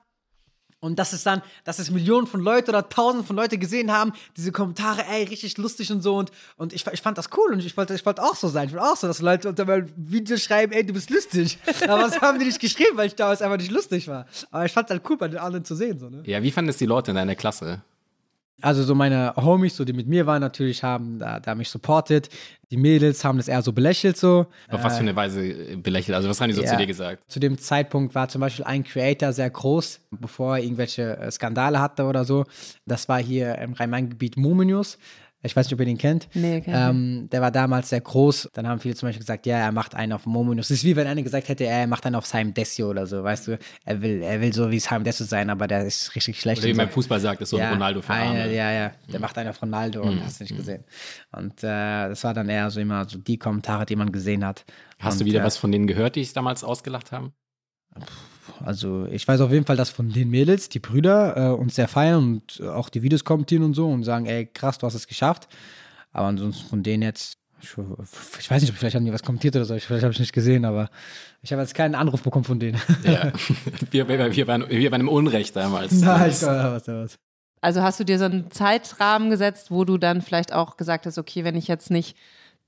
und 0.79 0.97
dass 0.97 1.11
es 1.11 1.23
dann, 1.23 1.41
dass 1.65 1.77
es 1.77 1.91
Millionen 1.91 2.25
von 2.25 2.39
Leuten 2.39 2.69
oder 2.69 2.87
Tausende 2.87 3.25
von 3.25 3.35
Leuten 3.35 3.59
gesehen 3.59 3.91
haben, 3.91 4.13
diese 4.37 4.53
Kommentare, 4.53 5.03
ey, 5.09 5.25
richtig 5.25 5.57
lustig 5.57 5.91
und 5.91 6.01
so. 6.01 6.15
Und, 6.15 6.31
und 6.55 6.71
ich, 6.71 6.87
ich 6.87 7.01
fand 7.01 7.17
das 7.17 7.29
cool 7.35 7.51
und 7.51 7.59
ich 7.59 7.75
wollte, 7.75 7.93
ich 7.95 8.05
wollte 8.05 8.23
auch 8.23 8.37
so 8.37 8.47
sein. 8.47 8.69
Ich 8.69 8.73
wollte 8.73 8.89
auch 8.89 8.95
so, 8.95 9.05
dass 9.05 9.19
Leute 9.19 9.49
unter 9.49 9.65
meinem 9.65 9.91
Video 9.97 10.37
schreiben, 10.37 10.71
ey, 10.71 10.85
du 10.85 10.93
bist 10.93 11.09
lustig. 11.09 11.57
Aber 11.83 12.03
was 12.03 12.21
haben 12.21 12.39
die 12.39 12.45
nicht 12.45 12.61
geschrieben, 12.61 12.95
weil 12.95 13.07
ich 13.07 13.15
damals 13.15 13.41
einfach 13.41 13.57
nicht 13.57 13.71
lustig 13.71 14.07
war. 14.07 14.25
Aber 14.51 14.63
ich 14.63 14.71
fand 14.71 14.89
es 14.89 14.91
halt 14.91 15.03
cool, 15.09 15.17
bei 15.17 15.27
den 15.27 15.39
anderen 15.39 15.65
zu 15.65 15.75
sehen. 15.75 15.99
So, 15.99 16.09
ne? 16.09 16.23
Ja, 16.25 16.41
wie 16.41 16.51
fanden 16.51 16.69
es 16.69 16.77
die 16.77 16.85
Leute 16.85 17.11
in 17.11 17.15
deiner 17.15 17.35
Klasse? 17.35 17.81
Also 18.61 18.83
so 18.83 18.95
meine 18.95 19.33
Homies, 19.35 19.75
so 19.75 19.85
die 19.85 19.93
mit 19.93 20.07
mir 20.07 20.25
waren, 20.25 20.41
natürlich 20.41 20.83
haben 20.83 21.19
da, 21.19 21.39
da 21.39 21.55
mich 21.55 21.69
supportet. 21.69 22.29
Die 22.71 22.77
Mädels 22.77 23.23
haben 23.23 23.37
das 23.37 23.47
eher 23.47 23.61
so 23.61 23.73
belächelt 23.73 24.15
so. 24.17 24.45
Auf 24.69 24.83
was 24.83 24.95
für 24.95 25.01
eine 25.01 25.15
Weise 25.15 25.77
belächelt? 25.77 26.15
Also 26.15 26.29
was 26.29 26.39
haben 26.39 26.49
die 26.49 26.55
so 26.55 26.61
ja, 26.61 26.69
zu 26.69 26.77
dir 26.77 26.85
gesagt? 26.85 27.23
Zu 27.27 27.39
dem 27.39 27.57
Zeitpunkt 27.57 28.13
war 28.13 28.29
zum 28.29 28.41
Beispiel 28.41 28.65
ein 28.65 28.83
Creator 28.83 29.33
sehr 29.33 29.49
groß, 29.49 30.01
bevor 30.11 30.57
er 30.57 30.63
irgendwelche 30.63 31.17
äh, 31.17 31.31
Skandale 31.31 31.79
hatte 31.79 32.03
oder 32.05 32.25
so. 32.25 32.45
Das 32.85 33.09
war 33.09 33.19
hier 33.19 33.57
im 33.57 33.73
Rhein-Main-Gebiet 33.73 34.37
Muminius. 34.37 34.97
Ich 35.41 35.55
weiß 35.55 35.67
nicht, 35.67 35.73
ob 35.73 35.79
ihr 35.79 35.85
den 35.85 35.97
kennt. 35.97 36.27
Nee, 36.33 36.61
ähm, 36.67 37.29
Der 37.31 37.41
war 37.41 37.49
damals 37.49 37.89
sehr 37.89 38.01
groß. 38.01 38.49
Dann 38.53 38.67
haben 38.67 38.81
viele 38.81 38.95
zum 38.95 39.07
Beispiel 39.07 39.21
gesagt, 39.21 39.45
ja, 39.45 39.57
er 39.57 39.71
macht 39.71 39.95
einen 39.95 40.11
auf 40.11 40.25
Mominus. 40.25 40.67
Das 40.67 40.77
ist 40.77 40.83
wie 40.83 40.97
wenn 40.97 41.07
einer 41.07 41.21
gesagt 41.21 41.47
hätte, 41.47 41.65
er 41.65 41.87
macht 41.87 42.05
einen 42.05 42.15
auf 42.15 42.25
Simon 42.25 42.53
Desio 42.53 42.89
oder 42.89 43.07
so, 43.07 43.23
weißt 43.23 43.47
du. 43.47 43.59
Er 43.85 44.01
will, 44.01 44.21
er 44.21 44.41
will 44.41 44.51
so 44.51 44.69
wie 44.69 44.79
Simon 44.79 45.05
Desio 45.05 45.25
sein, 45.25 45.49
aber 45.49 45.67
der 45.67 45.85
ist 45.85 46.13
richtig 46.13 46.41
schlecht. 46.41 46.61
Oder 46.61 46.67
wie 46.67 46.73
beim 46.73 46.89
Fußball 46.89 47.21
sagt, 47.21 47.41
ist 47.41 47.51
so 47.51 47.57
ja, 47.57 47.67
ein 47.67 47.73
Ronaldo 47.75 48.01
für 48.01 48.13
Arme. 48.13 48.53
Ja, 48.53 48.71
ja, 48.71 48.91
der 49.07 49.15
mhm. 49.15 49.21
macht 49.21 49.37
einen 49.37 49.49
auf 49.49 49.61
Ronaldo 49.61 50.01
und 50.01 50.15
mhm. 50.15 50.23
hast 50.25 50.41
du 50.41 50.43
nicht 50.43 50.57
gesehen. 50.57 50.83
Und 51.31 51.63
äh, 51.63 52.09
das 52.09 52.21
war 52.25 52.33
dann 52.33 52.49
eher 52.49 52.69
so 52.69 52.81
immer 52.81 53.07
so 53.07 53.17
die 53.17 53.37
Kommentare, 53.37 53.85
die 53.85 53.95
man 53.95 54.11
gesehen 54.11 54.45
hat. 54.45 54.65
Hast 54.99 55.13
und, 55.13 55.19
du 55.21 55.25
wieder 55.25 55.39
äh, 55.39 55.45
was 55.45 55.55
von 55.55 55.71
denen 55.71 55.87
gehört, 55.87 56.17
die 56.17 56.21
es 56.21 56.33
damals 56.33 56.65
ausgelacht 56.65 57.13
haben? 57.13 57.31
Also 58.63 59.07
ich 59.11 59.27
weiß 59.27 59.41
auf 59.41 59.51
jeden 59.51 59.65
Fall, 59.65 59.77
dass 59.77 59.89
von 59.89 60.11
den 60.11 60.29
Mädels, 60.29 60.69
die 60.69 60.79
Brüder, 60.79 61.37
äh, 61.37 61.49
uns 61.53 61.75
sehr 61.75 61.87
feiern 61.87 62.17
und 62.17 62.61
auch 62.61 62.89
die 62.89 63.01
Videos 63.01 63.23
kommentieren 63.23 63.63
und 63.63 63.73
so 63.73 63.87
und 63.87 64.03
sagen, 64.03 64.25
ey, 64.25 64.45
krass, 64.45 64.77
du 64.77 64.85
hast 64.85 64.95
es 64.95 65.07
geschafft. 65.07 65.47
Aber 66.11 66.27
ansonsten 66.27 66.67
von 66.67 66.83
denen 66.83 67.03
jetzt, 67.03 67.37
Ich, 67.61 67.69
ich, 68.39 68.49
weiß 68.49 68.61
nicht, 68.61 68.73
vielleicht 68.73 68.95
haben 68.95 69.05
die 69.05 69.13
was 69.13 69.23
kommentiert 69.23 69.55
oder 69.55 69.65
so. 69.65 69.77
Vielleicht 69.77 70.03
habe 70.03 70.13
ich 70.13 70.19
nicht 70.19 70.33
gesehen, 70.33 70.65
aber 70.65 70.89
ich 71.41 71.51
habe 71.51 71.61
jetzt 71.61 71.75
keinen 71.75 71.95
Anruf 71.95 72.21
bekommen 72.21 72.45
von 72.45 72.59
denen. 72.59 72.79
Ja, 73.03 73.31
wir, 73.91 74.07
wir, 74.07 74.35
wir, 74.35 74.47
waren, 74.47 74.69
wir 74.69 74.91
waren 74.91 75.01
im 75.01 75.09
Unrecht 75.09 75.55
damals. 75.55 75.91
Nein, 75.93 76.29
ich 76.31 76.41
was, 76.41 76.87
was. 76.87 77.15
Also 77.61 77.81
hast 77.81 77.99
du 77.99 78.05
dir 78.05 78.17
so 78.17 78.25
einen 78.25 78.51
Zeitrahmen 78.51 79.29
gesetzt, 79.29 79.69
wo 79.69 79.83
du 79.83 79.97
dann 79.97 80.21
vielleicht 80.21 80.53
auch 80.53 80.77
gesagt 80.77 81.05
hast, 81.05 81.17
okay, 81.17 81.43
wenn 81.43 81.55
ich 81.55 81.67
jetzt 81.67 81.91
nicht 81.91 82.15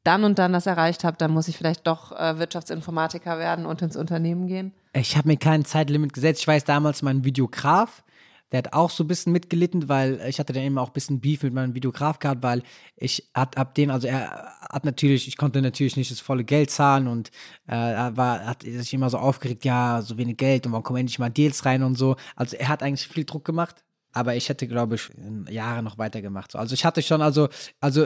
dann 0.03 0.23
und 0.23 0.39
dann 0.39 0.51
das 0.51 0.65
erreicht 0.65 1.03
habe, 1.03 1.17
dann 1.17 1.31
muss 1.31 1.47
ich 1.47 1.57
vielleicht 1.57 1.87
doch 1.87 2.11
äh, 2.11 2.39
Wirtschaftsinformatiker 2.39 3.37
werden 3.37 3.65
und 3.65 3.81
ins 3.81 3.95
Unternehmen 3.95 4.47
gehen? 4.47 4.73
Ich 4.93 5.15
habe 5.15 5.29
mir 5.29 5.37
kein 5.37 5.63
Zeitlimit 5.65 6.13
gesetzt. 6.13 6.41
Ich 6.41 6.47
weiß 6.47 6.65
damals, 6.65 7.01
mein 7.01 7.23
Videograf, 7.23 8.03
der 8.51 8.59
hat 8.59 8.73
auch 8.73 8.89
so 8.89 9.03
ein 9.05 9.07
bisschen 9.07 9.31
mitgelitten, 9.31 9.87
weil 9.87 10.21
ich 10.27 10.39
hatte 10.39 10.51
dann 10.51 10.63
eben 10.63 10.77
auch 10.77 10.87
ein 10.87 10.93
bisschen 10.93 11.21
Beef 11.21 11.43
mit 11.43 11.53
meinem 11.53 11.73
Videograf 11.73 12.19
gehabt, 12.19 12.43
weil 12.43 12.63
ich 12.97 13.29
hat, 13.33 13.55
hab 13.55 13.73
den, 13.75 13.89
also 13.89 14.07
er 14.07 14.51
hat 14.69 14.83
natürlich, 14.83 15.27
ich 15.29 15.37
konnte 15.37 15.61
natürlich 15.61 15.95
nicht 15.95 16.11
das 16.11 16.19
volle 16.19 16.43
Geld 16.43 16.69
zahlen 16.71 17.07
und 17.07 17.29
äh, 17.67 17.75
er 17.75 18.17
war, 18.17 18.45
hat 18.45 18.63
sich 18.63 18.93
immer 18.93 19.09
so 19.09 19.17
aufgeregt, 19.17 19.63
ja, 19.63 20.01
so 20.01 20.17
wenig 20.17 20.37
Geld 20.37 20.65
und 20.65 20.73
warum 20.73 20.83
kommen 20.83 20.99
endlich 20.99 21.19
mal 21.19 21.29
Deals 21.29 21.65
rein 21.65 21.83
und 21.83 21.95
so. 21.95 22.17
Also 22.35 22.57
er 22.57 22.67
hat 22.67 22.83
eigentlich 22.83 23.07
viel 23.07 23.23
Druck 23.23 23.45
gemacht 23.45 23.83
aber 24.13 24.35
ich 24.35 24.49
hätte, 24.49 24.67
glaube 24.67 24.95
ich, 24.95 25.09
Jahre 25.49 25.83
noch 25.83 25.97
weitergemacht. 25.97 26.55
Also 26.55 26.73
ich 26.73 26.83
hatte 26.85 27.01
schon, 27.01 27.21
also, 27.21 27.49
also 27.79 28.05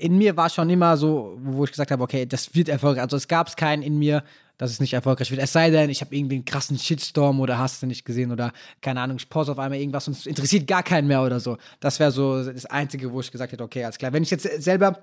in 0.00 0.16
mir 0.16 0.36
war 0.36 0.48
schon 0.48 0.70
immer 0.70 0.96
so, 0.96 1.38
wo 1.42 1.64
ich 1.64 1.70
gesagt 1.70 1.90
habe, 1.90 2.02
okay, 2.02 2.26
das 2.26 2.54
wird 2.54 2.68
erfolgreich. 2.68 3.02
Also 3.02 3.16
es 3.16 3.28
gab 3.28 3.48
es 3.48 3.56
keinen 3.56 3.82
in 3.82 3.98
mir, 3.98 4.22
dass 4.58 4.70
es 4.70 4.80
nicht 4.80 4.92
erfolgreich 4.92 5.30
wird. 5.30 5.42
Es 5.42 5.52
sei 5.52 5.70
denn, 5.70 5.90
ich 5.90 6.00
habe 6.00 6.14
irgendwie 6.14 6.36
einen 6.36 6.44
krassen 6.44 6.78
Shitstorm 6.78 7.40
oder 7.40 7.58
hast 7.58 7.82
du 7.82 7.86
nicht 7.86 8.04
gesehen 8.04 8.30
oder 8.30 8.52
keine 8.80 9.00
Ahnung, 9.00 9.16
ich 9.16 9.28
pause 9.28 9.52
auf 9.52 9.58
einmal 9.58 9.80
irgendwas 9.80 10.06
und 10.06 10.16
es 10.16 10.26
interessiert 10.26 10.68
gar 10.68 10.82
keinen 10.82 11.08
mehr 11.08 11.22
oder 11.22 11.40
so. 11.40 11.58
Das 11.80 11.98
wäre 11.98 12.12
so 12.12 12.44
das 12.44 12.66
Einzige, 12.66 13.12
wo 13.12 13.20
ich 13.20 13.32
gesagt 13.32 13.52
hätte, 13.52 13.64
okay, 13.64 13.84
alles 13.84 13.98
klar. 13.98 14.12
Wenn 14.12 14.22
ich 14.22 14.30
jetzt 14.30 14.44
selber 14.62 15.02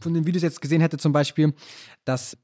von 0.00 0.14
den 0.14 0.26
Videos 0.26 0.42
jetzt 0.42 0.60
gesehen 0.60 0.80
hätte, 0.80 0.98
zum 0.98 1.12
Beispiel, 1.12 1.52
dass 2.04 2.36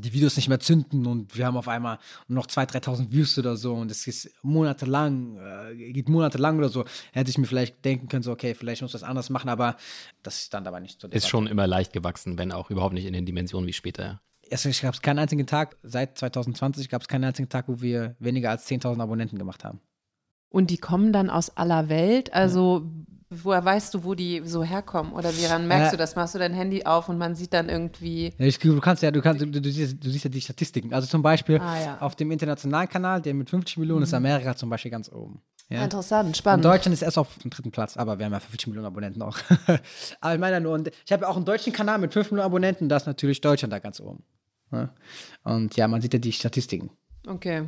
die 0.00 0.12
Videos 0.12 0.36
nicht 0.36 0.48
mehr 0.48 0.60
zünden 0.60 1.06
und 1.06 1.36
wir 1.36 1.46
haben 1.46 1.56
auf 1.56 1.68
einmal 1.68 1.98
noch 2.26 2.46
2.000, 2.46 2.84
3.000 2.84 3.12
Views 3.12 3.38
oder 3.38 3.56
so 3.56 3.74
und 3.74 3.90
es 3.90 4.06
ist 4.06 4.30
monatelang, 4.42 5.38
äh, 5.38 5.92
geht 5.92 6.08
monatelang 6.08 6.58
oder 6.58 6.68
so, 6.68 6.84
hätte 7.12 7.30
ich 7.30 7.38
mir 7.38 7.46
vielleicht 7.46 7.84
denken 7.84 8.08
können, 8.08 8.22
so, 8.22 8.32
okay, 8.32 8.54
vielleicht 8.54 8.82
muss 8.82 8.90
ich 8.90 9.00
das 9.00 9.02
anders 9.02 9.30
machen, 9.30 9.48
aber 9.48 9.76
das 10.22 10.42
ist 10.42 10.54
dann 10.54 10.66
aber 10.66 10.80
nicht 10.80 11.00
so. 11.00 11.08
Ist 11.08 11.28
schon 11.28 11.46
immer 11.46 11.66
leicht 11.66 11.92
gewachsen, 11.92 12.38
wenn 12.38 12.52
auch 12.52 12.70
überhaupt 12.70 12.94
nicht 12.94 13.06
in 13.06 13.12
den 13.12 13.26
Dimensionen 13.26 13.66
wie 13.66 13.72
später. 13.72 14.20
Es 14.50 14.80
gab 14.80 15.02
keinen 15.02 15.18
einzigen 15.18 15.46
Tag, 15.46 15.76
seit 15.82 16.16
2020 16.16 16.88
gab 16.88 17.02
es 17.02 17.08
keinen 17.08 17.24
einzigen 17.24 17.48
Tag, 17.48 17.68
wo 17.68 17.80
wir 17.82 18.16
weniger 18.18 18.50
als 18.50 18.66
10.000 18.66 19.00
Abonnenten 19.00 19.38
gemacht 19.38 19.64
haben. 19.64 19.80
Und 20.48 20.70
die 20.70 20.78
kommen 20.78 21.12
dann 21.12 21.28
aus 21.28 21.50
aller 21.50 21.90
Welt, 21.90 22.32
also 22.32 22.86
ja 22.86 23.17
Woher 23.30 23.62
weißt 23.62 23.92
du, 23.92 24.04
wo 24.04 24.14
die 24.14 24.40
so 24.44 24.64
herkommen? 24.64 25.12
Oder 25.12 25.30
woran 25.36 25.68
merkst 25.68 25.88
äh, 25.88 25.96
du 25.96 25.96
das? 25.98 26.16
Machst 26.16 26.34
du 26.34 26.38
dein 26.38 26.54
Handy 26.54 26.84
auf 26.84 27.10
und 27.10 27.18
man 27.18 27.34
sieht 27.34 27.52
dann 27.52 27.68
irgendwie. 27.68 28.32
Ja, 28.38 28.46
ich, 28.46 28.58
du 28.58 28.80
kannst 28.80 29.02
ja, 29.02 29.10
du 29.10 29.20
kannst, 29.20 29.42
du, 29.42 29.46
du, 29.46 29.70
siehst, 29.70 30.02
du 30.02 30.08
siehst 30.08 30.24
ja 30.24 30.30
die 30.30 30.40
Statistiken. 30.40 30.94
Also 30.94 31.08
zum 31.08 31.20
Beispiel 31.20 31.58
ah, 31.60 31.80
ja. 31.80 31.98
auf 32.00 32.16
dem 32.16 32.30
internationalen 32.30 32.88
Kanal, 32.88 33.20
der 33.20 33.34
mit 33.34 33.50
50 33.50 33.76
Millionen 33.76 34.00
mhm. 34.00 34.04
ist 34.04 34.14
Amerika 34.14 34.56
zum 34.56 34.70
Beispiel 34.70 34.90
ganz 34.90 35.12
oben. 35.12 35.42
Ja? 35.68 35.84
Interessant, 35.84 36.34
spannend. 36.38 36.64
Und 36.64 36.72
Deutschland 36.72 36.94
ist 36.94 37.02
erst 37.02 37.18
auf 37.18 37.36
dem 37.38 37.50
dritten 37.50 37.70
Platz, 37.70 37.98
aber 37.98 38.18
wir 38.18 38.24
haben 38.24 38.32
ja 38.32 38.40
50 38.40 38.68
Millionen 38.68 38.86
Abonnenten 38.86 39.20
auch. 39.20 39.36
aber 40.20 40.34
ich 40.34 40.40
meine 40.40 40.60
nur, 40.62 40.72
und 40.72 40.90
ich 41.04 41.12
habe 41.12 41.24
ja 41.24 41.28
auch 41.28 41.36
einen 41.36 41.44
deutschen 41.44 41.74
Kanal 41.74 41.98
mit 41.98 42.14
5 42.14 42.30
Millionen 42.30 42.46
Abonnenten, 42.46 42.88
da 42.88 42.96
ist 42.96 43.06
natürlich 43.06 43.42
Deutschland 43.42 43.72
da 43.72 43.78
ganz 43.78 44.00
oben. 44.00 44.24
Und 45.44 45.76
ja, 45.76 45.88
man 45.88 46.00
sieht 46.00 46.12
ja 46.14 46.18
die 46.18 46.32
Statistiken. 46.32 46.90
Okay. 47.26 47.66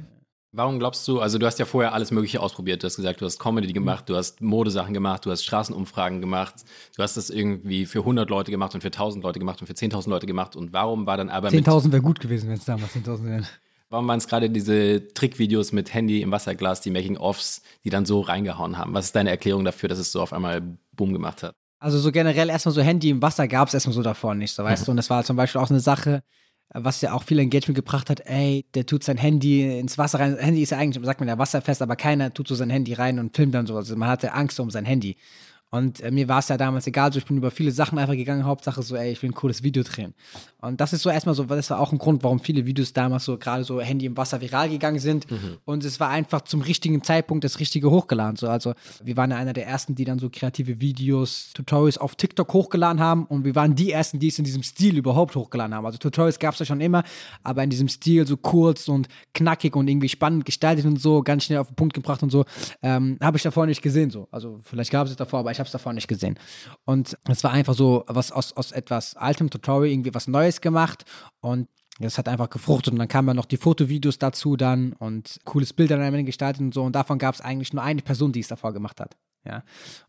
Warum 0.52 0.80
glaubst 0.80 1.06
du, 1.06 1.20
also 1.20 1.38
du 1.38 1.46
hast 1.46 1.60
ja 1.60 1.64
vorher 1.64 1.92
alles 1.92 2.10
Mögliche 2.10 2.40
ausprobiert. 2.40 2.82
Du 2.82 2.86
hast 2.86 2.96
gesagt, 2.96 3.20
du 3.20 3.24
hast 3.24 3.38
Comedy 3.38 3.72
gemacht, 3.72 4.08
du 4.08 4.16
hast 4.16 4.40
Modesachen 4.40 4.92
gemacht, 4.92 5.24
du 5.24 5.30
hast 5.30 5.44
Straßenumfragen 5.44 6.20
gemacht, 6.20 6.64
du 6.96 7.02
hast 7.04 7.16
das 7.16 7.30
irgendwie 7.30 7.86
für 7.86 8.00
100 8.00 8.28
Leute 8.28 8.50
gemacht 8.50 8.74
und 8.74 8.80
für 8.80 8.88
1000 8.88 9.22
Leute 9.22 9.38
gemacht 9.38 9.60
und 9.60 9.68
für 9.68 9.74
10.000 9.74 10.10
Leute 10.10 10.26
gemacht. 10.26 10.56
Und 10.56 10.72
warum 10.72 11.06
war 11.06 11.16
dann 11.16 11.28
aber 11.28 11.50
10.000 11.50 11.92
wäre 11.92 12.02
gut 12.02 12.18
gewesen, 12.18 12.48
wenn 12.48 12.56
es 12.56 12.64
damals 12.64 12.96
10.000 12.96 13.24
wären. 13.24 13.46
Warum 13.90 14.08
waren 14.08 14.18
es 14.18 14.26
gerade 14.26 14.50
diese 14.50 15.06
Trickvideos 15.14 15.70
mit 15.72 15.94
Handy 15.94 16.20
im 16.20 16.32
Wasserglas, 16.32 16.80
die 16.80 16.90
Making-Offs, 16.90 17.62
die 17.84 17.90
dann 17.90 18.04
so 18.04 18.20
reingehauen 18.20 18.76
haben? 18.76 18.92
Was 18.92 19.06
ist 19.06 19.16
deine 19.16 19.30
Erklärung 19.30 19.64
dafür, 19.64 19.88
dass 19.88 19.98
es 19.98 20.10
so 20.10 20.20
auf 20.20 20.32
einmal 20.32 20.62
Boom 20.92 21.12
gemacht 21.12 21.44
hat? 21.44 21.54
Also 21.78 21.98
so 21.98 22.12
generell 22.12 22.50
erstmal 22.50 22.74
so 22.74 22.82
Handy 22.82 23.10
im 23.10 23.22
Wasser 23.22 23.48
gab 23.48 23.68
es 23.68 23.74
erstmal 23.74 23.94
so 23.94 24.02
davor 24.02 24.34
nicht, 24.34 24.52
so 24.52 24.64
weißt 24.64 24.86
du. 24.86 24.90
Und 24.90 24.96
das 24.96 25.10
war 25.10 25.24
zum 25.24 25.36
Beispiel 25.36 25.60
auch 25.60 25.70
eine 25.70 25.80
Sache, 25.80 26.22
was 26.72 27.00
ja 27.00 27.12
auch 27.12 27.24
viel 27.24 27.38
Engagement 27.38 27.74
gebracht 27.74 28.10
hat, 28.10 28.20
ey, 28.26 28.64
der 28.74 28.86
tut 28.86 29.02
sein 29.02 29.16
Handy 29.16 29.78
ins 29.78 29.98
Wasser 29.98 30.20
rein. 30.20 30.36
Handy 30.36 30.62
ist 30.62 30.70
ja 30.70 30.78
eigentlich, 30.78 31.04
sagt 31.04 31.20
man 31.20 31.28
ja, 31.28 31.38
wasserfest, 31.38 31.82
aber 31.82 31.96
keiner 31.96 32.32
tut 32.32 32.48
so 32.48 32.54
sein 32.54 32.70
Handy 32.70 32.94
rein 32.94 33.18
und 33.18 33.34
filmt 33.34 33.54
dann 33.54 33.66
so. 33.66 33.76
Also 33.76 33.96
man 33.96 34.08
hatte 34.08 34.32
Angst 34.32 34.60
um 34.60 34.70
sein 34.70 34.84
Handy. 34.84 35.16
Und 35.70 36.00
äh, 36.00 36.10
mir 36.10 36.28
war 36.28 36.40
es 36.40 36.48
ja 36.48 36.56
damals 36.56 36.86
egal, 36.86 37.12
so 37.12 37.18
ich 37.18 37.24
bin 37.24 37.36
über 37.36 37.50
viele 37.50 37.70
Sachen 37.70 37.98
einfach 37.98 38.14
gegangen, 38.14 38.44
Hauptsache 38.44 38.82
so, 38.82 38.96
ey, 38.96 39.12
ich 39.12 39.22
will 39.22 39.30
ein 39.30 39.34
cooles 39.34 39.62
Video 39.62 39.82
drehen. 39.82 40.14
Und 40.60 40.80
das 40.80 40.92
ist 40.92 41.02
so 41.02 41.10
erstmal 41.10 41.34
so, 41.34 41.44
das 41.44 41.70
war 41.70 41.80
auch 41.80 41.92
ein 41.92 41.98
Grund, 41.98 42.22
warum 42.24 42.40
viele 42.40 42.66
Videos 42.66 42.92
damals 42.92 43.24
so 43.24 43.38
gerade 43.38 43.64
so 43.64 43.80
Handy 43.80 44.06
im 44.06 44.16
Wasser 44.16 44.40
viral 44.40 44.68
gegangen 44.68 44.98
sind. 44.98 45.30
Mhm. 45.30 45.58
Und 45.64 45.84
es 45.84 46.00
war 46.00 46.08
einfach 46.08 46.42
zum 46.42 46.60
richtigen 46.60 47.02
Zeitpunkt 47.02 47.44
das 47.44 47.60
Richtige 47.60 47.90
hochgeladen. 47.90 48.36
So, 48.36 48.48
also 48.48 48.74
wir 49.02 49.16
waren 49.16 49.30
ja 49.30 49.36
einer 49.36 49.52
der 49.52 49.66
ersten, 49.66 49.94
die 49.94 50.04
dann 50.04 50.18
so 50.18 50.28
kreative 50.28 50.80
Videos, 50.80 51.52
Tutorials 51.54 51.98
auf 51.98 52.16
TikTok 52.16 52.52
hochgeladen 52.52 53.00
haben. 53.00 53.24
Und 53.26 53.44
wir 53.44 53.54
waren 53.54 53.74
die 53.74 53.92
ersten, 53.92 54.18
die 54.18 54.28
es 54.28 54.38
in 54.38 54.44
diesem 54.44 54.62
Stil 54.62 54.96
überhaupt 54.96 55.36
hochgeladen 55.36 55.74
haben. 55.74 55.86
Also 55.86 55.98
Tutorials 55.98 56.38
gab 56.38 56.54
es 56.54 56.60
ja 56.60 56.66
schon 56.66 56.80
immer, 56.80 57.04
aber 57.42 57.62
in 57.62 57.70
diesem 57.70 57.88
Stil 57.88 58.26
so 58.26 58.36
kurz 58.36 58.88
und 58.88 59.08
knackig 59.34 59.76
und 59.76 59.88
irgendwie 59.88 60.08
spannend 60.08 60.44
gestaltet 60.44 60.84
und 60.84 61.00
so, 61.00 61.22
ganz 61.22 61.44
schnell 61.44 61.58
auf 61.58 61.68
den 61.68 61.76
Punkt 61.76 61.94
gebracht 61.94 62.22
und 62.22 62.30
so, 62.30 62.44
ähm, 62.82 63.18
habe 63.22 63.36
ich 63.36 63.42
davor 63.42 63.66
nicht 63.66 63.82
gesehen. 63.82 64.10
So. 64.10 64.26
Also 64.30 64.58
vielleicht 64.62 64.90
gab 64.90 65.06
es 65.06 65.10
es 65.10 65.16
davor, 65.16 65.40
aber 65.40 65.50
ich 65.50 65.59
habe 65.60 65.66
es 65.66 65.72
davor 65.72 65.92
nicht 65.92 66.08
gesehen. 66.08 66.38
Und 66.84 67.16
es 67.28 67.44
war 67.44 67.52
einfach 67.52 67.74
so 67.74 68.04
was 68.06 68.32
aus, 68.32 68.52
aus 68.54 68.72
etwas 68.72 69.16
altem 69.16 69.50
Tutorial 69.50 69.92
irgendwie 69.92 70.14
was 70.14 70.26
Neues 70.26 70.60
gemacht 70.60 71.04
und 71.40 71.68
das 72.00 72.16
hat 72.16 72.28
einfach 72.28 72.48
gefruchtet 72.48 72.92
und 72.92 72.98
dann 72.98 73.08
kamen 73.08 73.28
ja 73.28 73.34
noch 73.34 73.44
die 73.44 73.58
Fotovideos 73.58 74.18
dazu 74.18 74.56
dann 74.56 74.94
und 74.94 75.38
cooles 75.44 75.74
Bild 75.74 75.90
dann 75.90 76.00
am 76.00 76.24
gestaltet 76.24 76.62
und 76.62 76.72
so 76.72 76.82
und 76.82 76.94
davon 76.96 77.18
gab 77.18 77.34
es 77.34 77.40
eigentlich 77.42 77.72
nur 77.72 77.82
eine 77.82 78.00
Person, 78.00 78.32
die 78.32 78.40
es 78.40 78.48
davor 78.48 78.72
gemacht 78.72 79.00
hat. 79.00 79.16
Ja. 79.44 79.62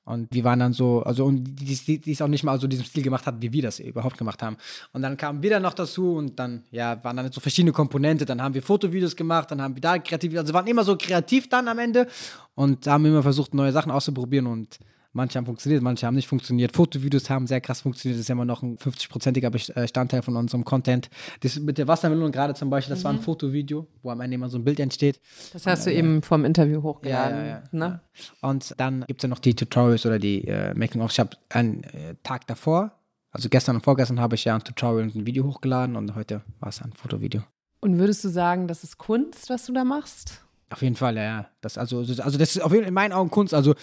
Und 0.04 0.28
wir 0.34 0.44
waren 0.44 0.60
dann 0.60 0.74
so, 0.74 1.04
also 1.04 1.26
und 1.26 1.44
die, 1.44 1.76
die, 1.76 2.02
die 2.02 2.12
es 2.12 2.22
auch 2.22 2.28
nicht 2.28 2.44
mal 2.44 2.60
so 2.60 2.68
diesem 2.68 2.86
Stil 2.86 3.04
gemacht 3.04 3.26
hat, 3.26 3.42
wie 3.42 3.54
wir 3.54 3.62
das 3.62 3.80
überhaupt 3.80 4.18
gemacht 4.18 4.44
haben. 4.44 4.58
Und 4.92 5.02
dann 5.04 5.16
kamen 5.16 5.42
wir 5.42 5.50
dann 5.50 5.62
noch 5.62 5.74
dazu 5.74 6.16
und 6.16 6.38
dann, 6.38 6.64
ja, 6.70 7.02
waren 7.04 7.16
dann 7.16 7.32
so 7.32 7.40
verschiedene 7.40 7.72
Komponente. 7.72 8.26
Dann 8.26 8.42
haben 8.42 8.54
wir 8.54 8.62
Fotovideos 8.62 9.16
gemacht, 9.16 9.50
dann 9.52 9.62
haben 9.62 9.76
wir 9.76 9.82
da 9.82 10.00
kreativ, 10.00 10.38
also 10.38 10.54
waren 10.54 10.68
immer 10.68 10.84
so 10.84 10.98
kreativ 10.98 11.48
dann 11.48 11.68
am 11.70 11.80
Ende 11.80 12.08
und 12.56 12.86
haben 12.88 13.06
immer 13.06 13.24
versucht, 13.24 13.54
neue 13.54 13.72
Sachen 13.72 13.92
auszuprobieren 13.92 14.48
und 14.48 14.80
Manche 15.14 15.38
haben 15.38 15.46
funktioniert, 15.46 15.84
manche 15.84 16.08
haben 16.08 16.16
nicht 16.16 16.28
funktioniert. 16.28 16.74
Fotovideos 16.74 17.30
haben 17.30 17.46
sehr 17.46 17.60
krass 17.60 17.82
funktioniert. 17.82 18.18
Das 18.18 18.22
ist 18.22 18.30
ja 18.30 18.34
immer 18.34 18.46
noch 18.46 18.64
ein 18.64 18.78
50-prozentiger 18.78 19.50
Bestandteil 19.50 20.22
von 20.22 20.38
unserem 20.38 20.64
Content. 20.64 21.10
Das 21.42 21.60
mit 21.60 21.78
der 21.78 21.88
Wassermelone 21.88 22.32
gerade 22.32 22.54
zum 22.54 22.70
Beispiel, 22.70 22.92
das 22.92 23.00
mhm. 23.00 23.04
war 23.04 23.12
ein 23.14 23.18
mhm. 23.18 23.24
Fotovideo, 23.24 23.88
wo 24.04 24.10
am 24.10 24.22
Ende 24.22 24.36
immer 24.36 24.50
so 24.50 24.58
ein 24.58 24.64
Bild 24.64 24.80
entsteht. 24.80 25.20
Das 25.52 25.68
hast 25.68 25.86
du 25.86 25.92
eben 25.92 26.22
vom 26.22 26.46
Interview 26.46 26.82
hochgeladen. 26.82 27.38
Ja, 27.38 27.44
ja, 27.44 27.50
ja. 27.50 27.64
Ne? 27.72 28.00
Und 28.42 28.74
dann 28.78 29.04
gibt 29.08 29.22
es 29.22 29.24
ja 29.24 29.30
noch 29.30 29.40
die 29.40 29.54
Tutorials 29.54 30.06
oder 30.06 30.18
die 30.18 30.48
äh, 30.48 30.74
Making-ofs. 30.74 31.14
Ich 31.14 31.20
habe 31.20 31.32
einen 31.50 31.84
äh, 31.84 32.16
Tag 32.24 32.48
davor, 32.48 32.94
also 33.32 33.50
gestern 33.50 33.76
und 33.76 33.82
vorgestern, 33.82 34.20
habe 34.22 34.36
ich 34.36 34.46
ja 34.46 34.56
ein 34.56 34.64
Tutorial 34.64 35.04
und 35.04 35.16
ein 35.16 35.26
Video 35.26 35.46
hochgeladen 35.46 35.98
und 35.98 36.16
heute 36.16 36.42
war 36.60 36.70
es 36.70 36.82
ein 36.82 36.94
Fotovideo. 36.94 37.44
Und 37.82 37.98
würdest 37.98 38.24
du 38.24 38.30
sagen, 38.30 38.68
das 38.68 38.84
ist 38.84 38.98
Kunst, 38.98 39.50
was 39.50 39.66
du 39.66 39.74
da 39.74 39.84
machst? 39.84 40.42
Auf 40.72 40.82
jeden 40.82 40.96
Fall, 40.96 41.18
ja. 41.18 41.48
Das, 41.60 41.78
also, 41.78 42.00
also 42.00 42.38
das 42.38 42.56
ist 42.56 42.62
auf 42.62 42.72
jeden 42.72 42.84
Fall 42.84 42.90
in 42.90 42.94
meinen 42.94 43.12
Augen 43.12 43.30
Kunst. 43.30 43.54
Also 43.54 43.76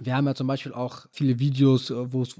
wir 0.00 0.16
haben 0.16 0.26
ja 0.26 0.34
zum 0.34 0.46
Beispiel 0.46 0.72
auch 0.72 1.06
viele 1.10 1.38
Videos, 1.38 1.90
äh, 1.90 2.12
wo 2.12 2.22
es, 2.22 2.36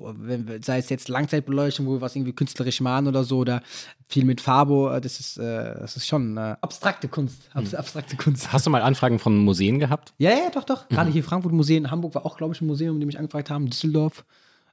sei 0.65 0.79
es 0.79 0.88
jetzt 0.88 1.09
Langzeitbeleuchtung, 1.09 1.87
wo 1.87 1.93
wir 1.95 2.01
was 2.01 2.17
irgendwie 2.17 2.33
künstlerisch 2.33 2.81
machen 2.81 3.09
oder 3.09 3.25
so, 3.25 3.38
oder 3.38 3.62
viel 4.09 4.25
mit 4.25 4.41
Farbo, 4.41 4.91
äh, 4.91 5.01
das 5.01 5.21
ist, 5.21 5.37
äh, 5.37 5.75
das 5.79 5.97
ist 5.97 6.07
schon 6.07 6.37
äh, 6.37 6.57
abstrakte 6.61 7.09
Kunst. 7.09 7.51
Ab 7.53 7.65
hm. 7.65 7.75
Abstrakte 7.75 8.17
Kunst. 8.17 8.53
Hast 8.53 8.67
du 8.67 8.71
mal 8.71 8.83
Anfragen 8.83 9.19
von 9.19 9.37
Museen 9.37 9.79
gehabt? 9.79 10.15
Ja, 10.19 10.31
ja, 10.31 10.51
doch, 10.51 10.65
doch. 10.65 10.88
Gerade 10.88 11.11
mhm. 11.11 11.15
hier 11.15 11.25
Frankfurt 11.25 11.53
Museen, 11.53 11.91
Hamburg 11.91 12.15
war 12.15 12.25
auch, 12.25 12.37
glaube 12.37 12.55
ich, 12.55 12.61
ein 12.61 12.67
Museum, 12.67 12.99
die 13.01 13.07
mich 13.07 13.19
angefragt 13.19 13.51
haben, 13.51 13.69
Düsseldorf, 13.69 14.25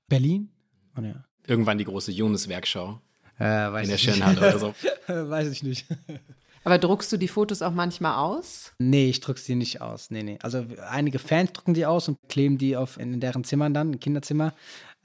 Berlin. 0.07 0.49
Oh, 0.97 1.01
ja. 1.01 1.25
Irgendwann 1.47 1.77
die 1.77 1.85
große 1.85 2.11
Jonas-Werkschau. 2.11 3.01
Äh, 3.39 3.83
in 3.83 3.89
der 3.89 3.97
Schönhalle 3.97 4.37
oder 4.37 4.59
so. 4.59 4.75
weiß 5.07 5.49
ich 5.49 5.63
nicht. 5.63 5.85
Aber 6.63 6.77
druckst 6.77 7.11
du 7.11 7.17
die 7.17 7.27
Fotos 7.27 7.61
auch 7.61 7.73
manchmal 7.73 8.15
aus? 8.15 8.73
Nee, 8.79 9.09
ich 9.09 9.19
druck 9.19 9.37
sie 9.37 9.55
nicht 9.55 9.81
aus. 9.81 10.11
Nee, 10.11 10.23
nee. 10.23 10.39
Also 10.41 10.65
einige 10.89 11.19
Fans 11.19 11.53
drucken 11.53 11.73
die 11.73 11.85
aus 11.85 12.07
und 12.07 12.17
kleben 12.27 12.57
die 12.57 12.75
auf 12.75 12.99
in 12.99 13.19
deren 13.19 13.43
Zimmern 13.43 13.73
dann, 13.73 13.93
im 13.93 13.99
Kinderzimmer. 13.99 14.53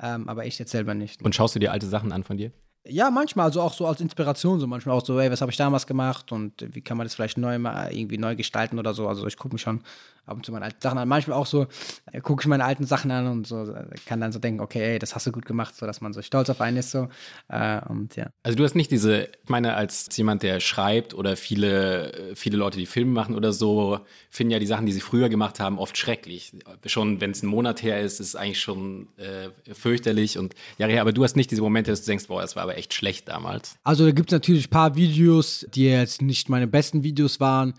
Ähm, 0.00 0.28
aber 0.28 0.46
ich 0.46 0.58
jetzt 0.58 0.72
selber 0.72 0.94
nicht. 0.94 1.22
Und 1.22 1.34
schaust 1.34 1.54
du 1.54 1.58
dir 1.58 1.72
alte 1.72 1.86
Sachen 1.86 2.12
an 2.12 2.24
von 2.24 2.36
dir? 2.36 2.52
Ja, 2.86 3.10
manchmal, 3.10 3.46
also 3.46 3.62
auch 3.62 3.72
so 3.72 3.86
als 3.86 4.02
Inspiration, 4.02 4.60
so 4.60 4.66
manchmal 4.66 4.94
auch 4.94 5.04
so, 5.04 5.18
ey, 5.18 5.30
was 5.30 5.40
habe 5.40 5.50
ich 5.50 5.56
damals 5.56 5.86
gemacht 5.86 6.32
und 6.32 6.66
wie 6.74 6.82
kann 6.82 6.98
man 6.98 7.06
das 7.06 7.14
vielleicht 7.14 7.38
neu 7.38 7.58
mal 7.58 7.90
irgendwie 7.90 8.18
neu 8.18 8.36
gestalten 8.36 8.78
oder 8.78 8.92
so. 8.92 9.08
Also 9.08 9.26
ich 9.26 9.38
gucke 9.38 9.54
mich 9.54 9.62
schon 9.62 9.82
ab 10.26 10.36
und 10.36 10.46
zu 10.46 10.52
meine 10.52 10.64
alten 10.64 10.80
Sachen 10.80 10.98
an. 10.98 11.08
Manchmal 11.08 11.38
auch 11.38 11.46
so, 11.46 11.66
äh, 12.12 12.20
gucke 12.20 12.42
ich 12.42 12.46
meine 12.46 12.64
alten 12.64 12.86
Sachen 12.86 13.10
an 13.10 13.26
und 13.26 13.46
so, 13.46 13.62
äh, 13.62 13.84
kann 14.06 14.20
dann 14.20 14.32
so 14.32 14.38
denken, 14.38 14.60
okay, 14.60 14.94
ey, 14.94 14.98
das 14.98 15.14
hast 15.14 15.26
du 15.26 15.32
gut 15.32 15.46
gemacht, 15.46 15.74
so 15.76 15.86
dass 15.86 16.00
man 16.00 16.12
so 16.12 16.22
stolz 16.22 16.50
auf 16.50 16.60
einen 16.60 16.78
ist, 16.78 16.90
so. 16.90 17.08
Äh, 17.48 17.80
und 17.88 18.16
ja. 18.16 18.30
Also 18.42 18.56
du 18.56 18.64
hast 18.64 18.74
nicht 18.74 18.90
diese, 18.90 19.24
ich 19.24 19.48
meine, 19.48 19.74
als 19.74 20.08
jemand, 20.16 20.42
der 20.42 20.60
schreibt 20.60 21.14
oder 21.14 21.36
viele, 21.36 22.32
viele 22.34 22.56
Leute, 22.56 22.78
die 22.78 22.86
Filme 22.86 23.12
machen 23.12 23.34
oder 23.34 23.52
so, 23.52 24.00
finden 24.30 24.52
ja 24.52 24.58
die 24.58 24.66
Sachen, 24.66 24.86
die 24.86 24.92
sie 24.92 25.00
früher 25.00 25.28
gemacht 25.28 25.60
haben, 25.60 25.78
oft 25.78 25.96
schrecklich. 25.96 26.52
Schon 26.86 27.20
wenn 27.20 27.30
es 27.30 27.42
ein 27.42 27.46
Monat 27.46 27.82
her 27.82 28.00
ist, 28.00 28.20
ist 28.20 28.28
es 28.28 28.36
eigentlich 28.36 28.60
schon 28.60 29.08
äh, 29.16 29.50
fürchterlich 29.74 30.38
und 30.38 30.54
ja, 30.78 31.00
aber 31.00 31.12
du 31.12 31.24
hast 31.24 31.36
nicht 31.36 31.50
diese 31.50 31.62
Momente, 31.62 31.90
dass 31.90 32.02
du 32.02 32.06
denkst, 32.06 32.26
boah, 32.28 32.40
das 32.40 32.56
war 32.56 32.62
aber 32.62 32.76
echt 32.76 32.94
schlecht 32.94 33.28
damals. 33.28 33.76
Also 33.84 34.04
da 34.04 34.12
gibt 34.12 34.30
es 34.30 34.32
natürlich 34.32 34.66
ein 34.68 34.70
paar 34.70 34.96
Videos, 34.96 35.66
die 35.74 35.84
jetzt 35.84 36.22
nicht 36.22 36.48
meine 36.48 36.66
besten 36.66 37.02
Videos 37.02 37.40
waren, 37.40 37.74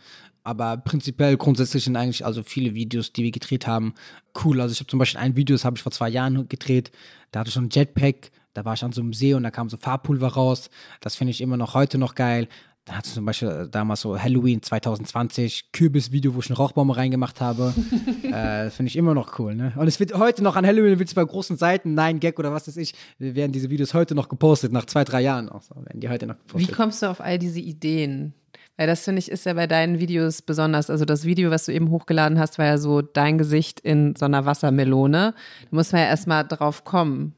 aber 0.45 0.77
prinzipiell 0.77 1.37
grundsätzlich 1.37 1.83
sind 1.83 1.95
eigentlich 1.95 2.23
also 2.23 2.43
viele 2.43 2.75
Videos, 2.75 3.11
die 3.11 3.23
wir 3.23 3.31
gedreht 3.31 3.67
haben, 3.67 3.95
cool. 4.43 4.61
Also 4.61 4.73
ich 4.73 4.79
habe 4.79 4.87
zum 4.87 4.99
Beispiel 4.99 5.19
ein 5.19 5.35
Video, 5.35 5.55
das 5.55 5.65
habe 5.65 5.75
ich 5.75 5.83
vor 5.83 5.91
zwei 5.91 6.07
Jahren 6.07 6.47
gedreht, 6.47 6.91
da 7.31 7.39
hatte 7.39 7.49
ich 7.49 7.55
schon 7.55 7.65
ein 7.65 7.69
Jetpack, 7.71 8.31
da 8.53 8.63
war 8.63 8.75
ich 8.75 8.83
an 8.83 8.91
so 8.91 9.01
einem 9.01 9.11
See 9.11 9.33
und 9.33 9.43
da 9.43 9.51
kam 9.51 9.69
so 9.69 9.77
Farbpulver 9.77 10.27
raus. 10.27 10.69
Das 11.01 11.15
finde 11.15 11.31
ich 11.31 11.41
immer 11.41 11.57
noch 11.57 11.73
heute 11.73 11.97
noch 11.97 12.15
geil. 12.15 12.47
Dann 12.85 12.97
hatte 12.97 13.07
ich 13.07 13.15
zum 13.15 13.25
Beispiel 13.25 13.47
äh, 13.47 13.67
damals 13.67 14.01
so 14.01 14.17
Halloween 14.17 14.61
2020, 14.61 15.71
Kürbis-Video, 15.71 16.35
wo 16.35 16.39
ich 16.39 16.49
eine 16.51 16.57
Rauchbombe 16.57 16.95
reingemacht 16.95 17.41
habe. 17.41 17.73
äh, 18.23 18.69
Finde 18.69 18.89
ich 18.89 18.95
immer 18.95 19.15
noch 19.15 19.39
cool, 19.39 19.55
ne? 19.55 19.73
Und 19.75 19.87
es 19.87 19.99
wird 19.99 20.13
heute 20.13 20.43
noch 20.43 20.55
an 20.55 20.67
Halloween, 20.67 20.99
wird 20.99 21.09
es 21.09 21.15
bei 21.15 21.25
großen 21.25 21.57
Seiten, 21.57 21.95
Nein 21.95 22.19
Gag 22.19 22.37
oder 22.37 22.53
was 22.53 22.67
weiß 22.67 22.77
ich, 22.77 22.93
werden 23.17 23.51
diese 23.51 23.71
Videos 23.71 23.95
heute 23.95 24.13
noch 24.13 24.29
gepostet, 24.29 24.71
nach 24.71 24.85
zwei, 24.85 25.03
drei 25.03 25.21
Jahren 25.21 25.49
auch 25.49 25.63
so, 25.63 25.75
werden 25.75 25.99
die 25.99 26.09
heute 26.09 26.27
noch 26.27 26.37
gepostet. 26.37 26.69
Wie 26.69 26.71
kommst 26.71 27.01
du 27.01 27.09
auf 27.09 27.21
all 27.21 27.39
diese 27.39 27.59
Ideen? 27.59 28.35
Weil 28.77 28.87
das 28.87 29.05
finde 29.05 29.19
ich 29.19 29.31
ist 29.31 29.45
ja 29.45 29.53
bei 29.53 29.67
deinen 29.67 29.99
Videos 29.99 30.41
besonders. 30.41 30.89
Also 30.89 31.05
das 31.05 31.23
Video, 31.23 31.49
was 31.49 31.65
du 31.65 31.73
eben 31.73 31.89
hochgeladen 31.89 32.39
hast, 32.39 32.57
war 32.57 32.65
ja 32.65 32.77
so 32.77 33.01
dein 33.01 33.37
Gesicht 33.37 33.79
in 33.79 34.15
so 34.15 34.25
einer 34.25 34.45
Wassermelone. 34.45 35.33
Da 35.61 35.67
muss 35.75 35.91
man 35.91 36.01
ja 36.01 36.07
erstmal 36.07 36.45
drauf 36.45 36.83
kommen. 36.83 37.33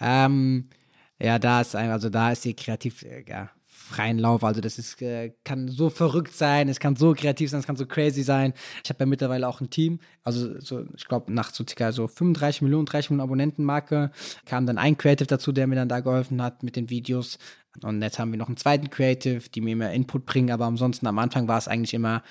Ähm, 0.00 0.68
ja, 1.20 1.38
da 1.38 1.60
ist 1.60 1.74
ein, 1.74 1.90
also 1.90 2.10
da 2.10 2.32
ist 2.32 2.44
die 2.44 2.54
kreativ, 2.54 3.02
äh, 3.02 3.24
ja, 3.28 3.50
freien 3.92 4.18
Lauf. 4.18 4.44
Also 4.44 4.60
das 4.60 4.78
ist, 4.78 5.00
äh, 5.02 5.32
kann 5.44 5.68
so 5.68 5.90
verrückt 5.90 6.34
sein, 6.34 6.68
es 6.68 6.80
kann 6.80 6.96
so 6.96 7.14
kreativ 7.14 7.50
sein, 7.50 7.60
es 7.60 7.66
kann 7.66 7.76
so 7.76 7.86
crazy 7.86 8.22
sein. 8.22 8.54
Ich 8.82 8.90
habe 8.90 9.00
ja 9.00 9.06
mittlerweile 9.06 9.48
auch 9.48 9.60
ein 9.60 9.70
Team. 9.70 10.00
Also 10.24 10.60
so, 10.60 10.84
ich 10.96 11.06
glaube, 11.06 11.32
nach 11.32 11.52
so 11.52 11.64
circa 11.66 11.92
so 11.92 12.08
35 12.08 12.62
Millionen, 12.62 12.86
30 12.86 13.10
Millionen 13.10 13.28
Abonnentenmarke 13.28 14.10
kam 14.46 14.66
dann 14.66 14.78
ein 14.78 14.96
Creative 14.96 15.26
dazu, 15.26 15.52
der 15.52 15.66
mir 15.66 15.76
dann 15.76 15.88
da 15.88 16.00
geholfen 16.00 16.42
hat 16.42 16.62
mit 16.62 16.76
den 16.76 16.90
Videos. 16.90 17.38
Und 17.82 18.02
jetzt 18.02 18.18
haben 18.18 18.30
wir 18.32 18.38
noch 18.38 18.48
einen 18.48 18.56
zweiten 18.56 18.90
Creative, 18.90 19.48
die 19.48 19.60
mir 19.60 19.76
mehr 19.76 19.92
Input 19.92 20.26
bringen, 20.26 20.50
aber 20.50 20.66
ansonsten 20.66 21.06
am 21.06 21.18
Anfang 21.18 21.48
war 21.48 21.58
es 21.58 21.68
eigentlich 21.68 21.94
immer 21.94 22.22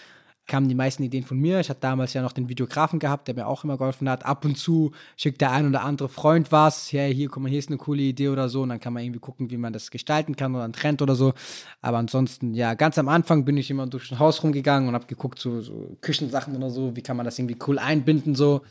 kamen 0.48 0.68
die 0.68 0.76
meisten 0.76 1.04
Ideen 1.04 1.24
von 1.24 1.38
mir. 1.38 1.60
Ich 1.60 1.70
hatte 1.70 1.80
damals 1.80 2.14
ja 2.14 2.22
noch 2.22 2.34
den 2.34 2.50
Videografen 2.50 3.00
gehabt, 3.00 3.28
der 3.28 3.36
mir 3.36 3.48
auch 3.48 3.64
immer 3.64 3.78
geholfen 3.78 4.10
hat. 4.10 4.26
Ab 4.26 4.44
und 4.46 4.58
zu 4.58 4.92
schickt 5.16 5.42
der 5.42 5.52
ein 5.52 5.68
oder 5.68 5.84
andere 5.84 6.10
Freund 6.10 6.52
was. 6.52 6.92
Ja, 6.92 7.04
hier, 7.04 7.30
guck 7.30 7.44
mal, 7.44 7.50
hier 7.50 7.60
ist 7.60 7.70
eine 7.70 7.78
coole 7.78 8.02
Idee 8.02 8.30
oder 8.30 8.50
so. 8.50 8.62
Und 8.64 8.70
dann 8.70 8.80
kann 8.80 8.94
man 8.94 9.04
irgendwie 9.04 9.20
gucken, 9.20 9.50
wie 9.50 9.58
man 9.58 9.74
das 9.74 9.92
gestalten 9.92 10.36
kann 10.36 10.54
oder 10.54 10.64
einen 10.64 10.74
Trend 10.74 11.02
oder 11.02 11.16
so. 11.16 11.34
Aber 11.82 11.98
ansonsten, 11.98 12.54
ja, 12.54 12.74
ganz 12.74 12.98
am 12.98 13.08
Anfang 13.08 13.46
bin 13.46 13.58
ich 13.58 13.70
immer 13.70 13.88
durch 13.88 14.12
ein 14.12 14.20
Haus 14.20 14.44
rumgegangen 14.44 14.90
und 14.90 14.96
habe 14.96 15.06
geguckt, 15.08 15.40
so, 15.40 15.62
so 15.62 15.98
Küchensachen 16.02 16.56
oder 16.56 16.70
so. 16.70 16.96
Wie 16.96 17.02
kann 17.02 17.18
man 17.18 17.26
das 17.26 17.40
irgendwie 17.40 17.58
cool 17.66 17.80
einbinden, 17.80 18.36
so 18.36 18.62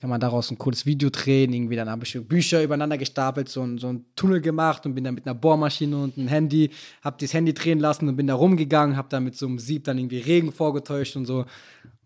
kann 0.00 0.08
man 0.08 0.20
daraus 0.20 0.50
ein 0.50 0.56
cooles 0.56 0.86
Video 0.86 1.10
drehen. 1.10 1.52
Irgendwie 1.52 1.76
dann 1.76 1.90
habe 1.90 2.04
ich 2.04 2.18
Bücher 2.26 2.62
übereinander 2.62 2.96
gestapelt, 2.96 3.48
so, 3.48 3.62
ein, 3.62 3.76
so 3.76 3.88
einen 3.88 4.06
Tunnel 4.16 4.40
gemacht 4.40 4.86
und 4.86 4.94
bin 4.94 5.04
dann 5.04 5.14
mit 5.14 5.26
einer 5.26 5.34
Bohrmaschine 5.34 5.96
und 5.96 6.16
einem 6.16 6.28
Handy, 6.28 6.70
habe 7.02 7.16
das 7.20 7.34
Handy 7.34 7.52
drehen 7.52 7.78
lassen 7.78 8.08
und 8.08 8.16
bin 8.16 8.26
da 8.26 8.34
rumgegangen, 8.34 8.96
habe 8.96 9.08
dann 9.10 9.24
mit 9.24 9.36
so 9.36 9.46
einem 9.46 9.58
Sieb 9.58 9.84
dann 9.84 9.98
irgendwie 9.98 10.18
Regen 10.18 10.52
vorgetäuscht 10.52 11.16
und 11.16 11.26
so. 11.26 11.44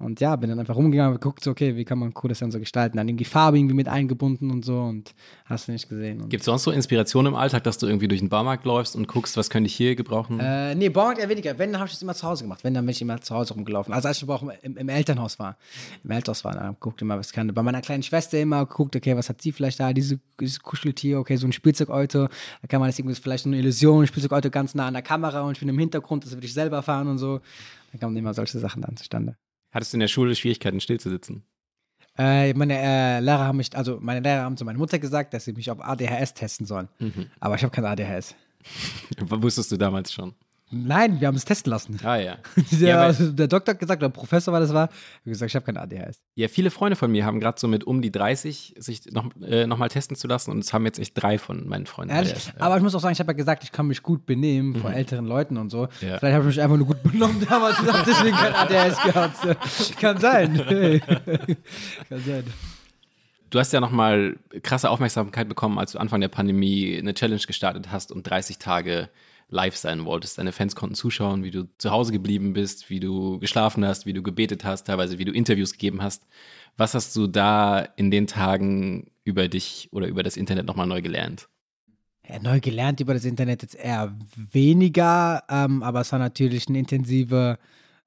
Und 0.00 0.20
ja, 0.20 0.35
bin 0.35 0.50
dann 0.50 0.59
einfach 0.59 0.74
rumgegangen 0.74 1.14
und 1.14 1.20
geguckt, 1.20 1.44
so, 1.44 1.52
okay, 1.52 1.76
wie 1.76 1.85
kann 1.85 2.00
man 2.00 2.12
cooles 2.12 2.40
dann 2.40 2.50
so 2.50 2.59
gestalten? 2.59 2.96
Dann 2.96 3.09
irgendwie 3.09 3.24
Farbe 3.24 3.59
irgendwie 3.59 3.76
mit 3.76 3.88
eingebunden 3.88 4.50
und 4.50 4.64
so 4.64 4.80
und 4.80 5.14
hast 5.44 5.68
du 5.68 5.72
nicht 5.72 5.88
gesehen. 5.88 6.28
Gibt 6.28 6.40
es 6.40 6.46
sonst 6.46 6.64
so 6.64 6.72
Inspirationen 6.72 7.33
im 7.33 7.38
Alltag, 7.38 7.62
dass 7.62 7.78
du 7.78 7.87
irgendwie 7.87 8.09
durch 8.09 8.20
den 8.20 8.28
Baumarkt 8.28 8.64
läufst 8.64 8.96
und 8.96 9.07
guckst, 9.07 9.37
was 9.37 9.50
könnte 9.50 9.68
ich 9.68 9.74
hier 9.76 9.94
gebrauchen? 9.94 10.40
Äh, 10.40 10.74
nee, 10.74 10.88
Baumarkt 10.88 11.20
eher 11.20 11.28
weniger. 11.28 11.57
Wenn, 11.59 11.70
dann 11.70 11.80
habe 11.80 11.87
ich 11.87 11.92
das 11.92 12.02
immer 12.02 12.14
zu 12.14 12.26
Hause 12.26 12.42
gemacht. 12.42 12.64
Wenn, 12.64 12.74
dann 12.74 12.85
bin 12.85 12.90
ich 12.90 13.02
immer 13.02 13.20
zu 13.20 13.37
Hause 13.37 13.54
rumgelaufen. 13.54 13.94
Also 13.94 14.09
als 14.09 14.16
ich 14.16 14.24
aber 14.24 14.35
auch 14.35 14.42
im, 14.42 14.76
im 14.76 14.88
Elternhaus 14.88 15.38
war. 15.38 15.57
Im 16.02 16.11
Elternhaus 16.11 16.44
war, 16.44 16.54
dann 16.54 16.76
guckt 16.80 17.00
immer, 17.00 17.16
was 17.16 17.33
kann. 17.33 17.54
Bei 17.54 17.62
meiner 17.62 17.80
kleinen 17.80 18.02
Schwester 18.02 18.40
immer 18.40 18.66
geguckt, 18.66 18.96
okay, 18.96 19.16
was 19.16 19.28
hat 19.28 19.40
sie 19.42 19.52
vielleicht 19.52 19.78
da? 19.78 19.92
Diese, 19.92 20.18
dieses 20.40 20.59
Kuscheltier, 20.59 21.20
okay, 21.20 21.37
so 21.37 21.46
ein 21.46 21.52
Spielzeugauto. 21.52 22.26
Da 22.26 22.68
kann 22.68 22.80
man 22.80 22.88
das 22.88 22.98
irgendwie 22.98 23.14
vielleicht 23.14 23.44
so 23.44 23.48
eine 23.48 23.59
Illusion, 23.59 24.02
ein 24.02 24.07
Spielzeugauto 24.09 24.50
ganz 24.50 24.74
nah 24.74 24.88
an 24.88 24.94
der 24.94 25.02
Kamera 25.02 25.42
und 25.42 25.52
ich 25.52 25.61
bin 25.61 25.68
im 25.68 25.78
Hintergrund, 25.78 26.24
das 26.24 26.33
würde 26.33 26.46
ich 26.46 26.52
selber 26.52 26.83
fahren 26.83 27.07
und 27.07 27.18
so. 27.18 27.40
Da 27.92 27.98
kamen 27.98 28.16
immer 28.16 28.35
solche 28.35 28.59
Sachen 28.59 28.83
dann 28.83 28.96
zustande. 28.96 29.37
Hattest 29.74 29.92
du 29.92 29.96
in 29.96 30.00
der 30.00 30.08
Schule 30.08 30.37
Schwierigkeiten, 30.37 30.80
stillzusitzen? 30.80 31.42
Äh, 32.16 32.54
meine 32.54 32.78
äh, 32.78 33.18
Lehrer 33.18 33.40
haben 33.40 33.56
mich, 33.56 33.76
also 33.76 33.98
meine 34.00 34.20
Lehrer 34.20 34.42
haben 34.42 34.56
zu 34.56 34.64
meiner 34.64 34.78
Mutter 34.78 35.00
gesagt, 35.00 35.34
dass 35.34 35.46
sie 35.46 35.52
mich 35.52 35.68
auf 35.68 35.84
ADHS 35.84 36.32
testen 36.32 36.64
sollen. 36.64 36.88
Mhm. 37.00 37.26
Aber 37.40 37.56
ich 37.56 37.64
habe 37.64 37.72
kein 37.72 37.84
ADHS. 37.84 38.37
Wusstest 39.18 39.72
du 39.72 39.76
damals 39.76 40.12
schon? 40.12 40.32
Nein, 40.70 41.20
wir 41.20 41.29
haben 41.29 41.37
es 41.37 41.44
testen 41.44 41.70
lassen. 41.70 42.00
Ah 42.03 42.16
ja. 42.16 42.38
Der, 42.72 42.88
ja, 42.88 43.12
der 43.12 43.48
Doktor 43.48 43.74
hat 43.74 43.79
gesagt, 43.79 44.03
der 44.03 44.09
Professor 44.09 44.53
war 44.53 44.61
das 44.61 44.72
war, 44.72 44.85
hat 44.85 44.92
gesagt, 45.24 45.50
ich 45.50 45.57
habe 45.57 45.64
kein 45.66 45.77
ADHS. 45.77 46.20
Ja, 46.35 46.48
viele 46.48 46.70
Freunde 46.70 46.96
von 46.96 47.12
mir 47.12 47.24
haben 47.24 47.38
gerade 47.38 47.61
so 47.61 47.68
mit 47.68 47.85
um 47.85 48.03
die 48.03 48.11
30 48.11 48.74
sich 48.79 49.07
noch, 49.12 49.31
äh, 49.42 49.66
noch 49.66 49.79
mal 49.79 49.88
testen 49.88 50.16
zu 50.16 50.27
lassen 50.27 50.50
und 50.50 50.59
es 50.61 50.72
haben 50.72 50.85
jetzt 50.85 50.98
echt 50.98 51.20
drei 51.20 51.38
von 51.38 51.68
meinen 51.68 51.87
Freunden. 51.87 52.14
Ehrlich? 52.14 52.33
ADHS, 52.33 52.46
ja. 52.46 52.53
Aber 52.59 52.77
ich 52.77 52.83
muss 52.83 52.94
auch 52.94 53.00
sagen, 53.00 53.12
ich 53.12 53.20
habe 53.20 53.33
ja 53.33 53.37
gesagt, 53.37 53.62
ich 53.62 53.72
kann 53.72 53.87
mich 53.87 54.03
gut 54.03 54.27
benehmen 54.27 54.70
mhm. 54.70 54.77
vor 54.77 54.92
älteren 54.92 55.27
Leuten 55.27 55.59
und 55.59 55.70
so. 55.70 55.88
Ja. 56.00 56.18
Vielleicht 56.18 56.35
habe 56.35 56.40
ich 56.40 56.57
mich 56.57 56.61
einfach 56.61 56.77
nur 56.77 56.87
gut 56.87 57.03
benommen 57.03 57.44
damals 57.48 57.79
und 57.79 57.92
habe 57.92 58.05
deswegen 58.07 58.37
kein 58.37 58.55
ADHS 58.55 59.03
gehabt. 59.03 59.96
kann 60.00 60.18
sein. 60.18 61.00
kann 62.09 62.20
sein. 62.20 62.44
Du 63.50 63.61
hast 63.61 63.72
ja 63.72 63.81
nochmal 63.81 64.37
krasse 64.62 64.90
Aufmerksamkeit 64.90 65.48
bekommen, 65.48 65.79
als 65.79 65.92
du 65.92 65.98
Anfang 65.98 66.20
der 66.20 66.29
Pandemie 66.29 66.98
eine 66.98 67.14
Challenge 67.14 67.42
gestartet 67.46 67.92
hast 67.92 68.11
und 68.11 68.29
30 68.29 68.59
Tage 68.59 69.11
live 69.48 69.76
sein 69.76 70.04
wolltest. 70.04 70.38
Deine 70.38 70.52
Fans 70.52 70.76
konnten 70.76 70.94
zuschauen, 70.94 71.44
wie 71.44 71.50
du 71.50 71.68
zu 71.78 71.90
Hause 71.90 72.12
geblieben 72.12 72.52
bist, 72.52 72.90
wie 72.90 73.00
du 73.00 73.38
geschlafen 73.38 73.85
hast, 73.85 74.07
wie 74.07 74.12
du 74.12 74.22
gebetet 74.22 74.64
hast, 74.64 74.87
teilweise 74.87 75.18
wie 75.18 75.24
du 75.24 75.33
Interviews 75.33 75.72
gegeben 75.72 76.02
hast. 76.02 76.26
Was 76.76 76.94
hast 76.94 77.14
du 77.16 77.26
da 77.26 77.80
in 77.96 78.11
den 78.11 78.26
Tagen 78.26 79.11
über 79.22 79.48
dich 79.48 79.88
oder 79.92 80.07
über 80.09 80.22
das 80.22 80.37
Internet 80.37 80.66
nochmal 80.66 80.87
neu 80.87 81.02
gelernt? 81.02 81.48
Ja, 82.28 82.38
neu 82.40 82.61
gelernt 82.61 83.00
über 83.00 83.14
das 83.14 83.24
Internet 83.24 83.62
jetzt 83.62 83.74
eher 83.74 84.16
weniger, 84.35 85.44
ähm, 85.48 85.83
aber 85.83 86.00
es 86.00 86.11
war 86.11 86.18
natürlich 86.18 86.68
eine 86.68 86.78
intensive 86.78 87.59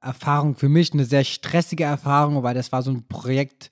Erfahrung 0.01 0.55
für 0.55 0.69
mich, 0.69 0.91
eine 0.93 1.05
sehr 1.05 1.23
stressige 1.23 1.83
Erfahrung, 1.83 2.41
weil 2.41 2.55
das 2.55 2.71
war 2.71 2.81
so 2.81 2.91
ein 2.91 3.07
Projekt, 3.07 3.71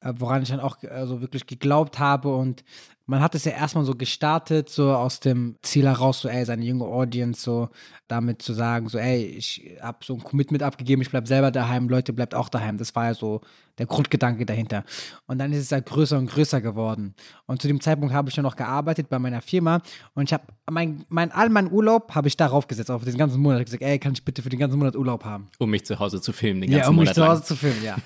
äh, 0.00 0.12
woran 0.16 0.42
ich 0.42 0.48
dann 0.48 0.60
auch 0.60 0.78
also 0.82 1.20
wirklich 1.20 1.46
geglaubt 1.46 1.98
habe 1.98 2.34
und 2.34 2.64
man 3.06 3.20
hat 3.20 3.34
es 3.34 3.44
ja 3.44 3.52
erstmal 3.52 3.84
so 3.84 3.94
gestartet, 3.94 4.70
so 4.70 4.92
aus 4.92 5.20
dem 5.20 5.56
Ziel 5.62 5.86
heraus, 5.86 6.20
so, 6.20 6.28
ey, 6.28 6.44
seine 6.44 6.64
junge 6.64 6.86
Audience, 6.86 7.42
so 7.42 7.68
damit 8.08 8.40
zu 8.40 8.54
sagen, 8.54 8.88
so, 8.88 8.98
ey, 8.98 9.24
ich 9.24 9.76
habe 9.82 9.98
so 10.02 10.14
ein 10.14 10.22
Commitment 10.24 10.62
abgegeben, 10.62 11.02
ich 11.02 11.10
bleib 11.10 11.28
selber 11.28 11.50
daheim, 11.50 11.88
Leute, 11.88 12.12
bleibt 12.12 12.34
auch 12.34 12.48
daheim. 12.48 12.78
Das 12.78 12.94
war 12.94 13.06
ja 13.06 13.14
so 13.14 13.42
der 13.78 13.86
Grundgedanke 13.86 14.46
dahinter. 14.46 14.84
Und 15.26 15.38
dann 15.38 15.52
ist 15.52 15.60
es 15.60 15.72
halt 15.72 15.86
größer 15.86 16.16
und 16.18 16.26
größer 16.30 16.60
geworden. 16.60 17.14
Und 17.46 17.60
zu 17.60 17.68
dem 17.68 17.80
Zeitpunkt 17.80 18.14
habe 18.14 18.28
ich 18.28 18.34
dann 18.34 18.44
noch 18.44 18.56
gearbeitet 18.56 19.08
bei 19.08 19.18
meiner 19.18 19.42
Firma 19.42 19.80
und 20.14 20.24
ich 20.24 20.32
habe 20.32 20.44
mein, 20.70 21.04
mein, 21.08 21.30
all 21.32 21.48
meinen 21.50 21.70
Urlaub 21.70 22.14
habe 22.14 22.28
ich 22.28 22.36
darauf 22.36 22.66
gesetzt, 22.68 22.90
auf 22.90 23.04
den 23.04 23.16
ganzen 23.16 23.40
Monat. 23.40 23.56
Ich 23.58 23.60
habe 23.60 23.64
gesagt, 23.78 23.82
ey, 23.82 23.98
kann 23.98 24.12
ich 24.12 24.24
bitte 24.24 24.42
für 24.42 24.48
den 24.48 24.58
ganzen 24.60 24.78
Monat 24.78 24.96
Urlaub 24.96 25.24
haben? 25.24 25.48
Um 25.58 25.70
mich 25.70 25.84
zu 25.84 25.98
Hause 25.98 26.20
zu 26.20 26.32
filmen, 26.32 26.60
den 26.60 26.70
ganzen 26.70 26.82
Ja, 26.84 26.88
um 26.88 26.96
mich 26.96 27.02
Monat 27.04 27.14
zu 27.14 27.26
Hause 27.26 27.42
zu 27.42 27.56
filmen, 27.56 27.82
ja. 27.82 27.96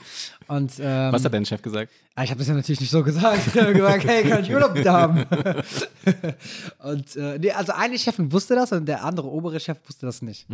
Und, 0.48 0.72
ähm, 0.80 1.12
Was 1.12 1.24
hat 1.24 1.34
dein 1.34 1.44
Chef 1.44 1.60
gesagt? 1.60 1.92
Ah, 2.14 2.24
Ich 2.24 2.30
habe 2.30 2.38
das 2.38 2.48
ja 2.48 2.54
natürlich 2.54 2.80
nicht 2.80 2.90
so 2.90 3.04
gesagt. 3.04 3.46
Ich 3.46 3.60
habe 3.60 3.72
gesagt, 3.74 4.04
hey, 4.04 4.24
kann 4.24 4.42
ich 4.42 4.50
Urlaub 4.52 4.74
bitte 4.74 4.90
haben? 4.90 5.24
und 6.78 7.16
äh, 7.16 7.38
nee, 7.38 7.52
also 7.52 7.72
eine 7.72 7.98
Chefin 7.98 8.32
wusste 8.32 8.54
das 8.54 8.72
und 8.72 8.86
der 8.86 9.04
andere 9.04 9.28
obere 9.28 9.60
Chef 9.60 9.78
wusste 9.86 10.06
das 10.06 10.22
nicht. 10.22 10.46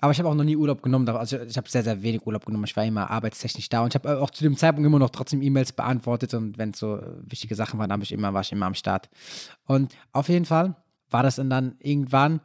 Aber 0.00 0.12
ich 0.12 0.18
habe 0.18 0.28
auch 0.28 0.34
noch 0.34 0.44
nie 0.44 0.56
Urlaub 0.56 0.82
genommen. 0.82 1.08
Also 1.08 1.40
ich 1.40 1.56
habe 1.56 1.68
sehr, 1.68 1.82
sehr 1.82 2.02
wenig 2.02 2.24
Urlaub 2.24 2.46
genommen. 2.46 2.64
Ich 2.64 2.76
war 2.76 2.84
immer 2.84 3.10
arbeitstechnisch 3.10 3.68
da 3.68 3.82
und 3.82 3.88
ich 3.88 3.94
habe 3.94 4.20
auch 4.20 4.30
zu 4.30 4.44
dem 4.44 4.56
Zeitpunkt 4.56 4.86
immer 4.86 4.98
noch 4.98 5.10
trotzdem 5.10 5.42
E-Mails 5.42 5.72
beantwortet 5.72 6.34
und 6.34 6.56
wenn 6.56 6.70
es 6.70 6.78
so 6.78 7.00
wichtige 7.22 7.54
Sachen 7.56 7.78
waren, 7.80 8.00
ich 8.02 8.12
immer, 8.12 8.32
war 8.32 8.42
ich 8.42 8.52
immer 8.52 8.66
am 8.66 8.74
Start. 8.74 9.08
Und 9.64 9.96
auf 10.12 10.28
jeden 10.28 10.44
Fall 10.44 10.76
war 11.10 11.22
das 11.22 11.36
dann 11.36 11.76
irgendwann, 11.80 12.40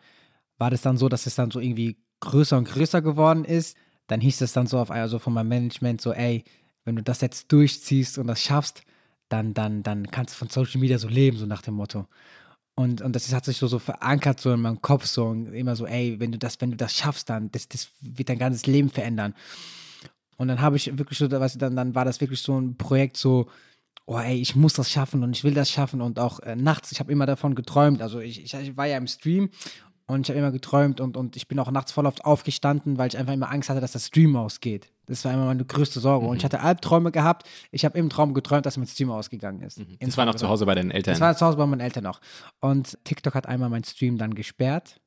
war 0.57 0.71
das 0.71 0.81
dann 0.81 0.97
so, 0.97 1.09
dass 1.09 1.27
es 1.27 1.35
dann 1.35 1.51
so 1.51 1.59
irgendwie 1.59 1.97
größer 2.21 2.57
und 2.57 2.67
größer 2.67 3.01
geworden 3.01 3.45
ist. 3.45 3.77
Dann 4.07 4.19
hieß 4.19 4.41
es 4.41 4.53
dann 4.53 4.65
so 4.65 4.79
auf 4.79 4.89
also 4.89 5.19
von 5.19 5.33
meinem 5.33 5.49
Management 5.49 6.01
so, 6.01 6.11
ey, 6.11 6.43
wenn 6.85 6.95
du 6.95 7.03
das 7.03 7.21
jetzt 7.21 7.51
durchziehst 7.51 8.17
und 8.17 8.27
das 8.27 8.41
schaffst, 8.41 8.83
dann, 9.29 9.53
dann, 9.53 9.83
dann 9.83 10.09
kannst 10.09 10.33
du 10.33 10.37
von 10.39 10.49
Social 10.49 10.79
Media 10.79 10.97
so 10.97 11.07
leben, 11.07 11.37
so 11.37 11.45
nach 11.45 11.61
dem 11.61 11.75
Motto. 11.75 12.07
Und, 12.75 13.01
und 13.01 13.15
das 13.15 13.31
hat 13.33 13.45
sich 13.45 13.57
so, 13.57 13.67
so 13.67 13.77
verankert 13.77 14.39
so 14.39 14.51
in 14.51 14.61
meinem 14.61 14.81
Kopf, 14.81 15.05
so 15.05 15.31
immer 15.31 15.75
so, 15.75 15.85
ey, 15.85 16.19
wenn 16.19 16.31
du 16.31 16.39
das, 16.39 16.59
wenn 16.59 16.71
du 16.71 16.77
das 16.77 16.95
schaffst, 16.95 17.29
dann, 17.29 17.51
das, 17.51 17.67
das 17.67 17.89
wird 18.01 18.29
dein 18.29 18.39
ganzes 18.39 18.65
Leben 18.65 18.89
verändern. 18.89 19.35
Und 20.37 20.47
dann 20.47 20.59
habe 20.59 20.77
ich 20.77 20.97
wirklich 20.97 21.19
so, 21.19 21.29
was, 21.31 21.57
dann, 21.57 21.75
dann 21.75 21.93
war 21.93 22.05
das 22.05 22.19
wirklich 22.19 22.41
so 22.41 22.59
ein 22.59 22.75
Projekt 22.75 23.17
so, 23.17 23.47
oh 24.05 24.17
ey, 24.17 24.35
ich 24.41 24.55
muss 24.55 24.73
das 24.73 24.89
schaffen 24.89 25.23
und 25.23 25.35
ich 25.35 25.43
will 25.43 25.53
das 25.53 25.69
schaffen 25.69 26.01
und 26.01 26.19
auch 26.19 26.39
äh, 26.39 26.55
nachts, 26.55 26.91
ich 26.91 26.99
habe 26.99 27.11
immer 27.11 27.25
davon 27.25 27.55
geträumt, 27.55 28.01
also 28.01 28.19
ich, 28.19 28.43
ich, 28.43 28.53
ich 28.53 28.75
war 28.75 28.87
ja 28.87 28.97
im 28.97 29.07
Stream 29.07 29.49
und 30.05 30.21
ich 30.21 30.29
habe 30.29 30.39
immer 30.39 30.51
geträumt 30.51 30.99
und, 30.99 31.15
und 31.15 31.35
ich 31.35 31.47
bin 31.47 31.57
auch 31.59 31.71
nachts 31.71 31.91
voll 31.91 32.05
oft 32.05 32.25
aufgestanden, 32.25 32.97
weil 32.97 33.07
ich 33.07 33.17
einfach 33.17 33.33
immer 33.33 33.49
Angst 33.49 33.69
hatte, 33.69 33.79
dass 33.79 33.93
der 33.93 33.99
Stream 33.99 34.35
ausgeht. 34.35 34.91
Das 35.05 35.23
war 35.25 35.33
immer 35.33 35.45
meine 35.45 35.65
größte 35.65 35.99
Sorge. 35.99 36.25
Mhm. 36.25 36.31
Und 36.31 36.37
ich 36.37 36.45
hatte 36.45 36.59
Albträume 36.59 37.11
gehabt. 37.11 37.47
Ich 37.71 37.85
habe 37.85 37.97
im 37.97 38.09
Traum 38.09 38.33
geträumt, 38.33 38.65
dass 38.65 38.77
mein 38.77 38.87
Stream 38.87 39.11
ausgegangen 39.11 39.61
ist. 39.61 39.79
Mhm. 39.79 39.97
Das 39.99 40.17
war 40.17 40.25
noch 40.25 40.35
zu 40.35 40.47
Hause 40.47 40.65
bei 40.65 40.75
deinen 40.75 40.91
Eltern. 40.91 41.13
Das 41.13 41.21
war 41.21 41.35
zu 41.35 41.45
Hause 41.45 41.57
bei 41.57 41.65
meinen 41.65 41.81
Eltern 41.81 42.03
noch. 42.03 42.19
Und 42.59 42.97
TikTok 43.03 43.33
hat 43.33 43.47
einmal 43.47 43.69
meinen 43.69 43.83
Stream 43.83 44.17
dann 44.17 44.35
gesperrt 44.35 44.99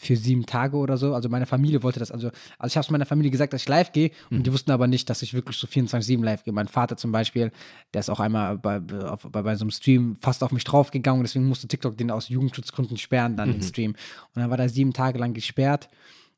für 0.00 0.16
sieben 0.16 0.46
Tage 0.46 0.78
oder 0.78 0.96
so. 0.96 1.14
Also 1.14 1.28
meine 1.28 1.44
Familie 1.44 1.82
wollte 1.82 2.00
das. 2.00 2.10
Also, 2.10 2.30
also 2.58 2.72
ich 2.72 2.76
habe 2.76 2.84
es 2.84 2.90
meiner 2.90 3.04
Familie 3.04 3.30
gesagt, 3.30 3.52
dass 3.52 3.60
ich 3.60 3.68
live 3.68 3.92
gehe 3.92 4.10
und 4.30 4.38
mhm. 4.38 4.42
die 4.44 4.52
wussten 4.52 4.70
aber 4.70 4.86
nicht, 4.86 5.10
dass 5.10 5.20
ich 5.20 5.34
wirklich 5.34 5.58
so 5.58 5.66
24-7 5.66 6.24
live 6.24 6.42
gehe. 6.42 6.54
Mein 6.54 6.68
Vater 6.68 6.96
zum 6.96 7.12
Beispiel, 7.12 7.52
der 7.92 8.00
ist 8.00 8.08
auch 8.08 8.18
einmal 8.18 8.56
bei, 8.56 8.80
auf, 9.04 9.28
bei, 9.30 9.42
bei 9.42 9.54
so 9.56 9.64
einem 9.64 9.70
Stream 9.70 10.16
fast 10.18 10.42
auf 10.42 10.52
mich 10.52 10.64
draufgegangen. 10.64 11.22
Deswegen 11.22 11.46
musste 11.46 11.68
TikTok 11.68 11.98
den 11.98 12.10
aus 12.10 12.30
Jugendschutzgründen 12.30 12.96
sperren, 12.96 13.36
dann 13.36 13.50
mhm. 13.50 13.52
den 13.54 13.62
Stream. 13.62 13.90
Und 13.90 14.40
dann 14.40 14.48
war 14.48 14.56
der 14.56 14.70
sieben 14.70 14.94
Tage 14.94 15.18
lang 15.18 15.34
gesperrt. 15.34 15.90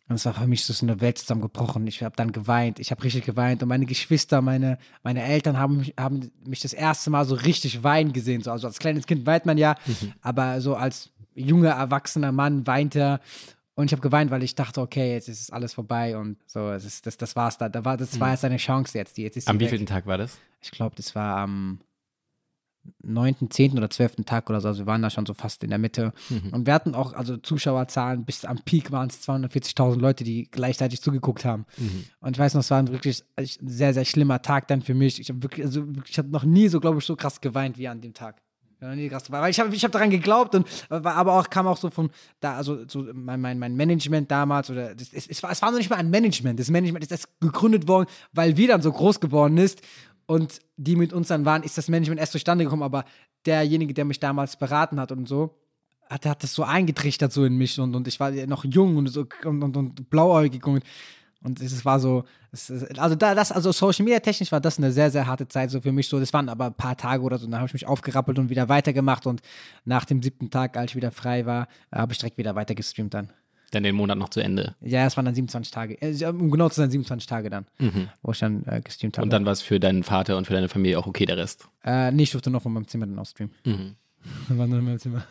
Und 0.09 0.17
es 0.17 0.25
war 0.25 0.35
für 0.35 0.49
mich 0.49 0.65
so 0.65 0.85
eine 0.85 1.01
Welt 1.01 1.19
zusammengebrochen. 1.19 1.87
Ich 1.87 2.03
habe 2.03 2.17
dann 2.17 2.33
geweint. 2.33 2.81
Ich 2.81 2.91
habe 2.91 3.05
richtig 3.05 3.25
geweint. 3.25 3.63
Und 3.63 3.69
meine 3.69 3.87
Geschwister, 3.87 4.43
meine, 4.43 4.79
meine 5.05 5.23
Eltern 5.23 5.57
haben 5.57 5.77
mich, 5.79 5.95
haben 5.97 6.33
mich 6.45 6.61
das 6.61 6.73
erste 6.73 7.11
Mal 7.11 7.25
so 7.27 7.37
richtig 7.37 7.85
weinen 7.85 8.13
gesehen. 8.13 8.43
So, 8.43 8.51
also 8.51 8.67
als 8.67 8.81
kleines 8.81 9.07
Kind 9.07 9.25
weint 9.25 9.47
man 9.47 9.57
ja, 9.57 9.77
mhm. 9.87 10.13
aber 10.21 10.61
so 10.61 10.75
als 10.75 11.13
junger, 11.35 11.71
erwachsener 11.71 12.33
Mann 12.33 12.67
weint 12.67 12.97
er. 12.97 13.21
Und 13.75 13.87
ich 13.87 13.93
habe 13.93 14.03
geweint, 14.03 14.31
weil 14.31 14.43
ich 14.43 14.55
dachte, 14.55 14.81
okay, 14.81 15.15
jetzt 15.15 15.29
ist 15.29 15.53
alles 15.53 15.73
vorbei 15.73 16.19
und 16.19 16.37
so, 16.47 16.71
es 16.71 16.85
ist, 16.85 17.07
das, 17.07 17.17
das 17.17 17.37
war's 17.37 17.57
da. 17.57 17.71
da 17.71 17.85
war, 17.85 17.97
das 17.97 18.21
war 18.21 18.29
mhm. 18.29 18.33
jetzt 18.35 18.45
eine 18.45 18.57
Chance 18.59 18.99
jetzt. 18.99 19.17
Die, 19.17 19.23
jetzt 19.23 19.37
ist 19.37 19.49
am 19.49 19.61
wievielten 19.61 19.87
Tag 19.87 20.07
war 20.07 20.19
das? 20.19 20.39
Ich 20.61 20.71
glaube, 20.71 20.95
das 20.95 21.15
war 21.15 21.39
am 21.39 21.81
9., 23.03 23.51
10. 23.51 23.79
oder 23.79 23.89
12. 23.89 24.17
Tag 24.27 24.51
oder 24.51 24.61
so. 24.61 24.69
Also 24.69 24.83
wir 24.83 24.87
waren 24.87 25.03
da 25.03 25.11
schon 25.11 25.27
so 25.27 25.35
fast 25.35 25.63
in 25.65 25.71
der 25.71 25.79
Mitte. 25.79 26.13
Mhm. 26.29 26.51
Und 26.53 26.67
wir 26.67 26.75
hatten 26.75 26.95
auch, 26.95 27.13
also 27.13 27.37
Zuschauerzahlen, 27.37 28.25
bis 28.25 28.45
am 28.45 28.59
Peak 28.59 28.91
waren 28.91 29.09
es 29.09 29.27
240.000 29.27 29.99
Leute, 29.99 30.25
die 30.25 30.49
gleichzeitig 30.51 31.01
zugeguckt 31.01 31.45
haben. 31.45 31.65
Mhm. 31.79 32.05
Und 32.21 32.37
ich 32.37 32.39
weiß 32.39 32.55
noch, 32.55 32.61
es 32.61 32.71
war 32.71 32.79
ein 32.79 32.89
wirklich 32.89 33.25
ein 33.37 33.47
sehr, 33.47 33.95
sehr 33.95 34.05
schlimmer 34.05 34.43
Tag 34.43 34.69
dann 34.69 34.83
für 34.83 34.95
mich. 34.95 35.21
Ich 35.21 35.29
habe 35.29 35.43
wirklich, 35.43 35.65
also 35.65 35.87
ich 36.09 36.19
habe 36.19 36.29
noch 36.29 36.45
nie 36.45 36.69
so, 36.69 36.81
glaube 36.81 36.99
ich, 36.99 37.05
so 37.05 37.17
krass 37.17 37.41
geweint 37.41 37.79
wie 37.79 37.89
an 37.89 38.01
dem 38.01 38.15
Tag. 38.15 38.43
Weil 38.83 39.51
ich 39.51 39.61
habe 39.61 39.75
ich 39.75 39.85
hab 39.85 39.93
daran 39.93 40.11
geglaubt 40.11 40.55
und 40.57 40.67
aber 40.89 41.35
auch 41.35 41.49
kam 41.49 41.69
auch 41.69 41.77
so 41.77 41.89
von 41.89 42.11
da, 42.41 42.57
also 42.57 42.81
so 42.89 43.07
mein, 43.15 43.41
mein, 43.41 43.59
mein 43.59 43.77
Management 43.77 44.31
damals 44.31 44.71
oder 44.71 44.95
das, 44.95 45.13
es, 45.13 45.29
es, 45.29 45.43
war, 45.43 45.53
es 45.53 45.63
war 45.63 45.71
noch 45.71 45.79
nicht 45.79 45.89
mal 45.89 45.97
ein 45.97 46.11
Management. 46.11 46.59
Das 46.59 46.69
Management 46.69 47.05
ist 47.05 47.13
erst 47.13 47.29
gegründet 47.41 47.87
worden, 47.87 48.09
weil 48.33 48.57
wir 48.57 48.69
dann 48.69 48.83
so 48.83 48.91
groß 48.91 49.21
geworden 49.21 49.57
ist 49.57 49.83
und 50.27 50.61
die 50.77 50.97
mit 50.97 51.13
uns 51.13 51.29
dann 51.29 51.45
waren, 51.45 51.63
ist 51.63 51.79
das 51.79 51.89
Management 51.89 52.21
erst 52.21 52.33
zustande 52.33 52.65
gekommen, 52.65 52.83
aber 52.83 53.05
derjenige, 53.47 53.95
der 53.95 54.05
mich 54.05 54.19
damals 54.19 54.57
beraten 54.57 54.99
hat 54.99 55.13
und 55.13 55.29
so, 55.29 55.55
hat, 56.11 56.27
hat 56.27 56.43
das 56.43 56.53
so 56.53 56.65
eingetrichtert 56.65 57.33
so 57.33 57.45
in 57.45 57.57
mich 57.57 57.79
und, 57.79 57.95
und 57.95 58.09
ich 58.09 58.19
war 58.19 58.31
noch 58.33 58.65
jung 58.65 58.97
und 58.97 59.07
so 59.09 59.27
und, 59.45 59.63
und, 59.63 59.77
und 59.77 60.11
blauäugig 60.11 60.67
und 60.67 60.83
und 61.45 61.61
es 61.61 61.85
war 61.85 61.99
so, 61.99 62.25
es, 62.53 62.71
also 62.99 63.17
da, 63.17 63.35
das, 63.35 63.51
also 63.51 63.73
Social 63.73 64.05
Media 64.05 64.21
technisch 64.21 64.53
war 64.53 64.61
das 64.61 64.79
eine 64.79 64.93
sehr, 64.93 65.11
sehr 65.11 65.27
harte 65.27 65.49
Zeit 65.49 65.71
so 65.71 65.81
für 65.81 65.93
mich 65.93 66.09
so. 66.09 66.21
Das 66.21 66.33
waren 66.33 66.49
aber 66.49 66.67
ein 66.67 66.75
paar 66.75 66.97
Tage 66.97 67.23
oder 67.23 67.39
so. 67.39 67.47
Dann 67.47 67.57
habe 67.57 67.67
ich 67.67 67.73
mich 67.73 67.87
aufgerappelt 67.87 68.39
und 68.39 68.51
wieder 68.51 68.69
weitergemacht. 68.69 69.27
Und 69.27 69.41
nach 69.85 70.05
dem 70.05 70.23
siebten 70.23 70.51
Tag, 70.51 70.77
als 70.77 70.93
ich 70.93 70.97
wieder 70.97 71.11
frei 71.11 71.47
war, 71.47 71.67
habe 71.91 72.13
ich 72.13 72.19
direkt 72.19 72.39
wieder 72.39 72.55
weiter 72.55 72.75
gestreamt 72.75 73.15
dann. 73.15 73.31
Dann 73.73 73.83
den 73.85 73.97
Monat 73.97 74.19
noch 74.19 74.29
zu 74.29 74.41
Ende. 74.41 74.77
Ja, 74.83 75.07
es 75.07 75.17
waren 75.17 75.25
dann 75.25 75.35
27 75.35 75.73
Tage. 75.73 75.95
Äh, 76.01 76.25
um 76.27 76.51
genau 76.51 76.69
zu 76.69 76.77
sein, 76.77 76.91
27 76.91 77.27
Tage 77.27 77.49
dann, 77.49 77.65
mhm. 77.79 78.11
wo 78.23 78.33
ich 78.33 78.39
dann 78.39 78.65
äh, 78.67 78.83
gestreamt 78.83 79.17
habe. 79.17 79.25
Und 79.25 79.33
dann 79.33 79.47
war 79.47 79.53
es 79.53 79.63
für 79.63 79.81
deinen 79.81 80.03
Vater 80.03 80.37
und 80.37 80.47
für 80.47 80.53
deine 80.53 80.69
Familie 80.69 80.99
auch 80.99 81.07
okay, 81.07 81.25
der 81.25 81.39
Rest? 81.39 81.69
Äh, 81.85 82.13
nee, 82.13 82.25
ich 82.25 82.33
durfte 82.33 82.51
noch 82.51 82.63
von 82.63 82.73
meinem 82.73 82.87
Zimmer 82.87 83.07
dann 83.07 83.19
ausstreamen. 83.19 83.55
Mhm. 83.65 83.97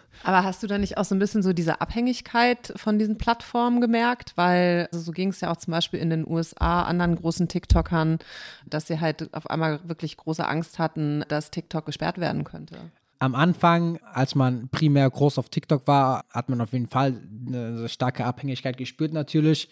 Aber 0.24 0.44
hast 0.44 0.62
du 0.62 0.68
da 0.68 0.78
nicht 0.78 0.98
auch 0.98 1.06
so 1.06 1.16
ein 1.16 1.20
bisschen 1.20 1.42
so 1.42 1.54
diese 1.54 1.82
Abhängigkeit 1.82 2.74
von 2.76 3.00
diesen 3.00 3.18
Plattformen 3.18 3.82
gemerkt? 3.82 4.34
Weil 4.36 4.88
also 4.92 5.04
so 5.04 5.12
ging 5.12 5.30
es 5.30 5.42
ja 5.42 5.52
auch 5.52 5.58
zum 5.58 5.72
Beispiel 5.72 6.00
in 6.00 6.10
den 6.10 6.28
USA 6.28 6.84
anderen 6.84 7.16
großen 7.16 7.48
TikTokern, 7.48 8.20
dass 8.68 8.88
sie 8.88 9.00
halt 9.00 9.34
auf 9.34 9.50
einmal 9.50 9.80
wirklich 9.88 10.18
große 10.18 10.48
Angst 10.48 10.80
hatten, 10.80 11.24
dass 11.28 11.52
TikTok 11.52 11.86
gesperrt 11.86 12.20
werden 12.20 12.44
könnte. 12.44 12.78
Am 13.20 13.36
Anfang, 13.36 14.00
als 14.14 14.34
man 14.34 14.68
primär 14.70 15.08
groß 15.10 15.38
auf 15.38 15.50
TikTok 15.50 15.86
war, 15.86 16.26
hat 16.32 16.50
man 16.50 16.60
auf 16.60 16.74
jeden 16.74 16.88
Fall 16.88 17.22
eine 17.48 17.88
starke 17.88 18.26
Abhängigkeit 18.26 18.78
gespürt 18.78 19.14
natürlich. 19.14 19.70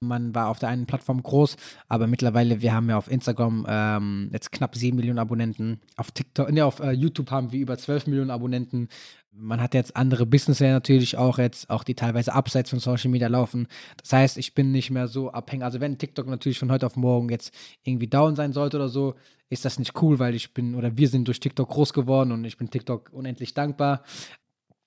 Man 0.00 0.34
war 0.34 0.48
auf 0.48 0.58
der 0.58 0.68
einen 0.68 0.84
Plattform 0.84 1.22
groß, 1.22 1.56
aber 1.88 2.06
mittlerweile, 2.06 2.60
wir 2.60 2.74
haben 2.74 2.90
ja 2.90 2.98
auf 2.98 3.10
Instagram 3.10 3.64
ähm, 3.66 4.28
jetzt 4.30 4.52
knapp 4.52 4.76
7 4.76 4.94
Millionen 4.94 5.18
Abonnenten. 5.18 5.80
Auf 5.96 6.10
TikTok, 6.10 6.52
ne, 6.52 6.66
auf 6.66 6.80
äh, 6.80 6.92
YouTube 6.92 7.30
haben 7.30 7.50
wir 7.50 7.60
über 7.60 7.78
12 7.78 8.06
Millionen 8.08 8.30
Abonnenten. 8.30 8.88
Man 9.32 9.60
hat 9.60 9.72
jetzt 9.72 9.96
andere 9.96 10.26
Businesses 10.26 10.60
natürlich 10.60 11.16
auch 11.16 11.38
jetzt, 11.38 11.70
auch 11.70 11.82
die 11.82 11.94
teilweise 11.94 12.34
abseits 12.34 12.68
von 12.68 12.78
Social 12.78 13.10
Media 13.10 13.28
laufen. 13.28 13.68
Das 14.02 14.12
heißt, 14.12 14.36
ich 14.36 14.54
bin 14.54 14.70
nicht 14.70 14.90
mehr 14.90 15.08
so 15.08 15.30
abhängig. 15.30 15.64
Also 15.64 15.80
wenn 15.80 15.96
TikTok 15.96 16.26
natürlich 16.26 16.58
von 16.58 16.70
heute 16.70 16.84
auf 16.84 16.96
morgen 16.96 17.30
jetzt 17.30 17.54
irgendwie 17.82 18.06
down 18.06 18.36
sein 18.36 18.52
sollte 18.52 18.76
oder 18.76 18.88
so, 18.88 19.14
ist 19.48 19.64
das 19.64 19.78
nicht 19.78 20.00
cool, 20.02 20.18
weil 20.18 20.34
ich 20.34 20.52
bin 20.52 20.74
oder 20.74 20.96
wir 20.98 21.08
sind 21.08 21.26
durch 21.26 21.40
TikTok 21.40 21.70
groß 21.70 21.94
geworden 21.94 22.32
und 22.32 22.44
ich 22.44 22.58
bin 22.58 22.68
TikTok 22.68 23.10
unendlich 23.12 23.54
dankbar 23.54 24.02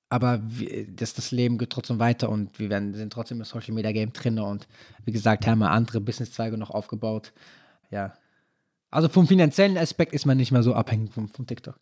aber 0.09 0.41
wir, 0.43 0.87
das, 0.87 1.13
das 1.13 1.31
Leben 1.31 1.57
geht 1.57 1.69
trotzdem 1.69 1.99
weiter 1.99 2.29
und 2.29 2.57
wir 2.59 2.69
werden, 2.69 2.93
sind 2.95 3.13
trotzdem 3.13 3.37
im 3.37 3.45
Social 3.45 3.75
Media 3.75 3.91
Game 3.91 4.11
drin 4.11 4.39
und 4.39 4.67
wie 5.05 5.11
gesagt, 5.11 5.45
haben 5.45 5.59
wir 5.59 5.69
andere 5.69 6.01
Businesszweige 6.01 6.57
noch 6.57 6.71
aufgebaut. 6.71 7.31
Ja. 7.91 8.13
Also 8.89 9.07
vom 9.07 9.27
finanziellen 9.27 9.77
Aspekt 9.77 10.13
ist 10.13 10.25
man 10.25 10.37
nicht 10.37 10.51
mehr 10.51 10.63
so 10.63 10.73
abhängig 10.73 11.13
vom, 11.13 11.29
vom 11.29 11.45
TikTok. 11.45 11.79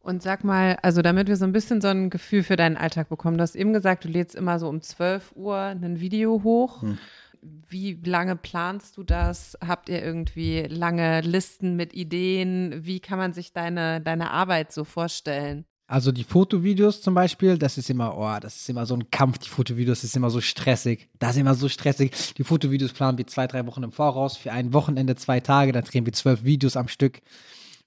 Und 0.00 0.22
sag 0.22 0.44
mal, 0.44 0.78
also 0.82 1.00
damit 1.00 1.28
wir 1.28 1.36
so 1.36 1.44
ein 1.44 1.52
bisschen 1.52 1.80
so 1.80 1.88
ein 1.88 2.10
Gefühl 2.10 2.42
für 2.42 2.56
deinen 2.56 2.76
Alltag 2.76 3.08
bekommen, 3.08 3.38
du 3.38 3.42
hast 3.42 3.54
eben 3.54 3.72
gesagt, 3.72 4.04
du 4.04 4.08
lädst 4.08 4.34
immer 4.34 4.58
so 4.58 4.68
um 4.68 4.82
12 4.82 5.32
Uhr 5.36 5.56
ein 5.56 6.00
Video 6.00 6.42
hoch. 6.42 6.82
Hm. 6.82 6.98
Wie 7.40 7.98
lange 8.04 8.36
planst 8.36 8.96
du 8.96 9.04
das? 9.04 9.56
Habt 9.66 9.88
ihr 9.88 10.02
irgendwie 10.02 10.62
lange 10.62 11.22
Listen 11.22 11.76
mit 11.76 11.94
Ideen? 11.94 12.84
Wie 12.84 13.00
kann 13.00 13.18
man 13.18 13.32
sich 13.32 13.52
deine, 13.52 14.00
deine 14.00 14.30
Arbeit 14.30 14.72
so 14.72 14.84
vorstellen? 14.84 15.64
Also 15.92 16.10
die 16.10 16.24
Fotovideos 16.24 17.02
zum 17.02 17.12
Beispiel, 17.12 17.58
das 17.58 17.76
ist 17.76 17.90
immer, 17.90 18.16
oh, 18.16 18.40
das 18.40 18.56
ist 18.56 18.70
immer 18.70 18.86
so 18.86 18.94
ein 18.94 19.10
Kampf. 19.10 19.36
Die 19.36 19.50
Fotovideos 19.50 19.98
das 19.98 20.04
ist 20.04 20.16
immer 20.16 20.30
so 20.30 20.40
stressig. 20.40 21.10
Das 21.18 21.32
ist 21.32 21.40
immer 21.42 21.54
so 21.54 21.68
stressig. 21.68 22.12
Die 22.38 22.44
Fotovideos 22.44 22.94
planen 22.94 23.18
wir 23.18 23.26
zwei, 23.26 23.46
drei 23.46 23.66
Wochen 23.66 23.82
im 23.82 23.92
Voraus. 23.92 24.38
Für 24.38 24.52
ein 24.52 24.72
Wochenende, 24.72 25.16
zwei 25.16 25.40
Tage, 25.40 25.70
dann 25.72 25.84
drehen 25.84 26.06
wir 26.06 26.14
zwölf 26.14 26.44
Videos 26.44 26.78
am 26.78 26.88
Stück. 26.88 27.20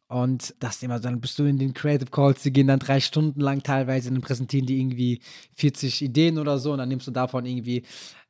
Und 0.07 0.53
das 0.59 0.75
ist 0.75 0.83
immer, 0.83 0.99
dann 0.99 1.19
bist 1.19 1.39
du 1.39 1.45
in 1.45 1.57
den 1.57 1.73
Creative 1.73 2.11
Calls, 2.11 2.43
die 2.43 2.53
gehen 2.53 2.67
dann 2.67 2.77
drei 2.77 2.99
Stunden 2.99 3.39
lang 3.39 3.63
teilweise, 3.63 4.11
dann 4.11 4.21
präsentieren 4.21 4.67
die 4.67 4.79
irgendwie 4.79 5.19
40 5.55 6.03
Ideen 6.03 6.37
oder 6.37 6.59
so 6.59 6.73
und 6.73 6.77
dann 6.77 6.89
nimmst 6.89 7.07
du 7.07 7.11
davon 7.11 7.47
irgendwie 7.47 7.81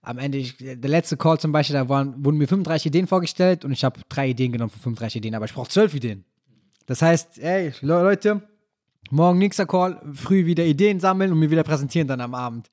am 0.01 0.19
Ende, 0.19 0.38
ich, 0.38 0.55
der 0.57 0.89
letzte 0.89 1.17
Call 1.17 1.38
zum 1.38 1.51
Beispiel, 1.51 1.73
da 1.73 1.89
waren, 1.89 2.23
wurden 2.23 2.38
mir 2.38 2.47
35 2.47 2.86
Ideen 2.86 3.07
vorgestellt 3.07 3.65
und 3.65 3.73
ich 3.73 3.84
habe 3.84 3.99
drei 4.07 4.30
Ideen 4.30 4.53
genommen 4.53 4.69
von 4.69 4.80
35 4.80 5.17
Ideen, 5.17 5.36
aber 5.36 5.43
ich 5.43 5.53
brauche 5.53 5.67
zwölf 5.67 5.93
Ideen. 5.93 6.23
Das 6.86 7.01
heißt, 7.01 7.39
ey, 7.39 7.73
Leute, 7.82 8.41
Morgen 9.12 9.38
nächster 9.38 9.66
Call, 9.66 10.01
früh 10.14 10.45
wieder 10.45 10.66
Ideen 10.66 10.99
sammeln 10.99 11.32
und 11.32 11.39
mir 11.39 11.51
wieder 11.51 11.64
präsentieren 11.64 12.08
dann 12.08 12.22
am 12.22 12.34
Abend. 12.34 12.72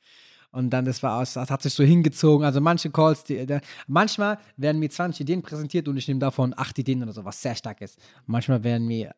Und 0.50 0.70
dann, 0.70 0.84
das 0.84 1.02
war 1.02 1.20
aus, 1.20 1.34
das 1.34 1.50
hat 1.50 1.62
sich 1.62 1.72
so 1.72 1.82
hingezogen. 1.82 2.44
Also 2.44 2.60
manche 2.60 2.90
Calls, 2.90 3.24
die, 3.24 3.46
der, 3.46 3.60
manchmal 3.86 4.38
werden 4.56 4.78
mir 4.78 4.90
20 4.90 5.22
Ideen 5.22 5.42
präsentiert 5.42 5.88
und 5.88 5.96
ich 5.96 6.08
nehme 6.08 6.20
davon 6.20 6.54
8 6.56 6.78
Ideen 6.78 7.02
oder 7.02 7.12
so, 7.12 7.24
was 7.24 7.40
sehr 7.40 7.54
stark 7.54 7.80
ist. 7.80 7.98
Manchmal 8.26 8.62
werden 8.62 8.86
mir 8.86 9.14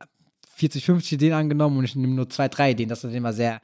40, 0.56 0.84
50 0.84 1.12
Ideen 1.12 1.32
angenommen 1.32 1.78
und 1.78 1.84
ich 1.84 1.96
nehme 1.96 2.14
nur 2.14 2.28
2, 2.28 2.48
3 2.48 2.70
Ideen. 2.72 2.88
Das 2.88 3.02
ist 3.02 3.14
immer 3.14 3.32
sehr, 3.32 3.60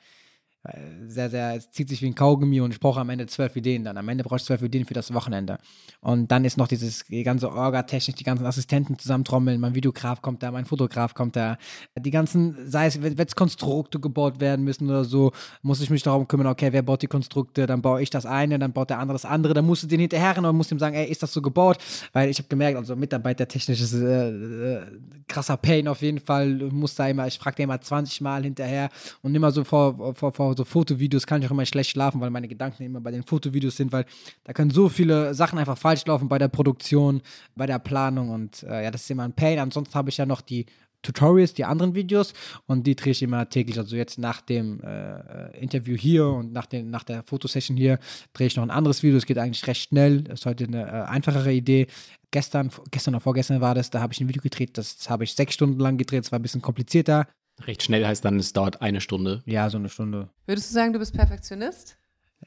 sehr, 1.06 1.30
sehr, 1.30 1.54
es 1.54 1.70
zieht 1.70 1.88
sich 1.88 2.02
wie 2.02 2.06
ein 2.06 2.14
Kaugummi 2.14 2.60
und 2.60 2.70
ich 2.72 2.80
brauche 2.80 3.00
am 3.00 3.08
Ende 3.08 3.26
zwölf 3.26 3.56
Ideen 3.56 3.82
dann. 3.82 3.96
Am 3.96 4.06
Ende 4.08 4.24
brauche 4.24 4.36
ich 4.36 4.44
zwölf 4.44 4.60
Ideen 4.60 4.84
für 4.84 4.92
das 4.92 5.14
Wochenende. 5.14 5.58
Und 6.00 6.30
dann 6.30 6.44
ist 6.44 6.58
noch 6.58 6.68
dieses 6.68 7.04
die 7.04 7.22
ganze 7.22 7.50
Orga-Technik, 7.50 8.16
die 8.16 8.24
ganzen 8.24 8.44
Assistenten 8.44 8.98
zusammentrommeln, 8.98 9.58
mein 9.58 9.74
Videograf 9.74 10.20
kommt 10.20 10.42
da, 10.42 10.50
mein 10.50 10.66
Fotograf 10.66 11.14
kommt 11.14 11.36
da. 11.36 11.56
Die 11.98 12.10
ganzen, 12.10 12.70
sei 12.70 12.86
es, 12.86 13.00
wenn 13.00 13.16
jetzt 13.16 13.36
Konstrukte 13.36 14.00
gebaut 14.00 14.40
werden 14.40 14.62
müssen 14.62 14.88
oder 14.90 15.04
so, 15.04 15.32
muss 15.62 15.80
ich 15.80 15.88
mich 15.88 16.02
darum 16.02 16.28
kümmern, 16.28 16.48
okay, 16.48 16.72
wer 16.72 16.82
baut 16.82 17.00
die 17.00 17.06
Konstrukte, 17.06 17.66
dann 17.66 17.80
baue 17.80 18.02
ich 18.02 18.10
das 18.10 18.26
eine, 18.26 18.58
dann 18.58 18.74
baut 18.74 18.90
der 18.90 18.98
andere 18.98 19.14
das 19.14 19.24
andere, 19.24 19.54
dann 19.54 19.64
musst 19.64 19.84
du 19.84 19.86
den 19.86 20.00
hinterher 20.00 20.36
und 20.36 20.56
musst 20.56 20.72
ihm 20.72 20.78
sagen, 20.78 20.94
ey, 20.94 21.10
ist 21.10 21.22
das 21.22 21.32
so 21.32 21.40
gebaut? 21.40 21.78
Weil 22.12 22.28
ich 22.28 22.38
habe 22.38 22.48
gemerkt, 22.48 22.76
also 22.76 22.96
Mitarbeitertechnisch 22.96 23.80
ist 23.80 23.94
äh, 23.94 24.28
äh, 24.28 24.86
krasser 25.26 25.56
Pain 25.56 25.88
auf 25.88 26.02
jeden 26.02 26.20
Fall. 26.20 26.58
Du 26.58 26.66
musst 26.66 26.98
da 26.98 27.08
immer, 27.08 27.26
ich 27.26 27.38
frage 27.38 27.56
den 27.56 27.64
immer 27.64 27.80
20 27.80 28.20
Mal 28.20 28.42
hinterher 28.42 28.90
und 29.22 29.34
immer 29.34 29.50
so 29.50 29.64
vor, 29.64 30.14
vor, 30.14 30.32
vor 30.32 30.49
so 30.56 30.64
Fotovideos 30.64 31.26
kann 31.26 31.40
ich 31.40 31.48
auch 31.48 31.52
immer 31.52 31.66
schlecht 31.66 31.90
schlafen, 31.90 32.20
weil 32.20 32.30
meine 32.30 32.48
Gedanken 32.48 32.82
immer 32.82 33.00
bei 33.00 33.10
den 33.10 33.22
Fotovideos 33.22 33.76
sind, 33.76 33.92
weil 33.92 34.04
da 34.44 34.52
können 34.52 34.70
so 34.70 34.88
viele 34.88 35.34
Sachen 35.34 35.58
einfach 35.58 35.78
falsch 35.78 36.04
laufen 36.06 36.28
bei 36.28 36.38
der 36.38 36.48
Produktion, 36.48 37.22
bei 37.54 37.66
der 37.66 37.78
Planung 37.78 38.30
und 38.30 38.62
äh, 38.62 38.84
ja, 38.84 38.90
das 38.90 39.02
ist 39.02 39.10
immer 39.10 39.24
ein 39.24 39.34
Pain. 39.34 39.58
Ansonsten 39.58 39.94
habe 39.94 40.10
ich 40.10 40.16
ja 40.16 40.26
noch 40.26 40.40
die 40.40 40.66
Tutorials, 41.02 41.54
die 41.54 41.64
anderen 41.64 41.94
Videos 41.94 42.34
und 42.66 42.86
die 42.86 42.94
drehe 42.94 43.12
ich 43.12 43.22
immer 43.22 43.48
täglich. 43.48 43.78
Also 43.78 43.96
jetzt 43.96 44.18
nach 44.18 44.40
dem 44.40 44.80
äh, 44.82 45.58
Interview 45.58 45.96
hier 45.96 46.26
und 46.26 46.52
nach, 46.52 46.66
den, 46.66 46.90
nach 46.90 47.04
der 47.04 47.22
Fotosession 47.22 47.76
hier 47.76 47.98
drehe 48.32 48.48
ich 48.48 48.56
noch 48.56 48.62
ein 48.62 48.70
anderes 48.70 49.02
Video. 49.02 49.16
Es 49.16 49.26
geht 49.26 49.38
eigentlich 49.38 49.66
recht 49.66 49.88
schnell. 49.88 50.22
Das 50.22 50.40
ist 50.40 50.46
heute 50.46 50.64
eine 50.64 50.86
äh, 50.86 50.90
einfachere 51.08 51.52
Idee. 51.52 51.86
Gestern, 52.30 52.70
gestern 52.90 53.14
oder 53.14 53.22
vorgestern 53.22 53.60
war 53.60 53.74
das, 53.74 53.90
da 53.90 54.00
habe 54.00 54.12
ich 54.12 54.20
ein 54.20 54.28
Video 54.28 54.42
gedreht, 54.42 54.78
das 54.78 55.10
habe 55.10 55.24
ich 55.24 55.34
sechs 55.34 55.54
Stunden 55.54 55.80
lang 55.80 55.98
gedreht, 55.98 56.24
es 56.24 56.30
war 56.30 56.38
ein 56.38 56.42
bisschen 56.42 56.62
komplizierter. 56.62 57.26
Recht 57.66 57.82
schnell 57.82 58.06
heißt 58.06 58.24
dann, 58.24 58.38
es 58.38 58.52
dauert 58.52 58.80
eine 58.82 59.00
Stunde. 59.00 59.42
Ja, 59.46 59.68
so 59.70 59.78
eine 59.78 59.88
Stunde. 59.88 60.30
Würdest 60.46 60.70
du 60.70 60.74
sagen, 60.74 60.92
du 60.92 60.98
bist 60.98 61.14
Perfektionist? 61.14 61.96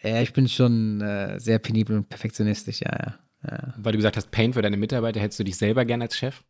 Ja, 0.02 0.22
ich 0.22 0.34
bin 0.34 0.48
schon 0.48 1.02
äh, 1.02 1.40
sehr 1.40 1.60
penibel 1.60 1.98
und 1.98 2.10
perfektionistisch, 2.10 2.82
ja, 2.82 2.92
ja, 2.92 3.20
ja. 3.50 3.74
Weil 3.78 3.92
du 3.92 3.98
gesagt 4.00 4.18
hast, 4.18 4.32
Pain 4.32 4.54
für 4.54 4.62
deine 4.62 4.78
Mitarbeiter, 4.78 5.20
hättest 5.20 5.40
du 5.40 5.44
dich 5.44 5.58
selber 5.58 5.86
gern 5.86 6.02
als 6.02 6.18
Chef? 6.18 6.44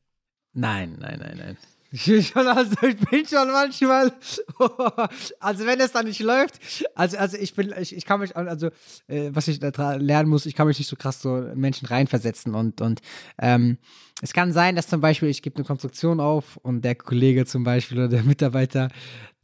Nein, 0.54 0.98
nein, 1.00 1.20
nein, 1.20 1.38
nein. 1.38 1.58
Ich 1.96 2.06
bin 2.06 2.24
schon, 2.24 2.48
also 2.48 2.76
ich 2.82 2.98
bin 2.98 3.28
schon 3.28 3.52
manchmal, 3.52 4.12
also 5.40 5.66
wenn 5.68 5.80
es 5.80 5.92
dann 5.92 6.08
nicht 6.08 6.22
läuft, 6.22 6.60
also, 6.96 7.18
also 7.18 7.38
ich 7.38 7.54
bin, 7.54 7.72
ich, 7.80 7.96
ich 7.96 8.06
kann 8.06 8.20
mich, 8.20 8.36
also 8.36 8.72
äh, 9.08 9.30
was 9.32 9.48
ich 9.48 9.60
da 9.60 9.94
lernen 9.96 10.28
muss, 10.28 10.48
ich 10.48 10.56
kann 10.56 10.66
mich 10.66 10.80
nicht 10.80 10.88
so 10.88 10.96
krass 10.96 11.22
so 11.22 11.38
in 11.38 11.60
Menschen 11.60 11.88
reinversetzen 11.88 12.56
und, 12.56 12.82
und 12.82 13.02
ähm, 13.38 13.78
es 14.24 14.32
kann 14.32 14.54
sein, 14.54 14.78
dass 14.78 14.88
zum 14.88 15.02
Beispiel, 15.02 15.28
ich 15.28 15.42
gebe 15.42 15.58
eine 15.58 15.66
Konstruktion 15.66 16.22
auf 16.22 16.56
und 16.64 16.86
der 16.86 16.96
Kollege 16.96 17.46
zum 17.46 17.66
Beispiel 17.66 17.98
oder 17.98 18.08
der 18.08 18.24
Mitarbeiter, 18.24 18.88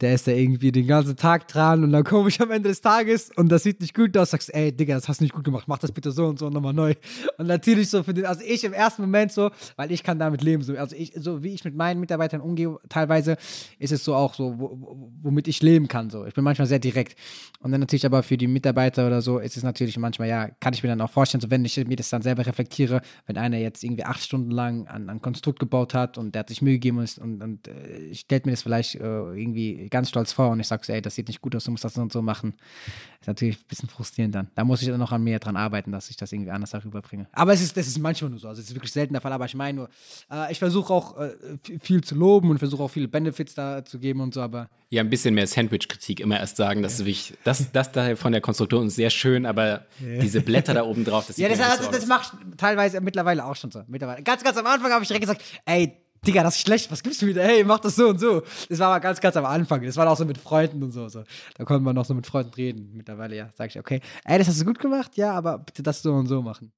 der 0.00 0.14
ist 0.14 0.26
da 0.26 0.32
irgendwie 0.32 0.72
den 0.72 0.86
ganzen 0.86 1.16
Tag 1.16 1.46
dran 1.48 1.84
und 1.84 1.92
dann 1.92 2.04
komme 2.04 2.30
ich 2.30 2.40
am 2.40 2.50
Ende 2.50 2.70
des 2.70 2.80
Tages 2.80 3.30
und 3.36 3.50
das 3.50 3.62
sieht 3.62 3.80
nicht 3.80 3.94
gut 3.94 4.16
aus, 4.16 4.30
sagst, 4.30 4.52
ey, 4.54 4.72
Digga, 4.72 4.94
das 4.94 5.08
hast 5.08 5.20
du 5.20 5.24
nicht 5.24 5.34
gut 5.34 5.44
gemacht, 5.44 5.64
mach 5.68 5.78
das 5.78 5.92
bitte 5.92 6.10
so 6.10 6.26
und 6.26 6.38
so 6.38 6.48
nochmal 6.48 6.72
neu. 6.72 6.94
Und 7.36 7.46
natürlich 7.46 7.90
so 7.90 8.02
für 8.02 8.14
den, 8.14 8.24
also 8.24 8.42
ich 8.46 8.64
im 8.64 8.72
ersten 8.72 9.02
Moment 9.02 9.32
so, 9.32 9.50
weil 9.76 9.92
ich 9.92 10.02
kann 10.02 10.18
damit 10.18 10.42
leben, 10.42 10.62
so, 10.62 10.74
also 10.74 10.96
ich, 10.96 11.12
so 11.16 11.42
wie 11.42 11.52
ich 11.52 11.64
mit 11.64 11.74
meinen 11.74 12.00
Mitarbeitern 12.00 12.40
umgehe, 12.40 12.78
teilweise 12.88 13.36
ist 13.78 13.92
es 13.92 14.02
so 14.02 14.14
auch 14.14 14.32
so, 14.32 14.58
wo, 14.58 15.10
womit 15.22 15.48
ich 15.48 15.60
leben 15.60 15.88
kann, 15.88 16.08
so. 16.08 16.24
Ich 16.24 16.32
bin 16.34 16.44
manchmal 16.44 16.66
sehr 16.66 16.78
direkt. 16.78 17.18
Und 17.60 17.72
dann 17.72 17.80
natürlich 17.80 18.06
aber 18.06 18.22
für 18.22 18.38
die 18.38 18.46
Mitarbeiter 18.46 19.06
oder 19.06 19.20
so 19.20 19.38
ist 19.38 19.58
es 19.58 19.62
natürlich 19.62 19.98
manchmal, 19.98 20.28
ja, 20.28 20.48
kann 20.60 20.72
ich 20.72 20.82
mir 20.82 20.88
dann 20.88 21.00
auch 21.02 21.10
vorstellen, 21.10 21.42
so 21.42 21.50
wenn 21.50 21.64
ich 21.64 21.76
mir 21.86 21.96
das 21.96 22.08
dann 22.08 22.22
selber 22.22 22.46
reflektiere, 22.46 23.02
wenn 23.26 23.36
einer 23.36 23.58
jetzt 23.58 23.84
irgendwie 23.84 24.04
acht 24.04 24.22
Stunden 24.22 24.50
lang 24.50 24.69
an, 24.70 25.08
an 25.08 25.22
Konstrukt 25.22 25.58
gebaut 25.58 25.94
hat 25.94 26.18
und 26.18 26.34
der 26.34 26.40
hat 26.40 26.48
sich 26.48 26.62
Mühe 26.62 26.74
gegeben 26.74 26.98
und, 26.98 27.18
und, 27.18 27.42
und 27.42 27.68
äh, 27.68 28.14
stellt 28.14 28.46
mir 28.46 28.52
das 28.52 28.62
vielleicht 28.62 28.94
äh, 28.96 28.98
irgendwie 29.00 29.88
ganz 29.88 30.08
stolz 30.08 30.32
vor 30.32 30.50
und 30.50 30.60
ich 30.60 30.66
sage 30.66 30.84
so, 30.84 30.92
ey, 30.92 31.02
das 31.02 31.14
sieht 31.14 31.28
nicht 31.28 31.40
gut 31.40 31.54
aus, 31.56 31.64
du 31.64 31.70
musst 31.70 31.84
das 31.84 31.94
so 31.94 32.02
und 32.02 32.12
so 32.12 32.22
machen. 32.22 32.54
Ist 33.20 33.26
natürlich 33.26 33.58
ein 33.58 33.68
bisschen 33.68 33.88
frustrierend 33.88 34.34
dann. 34.34 34.48
Da 34.54 34.64
muss 34.64 34.80
ich 34.80 34.88
dann 34.88 34.98
noch 34.98 35.12
an 35.12 35.22
mir 35.22 35.38
dran 35.38 35.56
arbeiten, 35.56 35.92
dass 35.92 36.08
ich 36.08 36.16
das 36.16 36.32
irgendwie 36.32 36.50
anders 36.50 36.70
darüber 36.70 37.02
bringe. 37.02 37.26
Aber 37.32 37.52
es 37.52 37.60
ist, 37.60 37.76
das 37.76 37.86
ist 37.86 37.98
manchmal 37.98 38.30
nur 38.30 38.38
so. 38.38 38.48
Also 38.48 38.62
es 38.62 38.68
ist 38.68 38.74
wirklich 38.74 38.92
selten 38.92 39.12
der 39.12 39.20
Fall, 39.20 39.32
aber 39.32 39.44
ich 39.44 39.54
meine 39.54 39.76
nur, 39.76 39.88
äh, 40.30 40.50
ich 40.50 40.58
versuche 40.58 40.92
auch 40.92 41.18
äh, 41.18 41.30
viel 41.80 42.02
zu 42.02 42.14
loben 42.14 42.50
und 42.50 42.58
versuche 42.58 42.82
auch 42.82 42.90
viele 42.90 43.08
Benefits 43.08 43.54
da 43.54 43.84
zu 43.84 43.98
geben 43.98 44.20
und 44.20 44.32
so, 44.32 44.40
aber. 44.40 44.70
Ja, 44.88 45.02
ein 45.02 45.10
bisschen 45.10 45.34
mehr 45.34 45.46
Sandwich-Kritik 45.46 46.18
immer 46.20 46.40
erst 46.40 46.56
sagen, 46.56 46.82
das 46.82 46.94
ist 46.94 47.04
wichtig. 47.04 47.36
Das, 47.44 47.70
das 47.72 47.92
da 47.92 48.16
von 48.16 48.32
der 48.32 48.40
Konstruktion 48.40 48.86
ist 48.86 48.96
sehr 48.96 49.10
schön, 49.10 49.46
aber 49.46 49.84
ja. 50.00 50.20
diese 50.20 50.40
Blätter 50.40 50.74
da 50.74 50.84
oben 50.84 51.04
drauf, 51.04 51.26
das 51.26 51.36
Ja, 51.40 51.48
das, 51.48 51.60
also, 51.60 51.84
so 51.84 51.90
das 51.90 52.06
macht 52.06 52.32
teilweise 52.56 53.00
mittlerweile 53.00 53.44
auch 53.44 53.54
schon 53.54 53.70
so. 53.70 53.82
Mittlerweile. 53.86 54.22
Ganz, 54.22 54.42
ganz 54.42 54.49
am 54.56 54.66
Anfang 54.66 54.92
habe 54.92 55.02
ich 55.02 55.08
direkt 55.08 55.22
gesagt, 55.22 55.42
ey, 55.64 55.96
Digga, 56.26 56.42
das 56.42 56.56
ist 56.56 56.62
schlecht, 56.62 56.90
was 56.90 57.02
gibst 57.02 57.22
du 57.22 57.26
wieder? 57.26 57.42
Hey, 57.42 57.64
mach 57.64 57.80
das 57.80 57.96
so 57.96 58.08
und 58.08 58.20
so. 58.20 58.42
Das 58.68 58.78
war 58.78 58.88
aber 58.88 59.00
ganz, 59.00 59.20
ganz 59.20 59.36
am 59.36 59.46
Anfang. 59.46 59.82
Das 59.82 59.96
war 59.96 60.08
auch 60.08 60.16
so 60.16 60.26
mit 60.26 60.36
Freunden 60.36 60.82
und 60.82 60.92
so. 60.92 61.08
so. 61.08 61.24
Da 61.56 61.64
konnte 61.64 61.82
man 61.82 61.94
noch 61.94 62.04
so 62.04 62.12
mit 62.12 62.26
Freunden 62.26 62.52
reden. 62.52 62.90
Mittlerweile, 62.92 63.36
ja, 63.36 63.48
sag 63.54 63.70
ich, 63.70 63.78
okay, 63.78 64.00
ey, 64.24 64.38
das 64.38 64.48
hast 64.48 64.60
du 64.60 64.66
gut 64.66 64.78
gemacht, 64.78 65.16
ja, 65.16 65.32
aber 65.32 65.58
bitte 65.58 65.82
das 65.82 66.02
so 66.02 66.12
und 66.12 66.26
so 66.26 66.42
machen. 66.42 66.72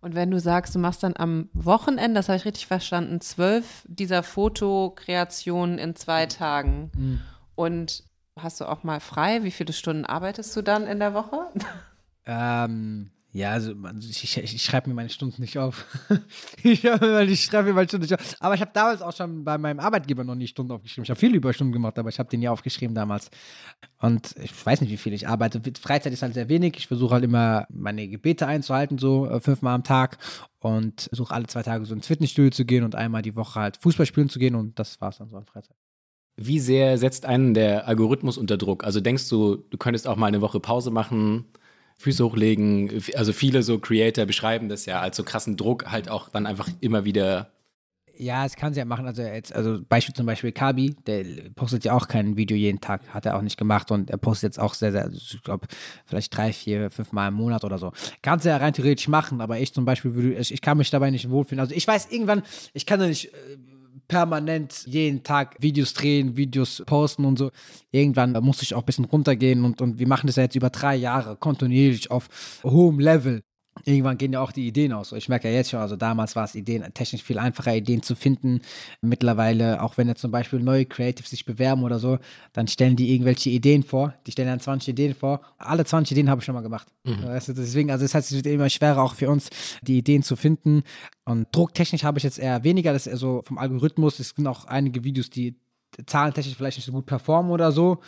Und 0.00 0.14
wenn 0.14 0.30
du 0.30 0.38
sagst, 0.38 0.72
du 0.74 0.78
machst 0.78 1.02
dann 1.02 1.14
am 1.16 1.48
Wochenende, 1.52 2.14
das 2.14 2.28
habe 2.28 2.36
ich 2.36 2.44
richtig 2.44 2.68
verstanden, 2.68 3.20
zwölf 3.20 3.84
dieser 3.88 4.22
Fotokreationen 4.22 5.78
in 5.78 5.96
zwei 5.96 6.26
Tagen. 6.26 6.92
Mhm. 6.94 7.20
Und 7.56 8.04
hast 8.38 8.60
du 8.60 8.66
auch 8.66 8.84
mal 8.84 9.00
frei? 9.00 9.42
Wie 9.42 9.50
viele 9.50 9.72
Stunden 9.72 10.04
arbeitest 10.04 10.54
du 10.54 10.62
dann 10.62 10.86
in 10.86 11.00
der 11.00 11.14
Woche? 11.14 11.48
Ähm, 12.28 13.12
ja, 13.36 13.50
also 13.50 13.74
ich, 14.00 14.24
ich, 14.24 14.54
ich 14.54 14.62
schreibe 14.62 14.88
mir 14.88 14.94
meine 14.94 15.10
Stunden 15.10 15.42
nicht 15.42 15.58
auf. 15.58 15.84
ich, 16.62 16.84
ich 16.84 17.44
schreibe 17.44 17.68
mir 17.68 17.74
meine 17.74 17.86
Stunden 17.86 18.04
nicht 18.04 18.14
auf. 18.14 18.36
Aber 18.40 18.54
ich 18.54 18.62
habe 18.62 18.70
damals 18.72 19.02
auch 19.02 19.14
schon 19.14 19.44
bei 19.44 19.58
meinem 19.58 19.78
Arbeitgeber 19.78 20.24
noch 20.24 20.34
nie 20.34 20.46
Stunden 20.46 20.72
aufgeschrieben. 20.72 21.04
Ich 21.04 21.10
habe 21.10 21.20
viele 21.20 21.36
Überstunden 21.36 21.72
gemacht, 21.72 21.98
aber 21.98 22.08
ich 22.08 22.18
habe 22.18 22.30
den 22.30 22.40
nie 22.40 22.48
aufgeschrieben 22.48 22.94
damals. 22.94 23.30
Und 24.00 24.34
ich 24.42 24.64
weiß 24.64 24.80
nicht, 24.80 24.90
wie 24.90 24.96
viel 24.96 25.12
ich 25.12 25.28
arbeite. 25.28 25.60
Freizeit 25.78 26.14
ist 26.14 26.22
halt 26.22 26.32
sehr 26.32 26.48
wenig. 26.48 26.78
Ich 26.78 26.86
versuche 26.86 27.12
halt 27.12 27.24
immer 27.24 27.66
meine 27.68 28.08
Gebete 28.08 28.46
einzuhalten, 28.46 28.96
so 28.96 29.26
äh, 29.26 29.38
fünfmal 29.38 29.74
am 29.74 29.84
Tag. 29.84 30.16
Und 30.60 31.02
versuche 31.02 31.34
alle 31.34 31.46
zwei 31.46 31.62
Tage 31.62 31.84
so 31.84 31.94
ins 31.94 32.06
Fitnessstudio 32.06 32.50
zu 32.50 32.64
gehen 32.64 32.84
und 32.84 32.94
einmal 32.94 33.20
die 33.20 33.36
Woche 33.36 33.60
halt 33.60 33.76
Fußball 33.76 34.06
spielen 34.06 34.30
zu 34.30 34.38
gehen. 34.38 34.54
Und 34.54 34.78
das 34.78 34.98
war 35.02 35.10
es 35.10 35.18
dann 35.18 35.28
so 35.28 35.36
an 35.36 35.44
Freizeit. 35.44 35.76
Wie 36.36 36.58
sehr 36.58 36.96
setzt 36.96 37.26
einen 37.26 37.52
der 37.52 37.86
Algorithmus 37.86 38.38
unter 38.38 38.56
Druck? 38.56 38.84
Also 38.84 39.00
denkst 39.00 39.28
du, 39.28 39.56
du 39.56 39.76
könntest 39.76 40.08
auch 40.08 40.16
mal 40.16 40.26
eine 40.26 40.40
Woche 40.40 40.58
Pause 40.58 40.90
machen? 40.90 41.44
Füße 41.98 42.24
hochlegen. 42.24 43.02
Also 43.14 43.32
viele 43.32 43.62
so 43.62 43.78
Creator 43.78 44.26
beschreiben 44.26 44.68
das 44.68 44.86
ja 44.86 45.00
als 45.00 45.16
so 45.16 45.24
krassen 45.24 45.56
Druck, 45.56 45.86
halt 45.90 46.08
auch 46.08 46.28
dann 46.28 46.46
einfach 46.46 46.68
immer 46.80 47.04
wieder. 47.04 47.50
Ja, 48.18 48.46
es 48.46 48.56
kann 48.56 48.72
sie 48.72 48.78
ja 48.78 48.86
machen. 48.86 49.06
Also 49.06 49.22
jetzt, 49.22 49.54
also 49.54 49.78
Beispiel 49.86 50.14
zum 50.14 50.24
Beispiel 50.24 50.52
Kabi, 50.52 50.96
der 51.06 51.24
postet 51.54 51.84
ja 51.84 51.92
auch 51.92 52.08
kein 52.08 52.36
Video 52.36 52.56
jeden 52.56 52.80
Tag, 52.80 53.02
hat 53.08 53.26
er 53.26 53.36
auch 53.36 53.42
nicht 53.42 53.58
gemacht 53.58 53.90
und 53.90 54.10
er 54.10 54.16
postet 54.16 54.48
jetzt 54.48 54.58
auch 54.58 54.72
sehr, 54.72 54.92
sehr, 54.92 55.10
ich 55.12 55.42
glaube, 55.42 55.66
vielleicht 56.06 56.34
drei, 56.34 56.52
vier, 56.52 56.90
fünf 56.90 57.12
Mal 57.12 57.28
im 57.28 57.34
Monat 57.34 57.64
oder 57.64 57.76
so. 57.78 57.92
Kannst 58.22 58.46
du 58.46 58.48
ja 58.48 58.56
rein 58.56 58.72
theoretisch 58.72 59.08
machen, 59.08 59.40
aber 59.40 59.58
ich 59.58 59.74
zum 59.74 59.84
Beispiel 59.84 60.14
würde, 60.14 60.34
ich, 60.34 60.52
ich 60.52 60.62
kann 60.62 60.78
mich 60.78 60.90
dabei 60.90 61.10
nicht 61.10 61.28
wohlfühlen. 61.28 61.60
Also 61.60 61.74
ich 61.74 61.86
weiß 61.86 62.10
irgendwann, 62.10 62.42
ich 62.72 62.86
kann 62.86 63.00
ja 63.00 63.06
nicht 63.06 63.26
äh, 63.26 63.58
permanent 64.08 64.84
jeden 64.86 65.22
Tag 65.22 65.56
Videos 65.60 65.94
drehen, 65.94 66.36
Videos 66.36 66.82
posten 66.86 67.24
und 67.24 67.38
so. 67.38 67.50
Irgendwann 67.90 68.32
musste 68.44 68.64
ich 68.64 68.74
auch 68.74 68.82
ein 68.82 68.86
bisschen 68.86 69.04
runtergehen 69.04 69.64
und, 69.64 69.80
und 69.80 69.98
wir 69.98 70.08
machen 70.08 70.26
das 70.26 70.36
ja 70.36 70.44
jetzt 70.44 70.56
über 70.56 70.70
drei 70.70 70.96
Jahre 70.96 71.36
kontinuierlich 71.36 72.10
auf 72.10 72.28
hohem 72.62 73.00
Level 73.00 73.42
irgendwann 73.84 74.18
gehen 74.18 74.32
ja 74.32 74.40
auch 74.40 74.52
die 74.52 74.66
Ideen 74.66 74.92
aus. 74.92 75.12
Ich 75.12 75.28
merke 75.28 75.48
ja 75.48 75.54
jetzt 75.54 75.70
schon, 75.70 75.80
also 75.80 75.96
damals 75.96 76.36
war 76.36 76.44
es 76.44 76.54
Ideen, 76.54 76.84
technisch 76.94 77.22
viel 77.22 77.38
einfacher, 77.38 77.74
Ideen 77.74 78.02
zu 78.02 78.14
finden. 78.14 78.60
Mittlerweile, 79.00 79.82
auch 79.82 79.96
wenn 79.96 80.08
jetzt 80.08 80.20
zum 80.20 80.30
Beispiel 80.30 80.60
neue 80.60 80.86
Creatives 80.86 81.30
sich 81.30 81.44
bewerben 81.44 81.82
oder 81.82 81.98
so, 81.98 82.18
dann 82.52 82.68
stellen 82.68 82.96
die 82.96 83.12
irgendwelche 83.12 83.50
Ideen 83.50 83.82
vor. 83.82 84.14
Die 84.26 84.32
stellen 84.32 84.48
dann 84.48 84.60
20 84.60 84.88
Ideen 84.88 85.14
vor. 85.14 85.40
Alle 85.58 85.84
20 85.84 86.12
Ideen 86.12 86.30
habe 86.30 86.40
ich 86.40 86.44
schon 86.44 86.54
mal 86.54 86.62
gemacht. 86.62 86.88
Mhm. 87.04 87.24
Weißt 87.24 87.48
du, 87.48 87.52
deswegen, 87.52 87.90
also 87.90 88.04
das 88.04 88.14
heißt, 88.14 88.30
es 88.30 88.36
wird 88.36 88.46
immer 88.46 88.70
schwerer 88.70 89.02
auch 89.02 89.14
für 89.14 89.30
uns, 89.30 89.50
die 89.82 89.98
Ideen 89.98 90.22
zu 90.22 90.36
finden. 90.36 90.82
Und 91.24 91.48
drucktechnisch 91.52 92.04
habe 92.04 92.18
ich 92.18 92.24
jetzt 92.24 92.38
eher 92.38 92.64
weniger, 92.64 92.92
das 92.92 93.06
ist 93.06 93.12
eher 93.12 93.18
so 93.18 93.42
vom 93.44 93.58
Algorithmus. 93.58 94.18
Es 94.18 94.30
sind 94.30 94.46
auch 94.46 94.64
einige 94.64 95.04
Videos, 95.04 95.30
die 95.30 95.56
zahlentechnisch 96.06 96.56
vielleicht 96.56 96.78
nicht 96.78 96.86
so 96.86 96.92
gut 96.92 97.06
performen 97.06 97.50
oder 97.50 97.72
so. 97.72 98.00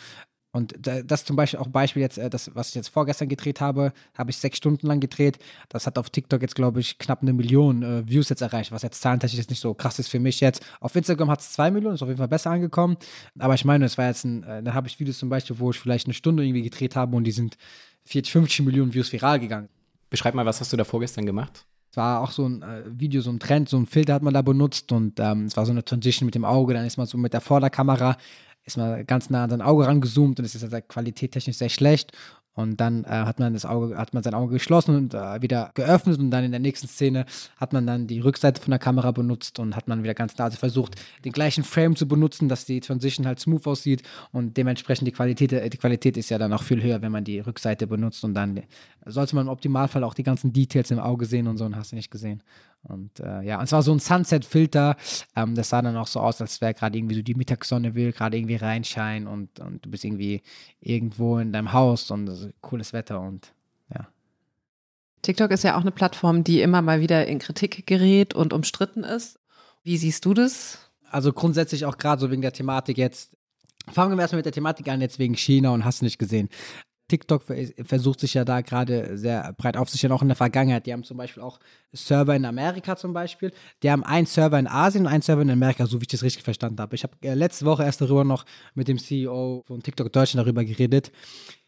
Und 0.51 0.73
das 0.81 1.25
zum 1.25 1.35
Beispiel 1.35 1.59
auch 1.59 1.67
Beispiel 1.67 2.01
jetzt, 2.01 2.17
äh, 2.17 2.29
das, 2.29 2.55
was 2.55 2.69
ich 2.69 2.75
jetzt 2.75 2.89
vorgestern 2.89 3.29
gedreht 3.29 3.61
habe, 3.61 3.93
habe 4.15 4.31
ich 4.31 4.37
sechs 4.37 4.57
Stunden 4.57 4.87
lang 4.87 4.99
gedreht. 4.99 5.37
Das 5.69 5.85
hat 5.85 5.99
auf 5.99 6.09
TikTok 6.09 6.41
jetzt, 6.41 6.55
glaube 6.55 6.79
ich, 6.79 6.97
knapp 6.97 7.21
eine 7.21 7.33
Million 7.33 7.83
äh, 7.83 8.07
Views 8.07 8.29
jetzt 8.29 8.41
erreicht, 8.41 8.71
was 8.71 8.81
jetzt 8.81 9.01
zahlentechnisch 9.01 9.37
jetzt 9.37 9.51
nicht 9.51 9.59
so 9.61 9.75
krass 9.75 9.99
ist 9.99 10.07
für 10.07 10.19
mich 10.19 10.39
jetzt. 10.39 10.65
Auf 10.79 10.95
Instagram 10.95 11.29
hat 11.29 11.41
es 11.41 11.51
zwei 11.51 11.69
Millionen, 11.69 11.95
ist 11.95 12.01
auf 12.01 12.07
jeden 12.07 12.17
Fall 12.17 12.27
besser 12.27 12.49
angekommen. 12.49 12.97
Aber 13.37 13.53
ich 13.53 13.63
meine, 13.63 13.85
es 13.85 13.97
war 13.99 14.07
jetzt 14.07 14.25
ein, 14.25 14.43
äh, 14.43 14.63
da 14.63 14.73
habe 14.73 14.87
ich 14.87 14.99
Videos 14.99 15.19
zum 15.19 15.29
Beispiel, 15.29 15.59
wo 15.59 15.69
ich 15.69 15.79
vielleicht 15.79 16.07
eine 16.07 16.15
Stunde 16.15 16.43
irgendwie 16.43 16.63
gedreht 16.63 16.95
habe 16.95 17.15
und 17.15 17.25
die 17.25 17.31
sind 17.31 17.55
40, 18.05 18.31
50 18.31 18.65
Millionen 18.65 18.93
Views 18.93 19.11
viral 19.11 19.39
gegangen. 19.39 19.69
Beschreib 20.09 20.33
mal, 20.33 20.45
was 20.47 20.59
hast 20.59 20.73
du 20.73 20.77
da 20.77 20.83
vorgestern 20.83 21.27
gemacht? 21.27 21.65
Es 21.91 21.97
war 21.97 22.21
auch 22.21 22.31
so 22.31 22.47
ein 22.47 22.61
äh, 22.61 22.83
Video, 22.87 23.21
so 23.21 23.31
ein 23.31 23.39
Trend, 23.39 23.69
so 23.69 23.77
ein 23.77 23.85
Filter 23.85 24.13
hat 24.13 24.21
man 24.21 24.33
da 24.33 24.41
benutzt 24.41 24.91
und 24.91 25.19
ähm, 25.19 25.45
es 25.45 25.57
war 25.57 25.65
so 25.65 25.71
eine 25.71 25.83
Transition 25.83 26.25
mit 26.25 26.35
dem 26.35 26.45
Auge, 26.45 26.73
dann 26.73 26.85
ist 26.85 26.97
man 26.97 27.07
so 27.07 27.17
mit 27.17 27.33
der 27.33 27.41
Vorderkamera 27.41 28.17
ist 28.69 28.77
mal 28.77 29.03
ganz 29.05 29.29
nah 29.29 29.43
an 29.43 29.49
sein 29.49 29.61
Auge 29.61 29.87
rangezoomt 29.87 30.39
und 30.39 30.45
es 30.45 30.55
ist 30.55 30.71
halt 30.71 30.87
qualitättechnisch 30.87 31.57
sehr 31.57 31.69
schlecht. 31.69 32.13
Und 32.59 32.81
dann 32.81 33.05
äh, 33.05 33.09
hat 33.09 33.39
man 33.39 33.53
das 33.53 33.65
Auge, 33.65 33.97
hat 33.97 34.13
man 34.13 34.21
sein 34.21 34.33
Auge 34.33 34.53
geschlossen 34.53 34.93
und 34.93 35.13
äh, 35.13 35.41
wieder 35.41 35.71
geöffnet 35.75 36.19
und 36.19 36.29
dann 36.29 36.43
in 36.43 36.51
der 36.51 36.59
nächsten 36.59 36.89
Szene 36.89 37.25
hat 37.55 37.71
man 37.71 37.87
dann 37.87 38.05
die 38.05 38.19
Rückseite 38.19 38.61
von 38.61 38.71
der 38.71 38.79
Kamera 38.79 39.11
benutzt 39.11 39.59
und 39.59 39.77
hat 39.77 39.87
man 39.87 40.03
wieder 40.03 40.13
ganz 40.13 40.37
nah 40.37 40.45
also 40.45 40.57
versucht, 40.57 40.95
den 41.23 41.31
gleichen 41.31 41.63
Frame 41.63 41.95
zu 41.95 42.05
benutzen, 42.05 42.49
dass 42.49 42.65
die 42.65 42.81
Transition 42.81 43.25
halt 43.25 43.39
smooth 43.39 43.65
aussieht 43.65 44.03
und 44.33 44.57
dementsprechend 44.57 45.07
die 45.07 45.13
Qualität, 45.13 45.53
äh, 45.53 45.69
die 45.69 45.77
Qualität 45.77 46.17
ist 46.17 46.31
ja 46.31 46.37
dann 46.37 46.51
auch 46.51 46.63
viel 46.63 46.83
höher, 46.83 47.01
wenn 47.01 47.13
man 47.13 47.23
die 47.23 47.39
Rückseite 47.39 47.87
benutzt 47.87 48.25
und 48.25 48.33
dann 48.33 48.61
sollte 49.05 49.35
man 49.35 49.47
im 49.47 49.53
Optimalfall 49.53 50.03
auch 50.03 50.13
die 50.13 50.23
ganzen 50.23 50.51
Details 50.51 50.91
im 50.91 50.99
Auge 50.99 51.25
sehen 51.25 51.47
und 51.47 51.55
so 51.55 51.63
und 51.63 51.77
hast 51.77 51.93
du 51.93 51.95
nicht 51.95 52.11
gesehen. 52.11 52.43
Und 52.83 53.19
äh, 53.19 53.41
ja, 53.41 53.57
und 53.57 53.65
es 53.65 53.71
war 53.71 53.83
so 53.83 53.91
ein 53.91 53.99
Sunset-Filter. 53.99 54.95
Ähm, 55.35 55.55
das 55.55 55.69
sah 55.69 55.81
dann 55.81 55.97
auch 55.97 56.07
so 56.07 56.19
aus, 56.19 56.41
als 56.41 56.61
wäre 56.61 56.73
gerade 56.73 56.97
irgendwie 56.97 57.15
so 57.15 57.21
die 57.21 57.35
Mittagssonne 57.35 57.93
will 57.93 58.13
gerade 58.13 58.37
irgendwie 58.37 58.55
reinscheinen 58.55 59.27
und, 59.27 59.59
und 59.59 59.85
du 59.85 59.91
bist 59.91 60.05
irgendwie 60.05 60.41
irgendwo 60.79 61.37
in 61.39 61.51
deinem 61.51 61.73
Haus 61.73 62.09
und 62.09 62.53
cooles 62.61 62.93
Wetter 62.93 63.19
und 63.19 63.53
ja. 63.93 64.07
TikTok 65.21 65.51
ist 65.51 65.63
ja 65.63 65.75
auch 65.75 65.81
eine 65.81 65.91
Plattform, 65.91 66.43
die 66.43 66.61
immer 66.61 66.81
mal 66.81 67.01
wieder 67.01 67.27
in 67.27 67.39
Kritik 67.39 67.85
gerät 67.85 68.33
und 68.33 68.53
umstritten 68.53 69.03
ist. 69.03 69.39
Wie 69.83 69.97
siehst 69.97 70.25
du 70.25 70.33
das? 70.33 70.89
Also 71.09 71.33
grundsätzlich 71.33 71.85
auch 71.85 71.97
gerade 71.97 72.21
so 72.21 72.31
wegen 72.31 72.41
der 72.41 72.53
Thematik 72.53 72.97
jetzt. 72.97 73.35
Fangen 73.91 74.15
wir 74.15 74.21
erstmal 74.21 74.39
mit 74.39 74.45
der 74.45 74.53
Thematik 74.53 74.87
an, 74.87 75.01
jetzt 75.01 75.19
wegen 75.19 75.35
China 75.35 75.71
und 75.71 75.83
hast 75.83 76.01
du 76.01 76.05
nicht 76.05 76.19
gesehen. 76.19 76.49
TikTok 77.09 77.43
versucht 77.83 78.21
sich 78.21 78.35
ja 78.35 78.45
da 78.45 78.61
gerade 78.61 79.17
sehr 79.17 79.53
breit 79.57 79.75
aufzusichern, 79.75 80.11
auch 80.13 80.21
in 80.21 80.29
der 80.29 80.37
Vergangenheit. 80.37 80.85
Die 80.85 80.93
haben 80.93 81.03
zum 81.03 81.17
Beispiel 81.17 81.43
auch 81.43 81.59
Server 81.91 82.35
in 82.35 82.45
Amerika 82.45 82.95
zum 82.95 83.11
Beispiel. 83.13 83.51
Die 83.83 83.91
haben 83.91 84.03
einen 84.03 84.27
Server 84.27 84.57
in 84.57 84.67
Asien 84.67 85.05
und 85.05 85.11
einen 85.11 85.21
Server 85.21 85.41
in 85.41 85.49
Amerika, 85.49 85.85
so 85.85 85.99
wie 85.99 86.03
ich 86.03 86.07
das 86.07 86.23
richtig 86.23 86.43
verstanden 86.43 86.79
habe. 86.79 86.95
Ich 86.95 87.03
habe 87.03 87.13
äh, 87.21 87.33
letzte 87.33 87.65
Woche 87.65 87.83
erst 87.83 87.99
darüber 87.99 88.23
noch 88.23 88.45
mit 88.75 88.87
dem 88.87 88.97
CEO 88.97 89.63
von 89.67 89.83
TikTok 89.83 90.13
Deutschland 90.13 90.45
darüber 90.45 90.63
geredet. 90.63 91.11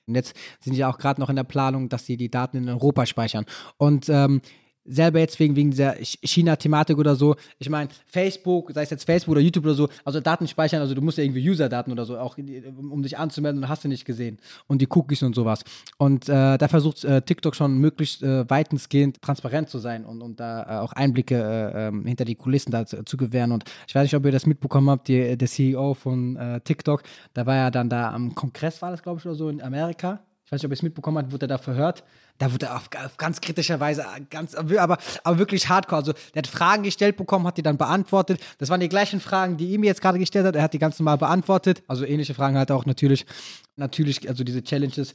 Und 0.08 0.16
jetzt 0.16 0.36
sind 0.60 0.76
die 0.76 0.86
auch 0.86 0.98
gerade 0.98 1.20
noch 1.20 1.30
in 1.30 1.36
der 1.36 1.44
Planung, 1.44 1.90
dass 1.90 2.06
sie 2.06 2.18
die 2.18 2.30
Daten 2.30 2.58
in 2.58 2.70
Europa 2.70 3.06
speichern. 3.06 3.46
Und 3.78 4.10
ähm, 4.10 4.42
selber 4.86 5.20
jetzt 5.20 5.40
wegen, 5.40 5.56
wegen 5.56 5.72
dieser 5.72 5.96
China-Thematik 5.96 6.98
oder 6.98 7.16
so. 7.16 7.36
Ich 7.60 7.70
meine, 7.70 7.90
Facebook, 8.08 8.72
sei 8.74 8.84
es 8.84 8.90
jetzt 8.90 9.06
Facebook 9.06 9.34
oder 9.34 9.42
YouTube 9.42 9.66
oder 9.66 9.74
so, 9.74 9.90
also 10.04 10.20
Daten 10.20 10.48
speichern, 10.48 10.82
also 10.82 10.96
du 10.96 11.02
musst 11.02 11.18
ja 11.18 11.24
irgendwie 11.24 11.48
User-Daten 11.50 11.92
oder 11.92 12.06
so, 12.06 12.18
auch 12.18 12.38
um 12.38 13.04
dich 13.04 13.18
anzumelden, 13.18 13.68
hast 13.70 13.84
du 13.84 13.88
nicht 13.88 14.06
gesehen. 14.06 14.38
Und 14.68 14.82
die 14.82 14.88
Cookies 14.90 15.24
und 15.24 15.36
sowas. 15.36 15.64
Und 15.98 16.30
äh, 16.30 16.58
da 16.58 16.68
versucht 16.68 17.04
äh, 17.04 17.22
TikTok 17.22 17.56
schon 17.56 17.78
möglichst 17.78 18.24
äh, 18.24 18.50
weitensgehend 18.50 19.22
transparent 19.22 19.70
zu 19.70 19.80
sein 19.80 20.06
und, 20.06 20.22
und 20.22 20.40
da 20.40 20.64
äh, 20.64 20.80
auch 20.80 20.94
Einblicke 20.94 21.36
äh, 21.36 21.88
ähm, 21.88 22.06
hinter 22.06 22.26
die 22.26 22.36
Kulissen 22.36 22.72
da 22.72 22.86
zu, 22.86 23.04
zu, 23.04 23.18
gewähren. 23.18 23.52
Und 23.52 23.66
ich 23.88 23.96
weiß 23.96 24.04
nicht, 24.04 24.16
ob 24.16 24.26
ihr 24.26 24.32
das 24.32 24.46
mitbekommen 24.46 24.90
habt, 24.90 25.08
die, 25.08 25.38
der 25.38 25.48
CEO 25.48 25.94
von 25.94 26.36
äh, 26.36 26.62
TikTok, 26.62 27.04
da 27.34 27.46
war 27.46 27.56
ja 27.56 27.72
dann 27.72 27.90
da 27.90 28.12
am 28.12 28.34
Kongress, 28.36 28.82
war 28.82 28.92
das 28.92 29.04
glaube 29.04 29.20
ich 29.20 29.26
oder 29.26 29.36
so, 29.36 29.50
in 29.50 29.62
Amerika. 29.62 30.20
Ich 30.52 30.56
weiß 30.56 30.64
nicht, 30.64 30.66
ob 30.66 30.72
ihr 30.72 30.74
es 30.74 30.84
mitbekommen 30.84 31.18
habt, 31.18 31.32
wurde 31.32 31.46
er 31.46 31.48
da 31.48 31.58
verhört 31.58 32.04
da 32.42 32.52
wurde 32.52 32.66
er 32.66 32.76
auf, 32.76 32.90
auf, 33.06 33.18
ganz 33.18 33.40
kritischer 33.40 33.80
Weise, 33.80 34.04
ganz, 34.32 34.56
aber, 34.56 34.98
aber 35.24 35.38
wirklich 35.38 35.70
hardcore. 35.70 36.00
Also, 36.00 36.14
der 36.34 36.42
hat 36.42 36.48
Fragen 36.48 36.82
gestellt 36.82 37.16
bekommen, 37.16 37.46
hat 37.46 37.58
die 37.58 37.62
dann 37.62 37.78
beantwortet. 37.78 38.42
Das 38.58 38.70
waren 38.70 38.80
die 38.80 38.90
gleichen 38.90 39.20
Fragen, 39.20 39.58
die 39.58 39.74
ihm 39.74 39.84
jetzt 39.84 40.02
gerade 40.02 40.18
gestellt 40.18 40.48
hat. 40.48 40.56
Er 40.56 40.64
hat 40.64 40.74
die 40.74 40.80
ganz 40.80 40.98
normal 40.98 41.20
beantwortet. 41.20 41.84
Also, 41.88 42.04
ähnliche 42.04 42.34
Fragen 42.34 42.58
hat 42.58 42.72
er 42.72 42.76
auch 42.76 42.86
natürlich. 42.86 43.28
Natürlich, 43.76 44.28
also 44.28 44.44
diese 44.44 44.64
Challenges 44.64 45.14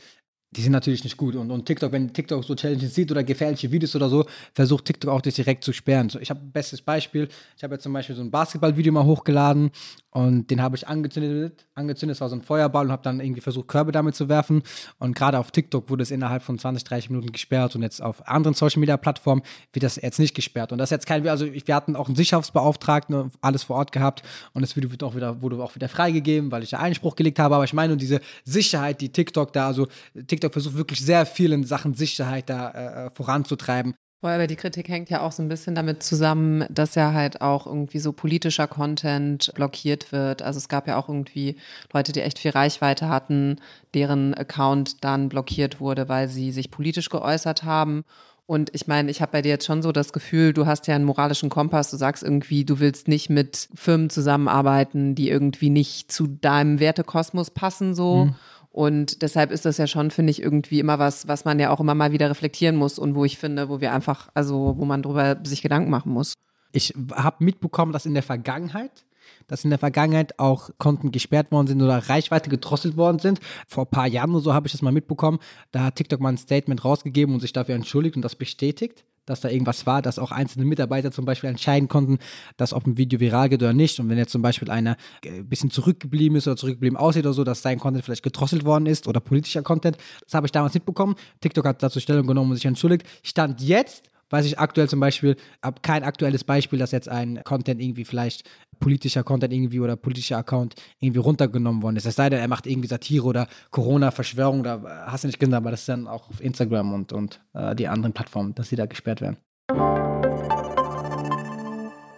die 0.56 0.62
sind 0.62 0.72
natürlich 0.72 1.04
nicht 1.04 1.16
gut. 1.16 1.36
Und, 1.36 1.50
und 1.50 1.66
TikTok, 1.66 1.92
wenn 1.92 2.12
TikTok 2.12 2.42
so 2.42 2.54
Challenges 2.54 2.94
sieht 2.94 3.10
oder 3.10 3.22
gefährliche 3.22 3.70
Videos 3.70 3.94
oder 3.94 4.08
so, 4.08 4.24
versucht 4.54 4.86
TikTok 4.86 5.10
auch 5.10 5.20
das 5.20 5.34
direkt 5.34 5.62
zu 5.64 5.72
sperren. 5.72 6.08
So, 6.08 6.18
ich 6.18 6.30
habe 6.30 6.40
ein 6.40 6.50
bestes 6.50 6.80
Beispiel. 6.80 7.28
Ich 7.56 7.62
habe 7.62 7.74
jetzt 7.74 7.82
zum 7.82 7.92
Beispiel 7.92 8.16
so 8.16 8.22
ein 8.22 8.30
Basketballvideo 8.30 8.92
mal 8.92 9.04
hochgeladen 9.04 9.70
und 10.10 10.50
den 10.50 10.62
habe 10.62 10.74
ich 10.74 10.88
angezündet. 10.88 11.66
Angezündet, 11.74 12.16
es 12.16 12.20
war 12.22 12.30
so 12.30 12.36
ein 12.36 12.40
Feuerball 12.40 12.86
und 12.86 12.92
habe 12.92 13.02
dann 13.02 13.20
irgendwie 13.20 13.42
versucht, 13.42 13.68
Körbe 13.68 13.92
damit 13.92 14.14
zu 14.14 14.30
werfen. 14.30 14.62
Und 14.98 15.14
gerade 15.14 15.38
auf 15.38 15.50
TikTok 15.50 15.90
wurde 15.90 16.02
es 16.02 16.10
innerhalb 16.10 16.42
von 16.42 16.58
20, 16.58 16.84
30 16.84 17.10
Minuten 17.10 17.32
gesperrt 17.32 17.76
und 17.76 17.82
jetzt 17.82 18.02
auf 18.02 18.26
anderen 18.26 18.54
Social 18.54 18.80
Media 18.80 18.96
Plattformen 18.96 19.42
wird 19.74 19.82
das 19.82 19.96
jetzt 19.96 20.18
nicht 20.18 20.34
gesperrt. 20.34 20.72
Und 20.72 20.78
das 20.78 20.86
ist 20.86 20.92
jetzt 20.92 21.06
kein, 21.06 21.28
also 21.28 21.52
wir 21.52 21.74
hatten 21.74 21.96
auch 21.96 22.06
einen 22.06 22.16
Sicherheitsbeauftragten, 22.16 23.30
alles 23.42 23.64
vor 23.64 23.76
Ort 23.76 23.92
gehabt 23.92 24.22
und 24.54 24.62
das 24.62 24.74
Video 24.74 24.90
wird 24.90 25.02
auch 25.02 25.14
wieder, 25.14 25.42
wurde 25.42 25.62
auch 25.62 25.74
wieder 25.74 25.90
freigegeben, 25.90 26.50
weil 26.50 26.62
ich 26.62 26.70
ja 26.70 26.78
Einspruch 26.78 27.14
gelegt 27.14 27.38
habe. 27.38 27.54
Aber 27.54 27.64
ich 27.64 27.74
meine, 27.74 27.98
diese 27.98 28.20
Sicherheit, 28.44 29.02
die 29.02 29.10
TikTok 29.10 29.52
da, 29.52 29.66
also 29.66 29.86
TikTok 30.26 30.45
TikTok 30.46 30.52
versucht 30.52 30.76
wirklich 30.76 31.00
sehr 31.00 31.26
viel 31.26 31.52
in 31.52 31.64
Sachen 31.64 31.94
Sicherheit 31.94 32.48
da 32.48 32.70
äh, 32.70 33.06
äh 33.06 33.10
voranzutreiben. 33.10 33.94
Aber 34.22 34.48
die 34.48 34.56
Kritik 34.56 34.88
hängt 34.88 35.08
ja 35.08 35.20
auch 35.20 35.30
so 35.30 35.40
ein 35.40 35.48
bisschen 35.48 35.76
damit 35.76 36.02
zusammen, 36.02 36.64
dass 36.68 36.96
ja 36.96 37.12
halt 37.12 37.42
auch 37.42 37.66
irgendwie 37.66 38.00
so 38.00 38.12
politischer 38.12 38.66
Content 38.66 39.52
blockiert 39.54 40.10
wird. 40.10 40.42
Also 40.42 40.56
es 40.56 40.68
gab 40.68 40.88
ja 40.88 40.96
auch 40.96 41.08
irgendwie 41.08 41.56
Leute, 41.92 42.10
die 42.10 42.22
echt 42.22 42.40
viel 42.40 42.50
Reichweite 42.50 43.08
hatten, 43.08 43.60
deren 43.94 44.34
Account 44.34 45.04
dann 45.04 45.28
blockiert 45.28 45.78
wurde, 45.80 46.08
weil 46.08 46.28
sie 46.28 46.50
sich 46.50 46.72
politisch 46.72 47.08
geäußert 47.08 47.62
haben. 47.62 48.04
Und 48.46 48.70
ich 48.74 48.88
meine, 48.88 49.10
ich 49.10 49.20
habe 49.20 49.32
bei 49.32 49.42
dir 49.42 49.50
jetzt 49.50 49.66
schon 49.66 49.82
so 49.82 49.92
das 49.92 50.12
Gefühl, 50.12 50.52
du 50.52 50.66
hast 50.66 50.88
ja 50.88 50.96
einen 50.96 51.04
moralischen 51.04 51.50
Kompass. 51.50 51.90
Du 51.90 51.96
sagst 51.96 52.24
irgendwie, 52.24 52.64
du 52.64 52.80
willst 52.80 53.06
nicht 53.06 53.28
mit 53.28 53.68
Firmen 53.74 54.10
zusammenarbeiten, 54.10 55.14
die 55.14 55.28
irgendwie 55.28 55.70
nicht 55.70 56.10
zu 56.10 56.26
deinem 56.26 56.80
Wertekosmos 56.80 57.50
passen, 57.50 57.94
so. 57.94 58.24
Mhm. 58.24 58.34
Und 58.76 59.22
deshalb 59.22 59.52
ist 59.52 59.64
das 59.64 59.78
ja 59.78 59.86
schon, 59.86 60.10
finde 60.10 60.30
ich, 60.30 60.42
irgendwie 60.42 60.80
immer 60.80 60.98
was, 60.98 61.26
was 61.26 61.46
man 61.46 61.58
ja 61.58 61.70
auch 61.70 61.80
immer 61.80 61.94
mal 61.94 62.12
wieder 62.12 62.28
reflektieren 62.28 62.76
muss 62.76 62.98
und 62.98 63.14
wo 63.14 63.24
ich 63.24 63.38
finde, 63.38 63.70
wo 63.70 63.80
wir 63.80 63.90
einfach, 63.90 64.28
also 64.34 64.74
wo 64.76 64.84
man 64.84 65.02
drüber 65.02 65.38
sich 65.44 65.62
Gedanken 65.62 65.88
machen 65.88 66.12
muss. 66.12 66.34
Ich 66.72 66.92
habe 67.14 67.42
mitbekommen, 67.42 67.92
dass 67.92 68.04
in 68.04 68.12
der 68.12 68.22
Vergangenheit, 68.22 69.06
dass 69.46 69.64
in 69.64 69.70
der 69.70 69.78
Vergangenheit 69.78 70.38
auch 70.38 70.68
Konten 70.76 71.10
gesperrt 71.10 71.52
worden 71.52 71.68
sind 71.68 71.80
oder 71.80 71.96
Reichweite 71.96 72.50
gedrosselt 72.50 72.98
worden 72.98 73.18
sind. 73.18 73.40
Vor 73.66 73.84
ein 73.84 73.90
paar 73.90 74.08
Jahren 74.08 74.32
oder 74.32 74.40
so 74.40 74.52
habe 74.52 74.66
ich 74.66 74.72
das 74.72 74.82
mal 74.82 74.92
mitbekommen. 74.92 75.38
Da 75.72 75.84
hat 75.84 75.96
TikTok 75.96 76.20
mal 76.20 76.28
ein 76.28 76.36
Statement 76.36 76.84
rausgegeben 76.84 77.34
und 77.34 77.40
sich 77.40 77.54
dafür 77.54 77.76
entschuldigt 77.76 78.16
und 78.16 78.22
das 78.22 78.36
bestätigt 78.36 79.06
dass 79.26 79.40
da 79.40 79.48
irgendwas 79.48 79.86
war, 79.86 80.02
dass 80.02 80.18
auch 80.18 80.30
einzelne 80.30 80.64
Mitarbeiter 80.64 81.10
zum 81.10 81.24
Beispiel 81.24 81.50
entscheiden 81.50 81.88
konnten, 81.88 82.18
dass 82.56 82.72
ob 82.72 82.86
ein 82.86 82.96
Video 82.96 83.20
viral 83.20 83.48
geht 83.48 83.62
oder 83.62 83.72
nicht. 83.72 84.00
Und 84.00 84.08
wenn 84.08 84.18
jetzt 84.18 84.32
zum 84.32 84.42
Beispiel 84.42 84.70
einer 84.70 84.96
ein 85.24 85.40
äh, 85.40 85.42
bisschen 85.42 85.70
zurückgeblieben 85.70 86.38
ist 86.38 86.46
oder 86.46 86.56
zurückgeblieben 86.56 86.96
aussieht 86.96 87.26
oder 87.26 87.34
so, 87.34 87.44
dass 87.44 87.62
sein 87.62 87.78
Content 87.78 88.04
vielleicht 88.04 88.22
gedrosselt 88.22 88.64
worden 88.64 88.86
ist 88.86 89.06
oder 89.06 89.20
politischer 89.20 89.62
Content, 89.62 89.98
das 90.24 90.34
habe 90.34 90.46
ich 90.46 90.52
damals 90.52 90.74
mitbekommen. 90.74 91.16
TikTok 91.40 91.66
hat 91.66 91.82
dazu 91.82 92.00
Stellung 92.00 92.26
genommen 92.26 92.50
und 92.50 92.56
sich 92.56 92.64
entschuldigt. 92.64 93.06
Stand 93.22 93.60
jetzt 93.60 94.08
weiß 94.30 94.46
ich 94.46 94.58
aktuell 94.58 94.88
zum 94.88 95.00
Beispiel, 95.00 95.36
habe 95.62 95.80
kein 95.82 96.02
aktuelles 96.02 96.44
Beispiel, 96.44 96.78
dass 96.78 96.90
jetzt 96.90 97.08
ein 97.08 97.42
Content 97.44 97.80
irgendwie 97.80 98.04
vielleicht 98.04 98.48
politischer 98.78 99.22
Content 99.22 99.52
irgendwie 99.52 99.80
oder 99.80 99.96
politischer 99.96 100.38
Account 100.38 100.74
irgendwie 101.00 101.20
runtergenommen 101.20 101.82
worden 101.82 101.96
ist. 101.96 102.06
Es 102.06 102.16
sei 102.16 102.30
denn, 102.30 102.40
er 102.40 102.48
macht 102.48 102.66
irgendwie 102.66 102.88
Satire 102.88 103.26
oder 103.26 103.48
Corona-Verschwörung 103.70 104.60
oder 104.60 105.04
hast 105.06 105.24
du 105.24 105.28
nicht 105.28 105.38
gesehen, 105.38 105.54
aber 105.54 105.70
das 105.70 105.80
ist 105.80 105.88
dann 105.88 106.06
auch 106.06 106.28
auf 106.28 106.40
Instagram 106.40 106.92
und, 106.92 107.12
und 107.12 107.40
äh, 107.54 107.74
die 107.74 107.88
anderen 107.88 108.12
Plattformen, 108.12 108.54
dass 108.54 108.68
sie 108.68 108.76
da 108.76 108.86
gesperrt 108.86 109.20
werden. 109.20 109.36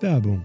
Werbung 0.01 0.45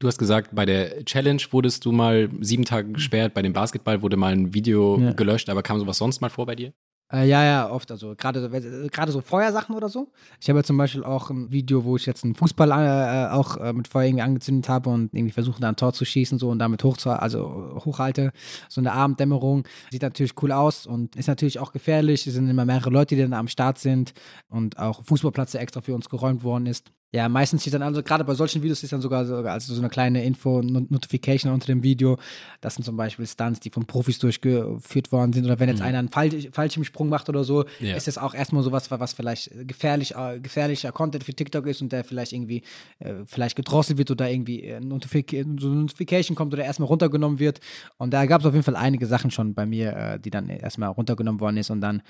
Du 0.00 0.06
hast 0.06 0.18
gesagt, 0.18 0.50
bei 0.54 0.64
der 0.64 1.04
Challenge 1.04 1.42
wurdest 1.50 1.84
du 1.84 1.90
mal 1.90 2.30
sieben 2.40 2.64
Tage 2.64 2.92
gesperrt, 2.92 3.34
bei 3.34 3.42
dem 3.42 3.52
Basketball 3.52 4.00
wurde 4.00 4.16
mal 4.16 4.32
ein 4.32 4.54
Video 4.54 4.98
ja. 5.00 5.12
gelöscht, 5.12 5.48
aber 5.50 5.62
kam 5.64 5.80
sowas 5.80 5.98
sonst 5.98 6.20
mal 6.20 6.28
vor 6.28 6.46
bei 6.46 6.54
dir? 6.54 6.72
Äh, 7.10 7.26
ja, 7.26 7.42
ja, 7.42 7.70
oft. 7.70 7.90
Also 7.90 8.14
gerade 8.16 8.48
gerade 8.90 9.12
so 9.12 9.20
Feuersachen 9.20 9.74
oder 9.74 9.88
so. 9.88 10.12
Ich 10.40 10.48
habe 10.48 10.58
ja 10.58 10.62
zum 10.62 10.76
Beispiel 10.76 11.04
auch 11.04 11.30
ein 11.30 11.50
Video, 11.50 11.84
wo 11.84 11.96
ich 11.96 12.04
jetzt 12.04 12.24
einen 12.24 12.34
Fußball 12.34 12.70
äh, 12.70 13.24
äh, 13.24 13.30
auch 13.30 13.56
äh, 13.56 13.72
mit 13.72 13.88
Feuer 13.88 14.04
irgendwie 14.04 14.22
angezündet 14.22 14.68
habe 14.68 14.90
und 14.90 15.14
irgendwie 15.14 15.32
versuche, 15.32 15.60
da 15.60 15.70
ein 15.70 15.76
Tor 15.76 15.94
zu 15.94 16.04
schießen 16.04 16.38
so 16.38 16.50
und 16.50 16.58
damit 16.58 16.84
hoch 16.84 16.98
zu, 16.98 17.10
also 17.10 17.80
hochhalte. 17.84 18.32
So 18.68 18.80
eine 18.80 18.92
Abenddämmerung. 18.92 19.66
Sieht 19.90 20.02
natürlich 20.02 20.34
cool 20.42 20.52
aus 20.52 20.86
und 20.86 21.16
ist 21.16 21.28
natürlich 21.28 21.58
auch 21.58 21.72
gefährlich. 21.72 22.26
Es 22.26 22.34
sind 22.34 22.48
immer 22.48 22.66
mehrere 22.66 22.90
Leute, 22.90 23.14
die 23.14 23.22
dann 23.22 23.32
am 23.32 23.48
Start 23.48 23.78
sind 23.78 24.12
und 24.48 24.78
auch 24.78 25.02
Fußballplatz, 25.04 25.52
der 25.52 25.62
extra 25.62 25.80
für 25.80 25.94
uns 25.94 26.10
geräumt 26.10 26.42
worden 26.42 26.66
ist. 26.66 26.92
Ja, 27.10 27.26
meistens 27.30 27.62
steht 27.62 27.72
dann 27.72 27.82
also, 27.82 28.02
gerade 28.02 28.22
bei 28.22 28.34
solchen 28.34 28.62
Videos 28.62 28.82
ist 28.82 28.92
dann 28.92 29.00
sogar, 29.00 29.24
sogar 29.24 29.54
also 29.54 29.72
so 29.72 29.80
eine 29.80 29.88
kleine 29.88 30.22
Info-Notification 30.24 31.50
unter 31.50 31.66
dem 31.66 31.82
Video. 31.82 32.18
Das 32.60 32.74
sind 32.74 32.84
zum 32.84 32.98
Beispiel 32.98 33.26
Stunts, 33.26 33.60
die 33.60 33.70
von 33.70 33.86
Profis 33.86 34.18
durchgeführt 34.18 35.10
worden 35.10 35.32
sind. 35.32 35.46
Oder 35.46 35.58
wenn 35.58 35.70
jetzt 35.70 35.78
mhm. 35.78 35.86
einer 35.86 35.98
einen 36.00 36.10
Fall, 36.10 36.30
Fallschirmsprung 36.52 37.08
macht 37.08 37.30
oder 37.30 37.44
so, 37.44 37.64
ja. 37.80 37.96
ist 37.96 38.08
das 38.08 38.18
auch 38.18 38.34
erstmal 38.34 38.62
sowas, 38.62 38.90
was 38.90 39.14
vielleicht 39.14 39.50
gefährlich, 39.66 40.16
äh, 40.16 40.38
gefährlicher 40.38 40.92
Content 40.92 41.24
für 41.24 41.32
TikTok 41.32 41.66
ist 41.66 41.80
und 41.80 41.92
der 41.92 42.04
vielleicht 42.04 42.34
irgendwie 42.34 42.62
äh, 42.98 43.14
vielleicht 43.24 43.56
gedrosselt 43.56 43.96
wird 43.96 44.10
oder 44.10 44.30
irgendwie 44.30 44.64
äh, 44.64 44.78
Notific 44.78 45.30
so 45.58 45.68
eine 45.68 45.76
Notification 45.76 46.36
kommt 46.36 46.52
oder 46.52 46.64
erstmal 46.64 46.88
runtergenommen 46.88 47.38
wird. 47.38 47.60
Und 47.96 48.12
da 48.12 48.26
gab 48.26 48.42
es 48.42 48.46
auf 48.46 48.52
jeden 48.52 48.64
Fall 48.64 48.76
einige 48.76 49.06
Sachen 49.06 49.30
schon 49.30 49.54
bei 49.54 49.64
mir, 49.64 49.96
äh, 49.96 50.20
die 50.20 50.30
dann 50.30 50.50
erstmal 50.50 50.90
runtergenommen 50.90 51.40
worden 51.40 51.56
ist 51.56 51.70
und 51.70 51.80
dann 51.80 52.02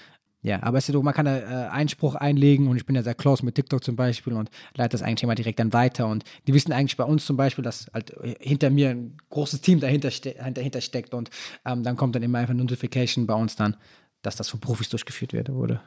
ja, 0.43 0.63
aber 0.63 0.79
ist 0.79 0.87
so, 0.87 1.03
man 1.03 1.15
kann 1.15 1.27
da 1.27 1.39
äh, 1.39 1.69
Einspruch 1.69 2.15
einlegen 2.15 2.69
und 2.69 2.77
ich 2.77 2.87
bin 2.87 2.95
ja 2.95 3.03
sehr 3.03 3.15
close 3.15 3.45
mit 3.45 3.57
TikTok 3.57 3.83
zum 3.83 3.97
Beispiel 3.97 4.35
und 4.35 4.51
leite 4.75 4.93
das 4.93 5.03
eigentlich 5.03 5.25
immer 5.25 5.35
direkt 5.35 5.59
dann 5.59 5.73
weiter 5.73 6.07
und 6.07 6.25
die 6.47 6.55
wissen 6.55 6.73
eigentlich 6.73 6.97
bei 6.97 7.05
uns 7.05 7.27
zum 7.27 7.37
Beispiel, 7.37 7.65
dass 7.65 7.91
halt 7.93 8.15
hinter 8.41 8.71
mir 8.71 8.91
ein 8.91 9.17
großes 9.31 9.61
Team 9.61 9.81
dahinter, 9.81 10.11
ste 10.11 10.35
dahinter 10.35 10.81
steckt 10.81 11.13
und 11.13 11.31
ähm, 11.65 11.83
dann 11.83 11.97
kommt 11.97 12.15
dann 12.15 12.23
immer 12.23 12.39
einfach 12.39 12.53
eine 12.53 12.63
Notification 12.63 13.27
bei 13.27 13.35
uns 13.35 13.57
dann, 13.57 13.77
dass 14.23 14.37
das 14.37 14.49
von 14.49 14.61
Profis 14.61 14.89
durchgeführt 14.89 15.33
wurde. 15.49 15.81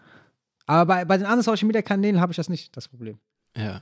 Aber 0.65 0.85
bei, 0.85 1.05
bei 1.05 1.17
den 1.17 1.25
anderen 1.25 1.43
Social 1.43 1.67
Media 1.67 1.81
Kanälen 1.81 2.19
habe 2.19 2.33
ich 2.33 2.37
das 2.37 2.49
nicht, 2.49 2.75
das 2.75 2.87
Problem. 2.87 3.19
Ja. 3.55 3.81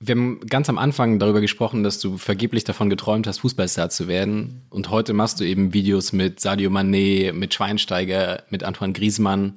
Wir 0.00 0.14
haben 0.14 0.40
ganz 0.40 0.68
am 0.68 0.76
Anfang 0.76 1.18
darüber 1.18 1.40
gesprochen, 1.40 1.82
dass 1.82 2.00
du 2.00 2.18
vergeblich 2.18 2.64
davon 2.64 2.90
geträumt 2.90 3.26
hast, 3.26 3.38
Fußballstar 3.38 3.90
zu 3.90 4.08
werden. 4.08 4.66
Und 4.70 4.90
heute 4.90 5.12
machst 5.12 5.40
du 5.40 5.44
eben 5.44 5.72
Videos 5.72 6.12
mit 6.12 6.40
Sadio 6.40 6.70
Mané, 6.70 7.32
mit 7.32 7.54
Schweinsteiger, 7.54 8.42
mit 8.50 8.64
Antoine 8.64 8.92
Griezmann. 8.92 9.54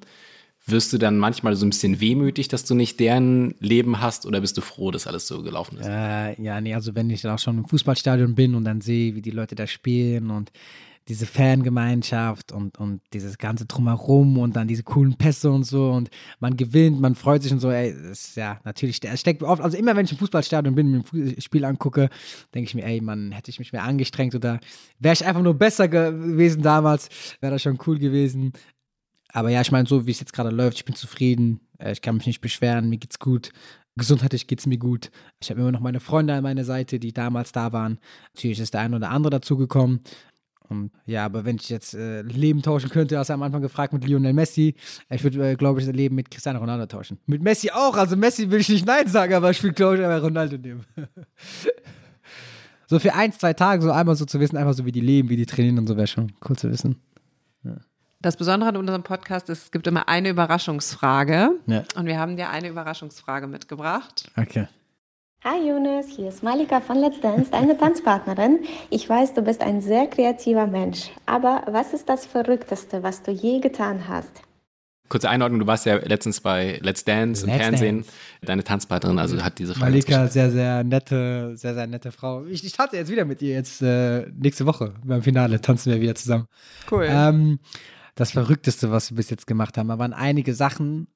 Wirst 0.65 0.91
du 0.91 0.97
dann 0.97 1.17
manchmal 1.17 1.55
so 1.55 1.65
ein 1.65 1.69
bisschen 1.69 2.01
wehmütig, 2.01 2.49
dass 2.49 2.65
du 2.65 2.75
nicht 2.75 2.99
deren 2.99 3.55
Leben 3.59 4.01
hast 4.01 4.25
oder 4.25 4.41
bist 4.41 4.57
du 4.57 4.61
froh, 4.61 4.91
dass 4.91 5.07
alles 5.07 5.25
so 5.25 5.41
gelaufen 5.41 5.77
ist? 5.77 5.87
Äh, 5.87 6.41
ja, 6.41 6.59
nee, 6.59 6.73
also 6.73 6.93
wenn 6.93 7.09
ich 7.09 7.21
dann 7.21 7.33
auch 7.33 7.39
schon 7.39 7.57
im 7.57 7.65
Fußballstadion 7.65 8.35
bin 8.35 8.53
und 8.53 8.65
dann 8.65 8.81
sehe, 8.81 9.15
wie 9.15 9.21
die 9.21 9.31
Leute 9.31 9.55
da 9.55 9.65
spielen 9.65 10.29
und 10.29 10.51
diese 11.07 11.25
Fangemeinschaft 11.25 12.51
und, 12.51 12.77
und 12.77 13.01
dieses 13.13 13.37
ganze 13.37 13.65
Drumherum 13.65 14.37
und 14.37 14.55
dann 14.55 14.67
diese 14.67 14.83
coolen 14.83 15.15
Pässe 15.15 15.49
und 15.49 15.63
so 15.63 15.91
und 15.91 16.09
man 16.39 16.57
gewinnt, 16.57 16.99
man 16.99 17.15
freut 17.15 17.43
sich 17.43 17.51
und 17.51 17.59
so, 17.59 17.71
ey, 17.71 17.93
das 17.93 18.29
ist 18.29 18.37
ja 18.37 18.59
natürlich, 18.65 19.03
es 19.03 19.19
steckt 19.19 19.41
oft, 19.41 19.61
also 19.61 19.77
immer 19.77 19.95
wenn 19.95 20.05
ich 20.05 20.11
im 20.11 20.17
Fußballstadion 20.17 20.75
bin, 20.75 20.91
mir 20.91 21.03
ein 21.13 21.41
Spiel 21.41 21.63
angucke, 21.63 22.09
denke 22.53 22.67
ich 22.67 22.75
mir, 22.75 22.85
ey, 22.85 22.99
man, 22.99 23.31
hätte 23.31 23.49
ich 23.49 23.59
mich 23.59 23.71
mehr 23.71 23.83
angestrengt 23.83 24.35
oder 24.35 24.59
wäre 24.99 25.13
ich 25.13 25.25
einfach 25.25 25.41
nur 25.41 25.53
besser 25.53 25.87
gewesen 25.87 26.61
damals, 26.61 27.09
wäre 27.39 27.53
das 27.53 27.61
schon 27.61 27.79
cool 27.87 27.99
gewesen. 27.99 28.51
Aber 29.31 29.49
ja, 29.49 29.61
ich 29.61 29.71
meine, 29.71 29.87
so 29.87 30.07
wie 30.07 30.11
es 30.11 30.19
jetzt 30.19 30.33
gerade 30.33 30.49
läuft, 30.49 30.77
ich 30.77 30.85
bin 30.85 30.95
zufrieden, 30.95 31.61
äh, 31.79 31.91
ich 31.91 32.01
kann 32.01 32.15
mich 32.15 32.27
nicht 32.27 32.41
beschweren, 32.41 32.89
mir 32.89 32.97
geht's 32.97 33.19
gut. 33.19 33.51
Gesundheitlich 33.95 34.45
geht 34.45 34.59
es 34.59 34.67
mir 34.67 34.77
gut. 34.77 35.09
Ich 35.41 35.49
habe 35.49 35.59
immer 35.59 35.71
noch 35.71 35.79
meine 35.79 35.99
Freunde 35.99 36.33
an 36.33 36.43
meiner 36.43 36.63
Seite, 36.63 36.99
die 36.99 37.13
damals 37.13 37.51
da 37.51 37.73
waren. 37.73 37.99
Natürlich 38.35 38.59
ist 38.59 38.73
der 38.75 38.81
eine 38.81 38.95
oder 38.95 39.09
andere 39.09 39.31
dazugekommen. 39.31 40.01
Und 40.69 40.91
ja, 41.05 41.25
aber 41.25 41.45
wenn 41.45 41.55
ich 41.55 41.69
jetzt 41.69 41.93
äh, 41.93 42.21
Leben 42.21 42.61
tauschen 42.61 42.89
könnte, 42.89 43.17
hast 43.17 43.29
du 43.29 43.33
am 43.33 43.43
Anfang 43.43 43.61
gefragt 43.61 43.93
mit 43.93 44.05
Lionel 44.05 44.33
Messi. 44.33 44.75
Ich 45.09 45.23
würde, 45.23 45.51
äh, 45.51 45.55
glaube 45.55 45.79
ich, 45.79 45.85
das 45.85 45.95
Leben 45.95 46.15
mit 46.15 46.29
Cristiano 46.29 46.59
Ronaldo 46.59 46.85
tauschen. 46.85 47.19
Mit 47.25 47.41
Messi 47.41 47.71
auch. 47.71 47.95
Also 47.95 48.15
Messi 48.15 48.49
will 48.49 48.59
ich 48.59 48.69
nicht 48.69 48.85
Nein 48.85 49.07
sagen, 49.07 49.33
aber 49.33 49.51
ich 49.51 49.63
will, 49.63 49.73
glaube 49.73 49.97
ich, 49.97 50.03
aber 50.03 50.21
Ronaldo 50.21 50.57
nehmen. 50.57 50.85
so 52.87 52.99
für 52.99 53.13
ein, 53.13 53.31
zwei 53.33 53.53
Tage 53.53 53.81
so 53.81 53.91
einmal 53.91 54.15
so 54.15 54.25
zu 54.25 54.39
wissen, 54.39 54.57
einfach 54.57 54.73
so 54.73 54.85
wie 54.85 54.91
die 54.91 55.01
leben, 55.01 55.29
wie 55.29 55.37
die 55.37 55.45
trainieren 55.45 55.77
und 55.79 55.87
so 55.87 55.97
wäre 55.97 56.07
schon 56.07 56.33
cool 56.47 56.55
zu 56.55 56.69
wissen. 56.69 56.97
Ja. 57.63 57.77
Das 58.19 58.35
Besondere 58.35 58.69
an 58.69 58.77
unserem 58.77 59.03
Podcast 59.03 59.49
ist, 59.49 59.63
es 59.65 59.71
gibt 59.71 59.85
immer 59.87 60.09
eine 60.09 60.29
Überraschungsfrage. 60.29 61.51
Ja. 61.67 61.83
Und 61.95 62.07
wir 62.07 62.19
haben 62.19 62.35
dir 62.35 62.49
eine 62.49 62.67
Überraschungsfrage 62.67 63.47
mitgebracht. 63.47 64.31
Okay. 64.35 64.67
Hi 65.49 65.65
Jonas, 65.65 66.07
hier 66.13 66.27
ist 66.27 66.43
Malika 66.43 66.81
von 66.81 66.97
Let's 66.97 67.21
Dance, 67.21 67.49
deine 67.49 67.77
Tanzpartnerin. 67.77 68.65
Ich 68.89 69.07
weiß, 69.07 69.33
du 69.33 69.41
bist 69.41 69.61
ein 69.61 69.79
sehr 69.79 70.07
kreativer 70.07 70.67
Mensch, 70.67 71.09
aber 71.25 71.63
was 71.67 71.93
ist 71.93 72.09
das 72.09 72.25
Verrückteste, 72.25 73.01
was 73.01 73.23
du 73.23 73.31
je 73.31 73.61
getan 73.61 74.09
hast? 74.09 74.41
Kurze 75.07 75.29
Einordnung, 75.29 75.61
du 75.61 75.65
warst 75.65 75.85
ja 75.85 75.95
letztens 75.99 76.41
bei 76.41 76.81
Let's 76.83 77.05
Dance 77.05 77.45
im 77.45 77.49
Let's 77.49 77.61
Fernsehen. 77.61 77.95
Dance. 77.99 78.11
Deine 78.41 78.63
Tanzpartnerin, 78.65 79.19
also 79.19 79.41
hat 79.41 79.57
diese 79.57 79.73
Frage. 79.73 79.91
Malika, 79.91 80.27
sehr, 80.27 80.51
sehr 80.51 80.83
nette, 80.83 81.55
sehr, 81.55 81.73
sehr 81.75 81.87
nette 81.87 82.11
Frau. 82.11 82.43
Ich, 82.43 82.65
ich 82.65 82.73
tanze 82.73 82.97
jetzt 82.97 83.09
wieder 83.09 83.23
mit 83.23 83.41
ihr 83.41 83.53
jetzt 83.53 83.81
äh, 83.81 84.29
nächste 84.37 84.65
Woche 84.65 84.95
beim 85.05 85.23
Finale, 85.23 85.61
tanzen 85.61 85.93
wir 85.93 86.01
wieder 86.01 86.15
zusammen. 86.15 86.47
Cool. 86.91 87.07
Ähm, 87.07 87.59
das 88.15 88.31
Verrückteste, 88.31 88.91
was 88.91 89.11
wir 89.11 89.15
bis 89.15 89.29
jetzt 89.29 89.47
gemacht 89.47 89.77
haben, 89.77 89.87
da 89.87 89.97
waren 89.97 90.11
einige 90.11 90.53
Sachen, 90.53 91.07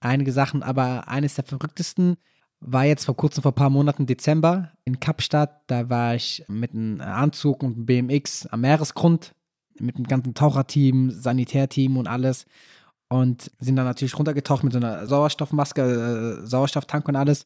einige 0.00 0.32
Sachen, 0.32 0.64
aber 0.64 1.06
eines 1.06 1.36
der 1.36 1.44
verrücktesten 1.44 2.16
war 2.60 2.84
jetzt 2.84 3.04
vor 3.04 3.16
kurzem, 3.16 3.42
vor 3.42 3.52
ein 3.52 3.56
paar 3.56 3.70
Monaten, 3.70 4.06
Dezember 4.06 4.72
in 4.84 5.00
Kapstadt. 5.00 5.62
Da 5.66 5.90
war 5.90 6.14
ich 6.14 6.44
mit 6.48 6.72
einem 6.72 7.00
Anzug 7.00 7.62
und 7.62 7.76
einem 7.76 7.86
BMX 7.86 8.46
am 8.46 8.62
Meeresgrund 8.62 9.34
mit 9.78 9.96
einem 9.96 10.06
ganzen 10.06 10.34
Taucherteam, 10.34 11.10
Sanitärteam 11.10 11.96
und 11.96 12.06
alles. 12.06 12.46
Und 13.08 13.50
sind 13.60 13.76
dann 13.76 13.84
natürlich 13.84 14.18
runtergetaucht 14.18 14.64
mit 14.64 14.72
so 14.72 14.78
einer 14.78 15.06
Sauerstoffmaske, 15.06 16.40
äh, 16.42 16.46
Sauerstofftank 16.46 17.06
und 17.08 17.16
alles. 17.16 17.44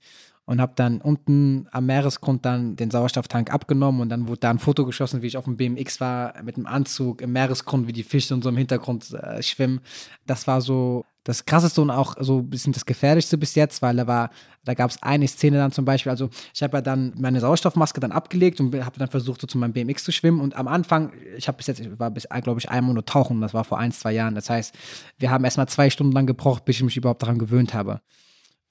Und 0.49 0.63
habe 0.63 0.73
dann 0.77 1.03
unten 1.03 1.69
am 1.73 1.85
Meeresgrund 1.85 2.47
dann 2.47 2.75
den 2.75 2.91
Sauerstofftank 2.91 3.53
abgenommen 3.53 4.01
und 4.01 4.09
dann 4.09 4.29
wurde 4.29 4.41
da 4.41 4.49
ein 4.49 4.59
Foto 4.59 4.87
geschossen, 4.87 5.21
wie 5.21 5.27
ich 5.27 5.37
auf 5.37 5.45
dem 5.45 5.59
BMX 5.59 6.01
war, 6.01 6.43
mit 6.43 6.57
dem 6.57 6.67
Anzug 6.67 7.21
im 7.21 7.35
Meeresgrund, 7.35 7.87
wie 7.87 7.93
die 7.93 8.03
Fische 8.03 8.33
und 8.33 8.43
so 8.43 8.49
im 8.49 8.57
Hintergrund 8.57 9.13
äh, 9.13 9.43
schwimmen. 9.43 9.81
Das 10.25 10.47
war 10.47 10.63
so 10.63 11.05
das 11.23 11.45
krasseste 11.45 11.83
und 11.83 11.91
auch 11.91 12.17
so 12.19 12.39
ein 12.39 12.49
bisschen 12.49 12.73
das 12.73 12.87
gefährlichste 12.87 13.37
bis 13.37 13.57
jetzt, 13.57 13.83
weil 13.83 13.97
da 13.97 14.07
war, 14.07 14.31
da 14.65 14.73
gab 14.73 14.91
es 14.91 15.03
eine 15.03 15.29
Szene 15.29 15.59
dann 15.59 15.71
zum 15.71 15.85
Beispiel, 15.85 16.09
also 16.09 16.31
ich 16.55 16.63
habe 16.63 16.79
ja 16.79 16.81
dann 16.81 17.13
meine 17.19 17.41
Sauerstoffmaske 17.41 18.01
dann 18.01 18.13
abgelegt 18.13 18.59
und 18.59 18.75
habe 18.83 18.99
dann 18.99 19.09
versucht, 19.09 19.43
so 19.43 19.47
zu 19.47 19.59
meinem 19.59 19.75
BMX 19.75 20.03
zu 20.03 20.13
schwimmen. 20.13 20.41
Und 20.41 20.57
am 20.57 20.67
Anfang, 20.67 21.13
ich 21.37 21.47
habe 21.47 21.59
bis 21.59 21.67
jetzt, 21.67 21.81
ich 21.81 21.99
war 21.99 22.11
bis, 22.11 22.27
glaube 22.43 22.59
ich, 22.59 22.71
einmal 22.71 22.95
nur 22.95 23.05
tauchen, 23.05 23.43
das 23.43 23.53
war 23.53 23.65
vor 23.65 23.79
ein, 23.79 23.93
zwei 23.93 24.13
Jahren, 24.13 24.35
das 24.35 24.49
heißt, 24.49 24.75
wir 25.19 25.31
haben 25.31 25.45
erstmal 25.45 25.69
zwei 25.69 25.91
Stunden 25.91 26.15
lang 26.15 26.25
gebraucht, 26.25 26.65
bis 26.65 26.77
ich 26.77 26.83
mich 26.83 26.97
überhaupt 26.97 27.21
daran 27.21 27.39
gewöhnt 27.39 27.75
habe. 27.75 28.01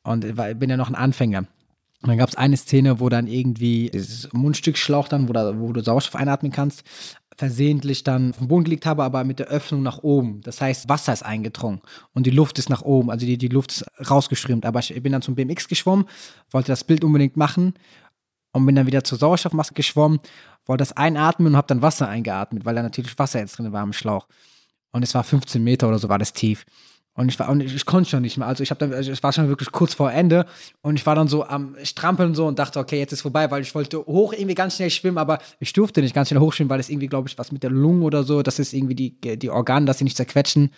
Und 0.01 0.25
ich 0.25 0.33
bin 0.33 0.71
ja 0.71 0.77
noch 0.77 0.89
ein 0.89 0.95
Anfänger. 0.95 1.45
Und 2.01 2.09
dann 2.09 2.17
gab 2.17 2.29
es 2.29 2.35
eine 2.35 2.57
Szene, 2.57 2.99
wo 2.99 3.09
dann 3.09 3.27
irgendwie 3.27 3.89
dieses 3.91 4.31
Mundstückschlauch 4.31 5.07
dann, 5.07 5.27
wo, 5.27 5.33
da, 5.33 5.59
wo 5.59 5.73
du 5.73 5.81
Sauerstoff 5.81 6.15
einatmen 6.15 6.51
kannst, 6.51 6.83
versehentlich 7.37 8.03
dann 8.03 8.33
vom 8.33 8.47
Boden 8.47 8.63
gelegt 8.63 8.85
habe, 8.85 9.03
aber 9.03 9.23
mit 9.23 9.39
der 9.39 9.47
Öffnung 9.47 9.83
nach 9.83 9.99
oben. 9.99 10.41
Das 10.41 10.59
heißt, 10.59 10.89
Wasser 10.89 11.13
ist 11.13 11.23
eingedrungen 11.23 11.81
und 12.13 12.25
die 12.25 12.31
Luft 12.31 12.57
ist 12.59 12.69
nach 12.69 12.81
oben, 12.81 13.11
also 13.11 13.25
die, 13.25 13.37
die 13.37 13.47
Luft 13.47 13.71
ist 13.71 13.85
rausgeströmt. 14.09 14.65
Aber 14.65 14.79
ich 14.79 15.01
bin 15.01 15.11
dann 15.11 15.21
zum 15.21 15.35
BMX 15.35 15.67
geschwommen, 15.67 16.05
wollte 16.51 16.71
das 16.71 16.83
Bild 16.83 17.03
unbedingt 17.03 17.37
machen 17.37 17.73
und 18.53 18.65
bin 18.65 18.75
dann 18.75 18.87
wieder 18.87 19.03
zur 19.03 19.19
Sauerstoffmaske 19.19 19.75
geschwommen, 19.75 20.19
wollte 20.65 20.81
das 20.81 20.93
einatmen 20.93 21.49
und 21.49 21.57
habe 21.57 21.67
dann 21.67 21.83
Wasser 21.83 22.07
eingeatmet, 22.07 22.65
weil 22.65 22.75
da 22.75 22.81
natürlich 22.81 23.17
Wasser 23.19 23.39
jetzt 23.39 23.57
drin 23.57 23.71
war 23.71 23.83
im 23.83 23.93
Schlauch. 23.93 24.27
Und 24.91 25.03
es 25.03 25.13
war 25.13 25.23
15 25.23 25.63
Meter 25.63 25.87
oder 25.87 25.99
so 25.99 26.09
war 26.09 26.17
das 26.17 26.33
tief. 26.33 26.65
Und 27.17 27.29
ich 27.29 27.39
war, 27.39 27.49
und 27.49 27.61
ich, 27.61 27.73
ich 27.73 27.85
konnte 27.87 28.11
schon 28.11 28.21
nicht 28.21 28.37
mehr. 28.37 28.47
Also 28.47 28.61
ich 28.61 28.69
habe 28.69 28.77
dann, 28.79 28.93
also 28.93 29.11
es 29.11 29.23
war 29.23 29.33
schon 29.33 29.49
wirklich 29.49 29.71
kurz 29.71 29.95
vor 29.95 30.11
Ende 30.11 30.45
und 30.83 30.97
ich 30.99 31.05
war 31.07 31.15
dann 31.15 31.27
so 31.27 31.43
am 31.43 31.75
Strampeln 31.81 32.35
so 32.35 32.45
und 32.45 32.59
dachte, 32.59 32.77
okay, 32.79 32.99
jetzt 32.99 33.11
ist 33.11 33.21
vorbei, 33.21 33.49
weil 33.49 33.63
ich 33.63 33.73
wollte 33.73 34.05
hoch 34.05 34.33
irgendwie 34.33 34.53
ganz 34.53 34.75
schnell 34.75 34.91
schwimmen, 34.91 35.17
aber 35.17 35.39
ich 35.59 35.73
durfte 35.73 36.01
nicht 36.03 36.13
ganz 36.13 36.27
schnell 36.27 36.39
hochschwimmen, 36.39 36.69
weil 36.69 36.79
es 36.79 36.89
irgendwie, 36.89 37.07
glaube 37.07 37.27
ich, 37.27 37.35
was 37.39 37.51
mit 37.51 37.63
der 37.63 37.71
Lunge 37.71 38.05
oder 38.05 38.23
so, 38.23 38.43
das 38.43 38.59
ist 38.59 38.71
irgendwie 38.71 38.93
die, 38.93 39.37
die 39.39 39.49
Organe, 39.49 39.87
dass 39.87 39.97
sie 39.97 40.03
nicht 40.03 40.15
zerquetschen. 40.15 40.69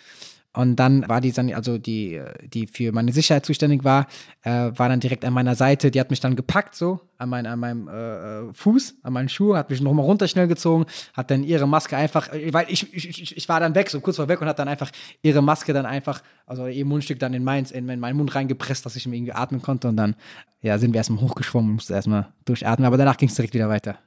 Und 0.52 0.76
dann 0.76 1.08
war 1.08 1.20
die, 1.20 1.32
also 1.54 1.78
die, 1.78 2.20
die 2.42 2.66
für 2.66 2.90
meine 2.90 3.12
Sicherheit 3.12 3.46
zuständig 3.46 3.84
war, 3.84 4.08
äh, 4.42 4.70
war 4.74 4.88
dann 4.88 4.98
direkt 4.98 5.24
an 5.24 5.32
meiner 5.32 5.54
Seite. 5.54 5.92
Die 5.92 6.00
hat 6.00 6.10
mich 6.10 6.18
dann 6.18 6.34
gepackt, 6.34 6.74
so 6.74 7.00
an, 7.18 7.28
mein, 7.28 7.46
an 7.46 7.60
meinem 7.60 7.86
äh, 7.86 8.52
Fuß, 8.52 8.96
an 9.04 9.12
meinen 9.12 9.28
Schuh, 9.28 9.54
hat 9.54 9.70
mich 9.70 9.80
nochmal 9.80 10.04
runter 10.04 10.26
schnell 10.26 10.48
gezogen, 10.48 10.86
hat 11.14 11.30
dann 11.30 11.44
ihre 11.44 11.68
Maske 11.68 11.96
einfach, 11.96 12.30
weil 12.50 12.66
ich, 12.68 12.92
ich, 12.92 13.36
ich 13.36 13.48
war 13.48 13.60
dann 13.60 13.76
weg, 13.76 13.90
so 13.90 14.00
kurz 14.00 14.16
vor 14.16 14.26
weg 14.26 14.40
und 14.40 14.48
hat 14.48 14.58
dann 14.58 14.66
einfach 14.66 14.90
ihre 15.22 15.40
Maske 15.40 15.72
dann 15.72 15.86
einfach, 15.86 16.20
also 16.46 16.66
ihr 16.66 16.84
Mundstück 16.84 17.20
dann 17.20 17.32
in, 17.32 17.44
meins, 17.44 17.70
in 17.70 17.86
meinen 17.86 18.16
Mund 18.16 18.34
reingepresst, 18.34 18.84
dass 18.84 18.96
ich 18.96 19.06
irgendwie 19.06 19.32
atmen 19.32 19.62
konnte. 19.62 19.86
Und 19.86 19.96
dann, 19.96 20.16
ja, 20.62 20.78
sind 20.78 20.92
wir 20.92 20.98
erstmal 20.98 21.20
hochgeschwommen, 21.22 21.74
musste 21.74 21.94
erstmal 21.94 22.26
durchatmen, 22.44 22.86
aber 22.86 22.96
danach 22.96 23.16
ging 23.16 23.28
es 23.28 23.36
direkt 23.36 23.54
wieder 23.54 23.68
weiter. 23.68 23.98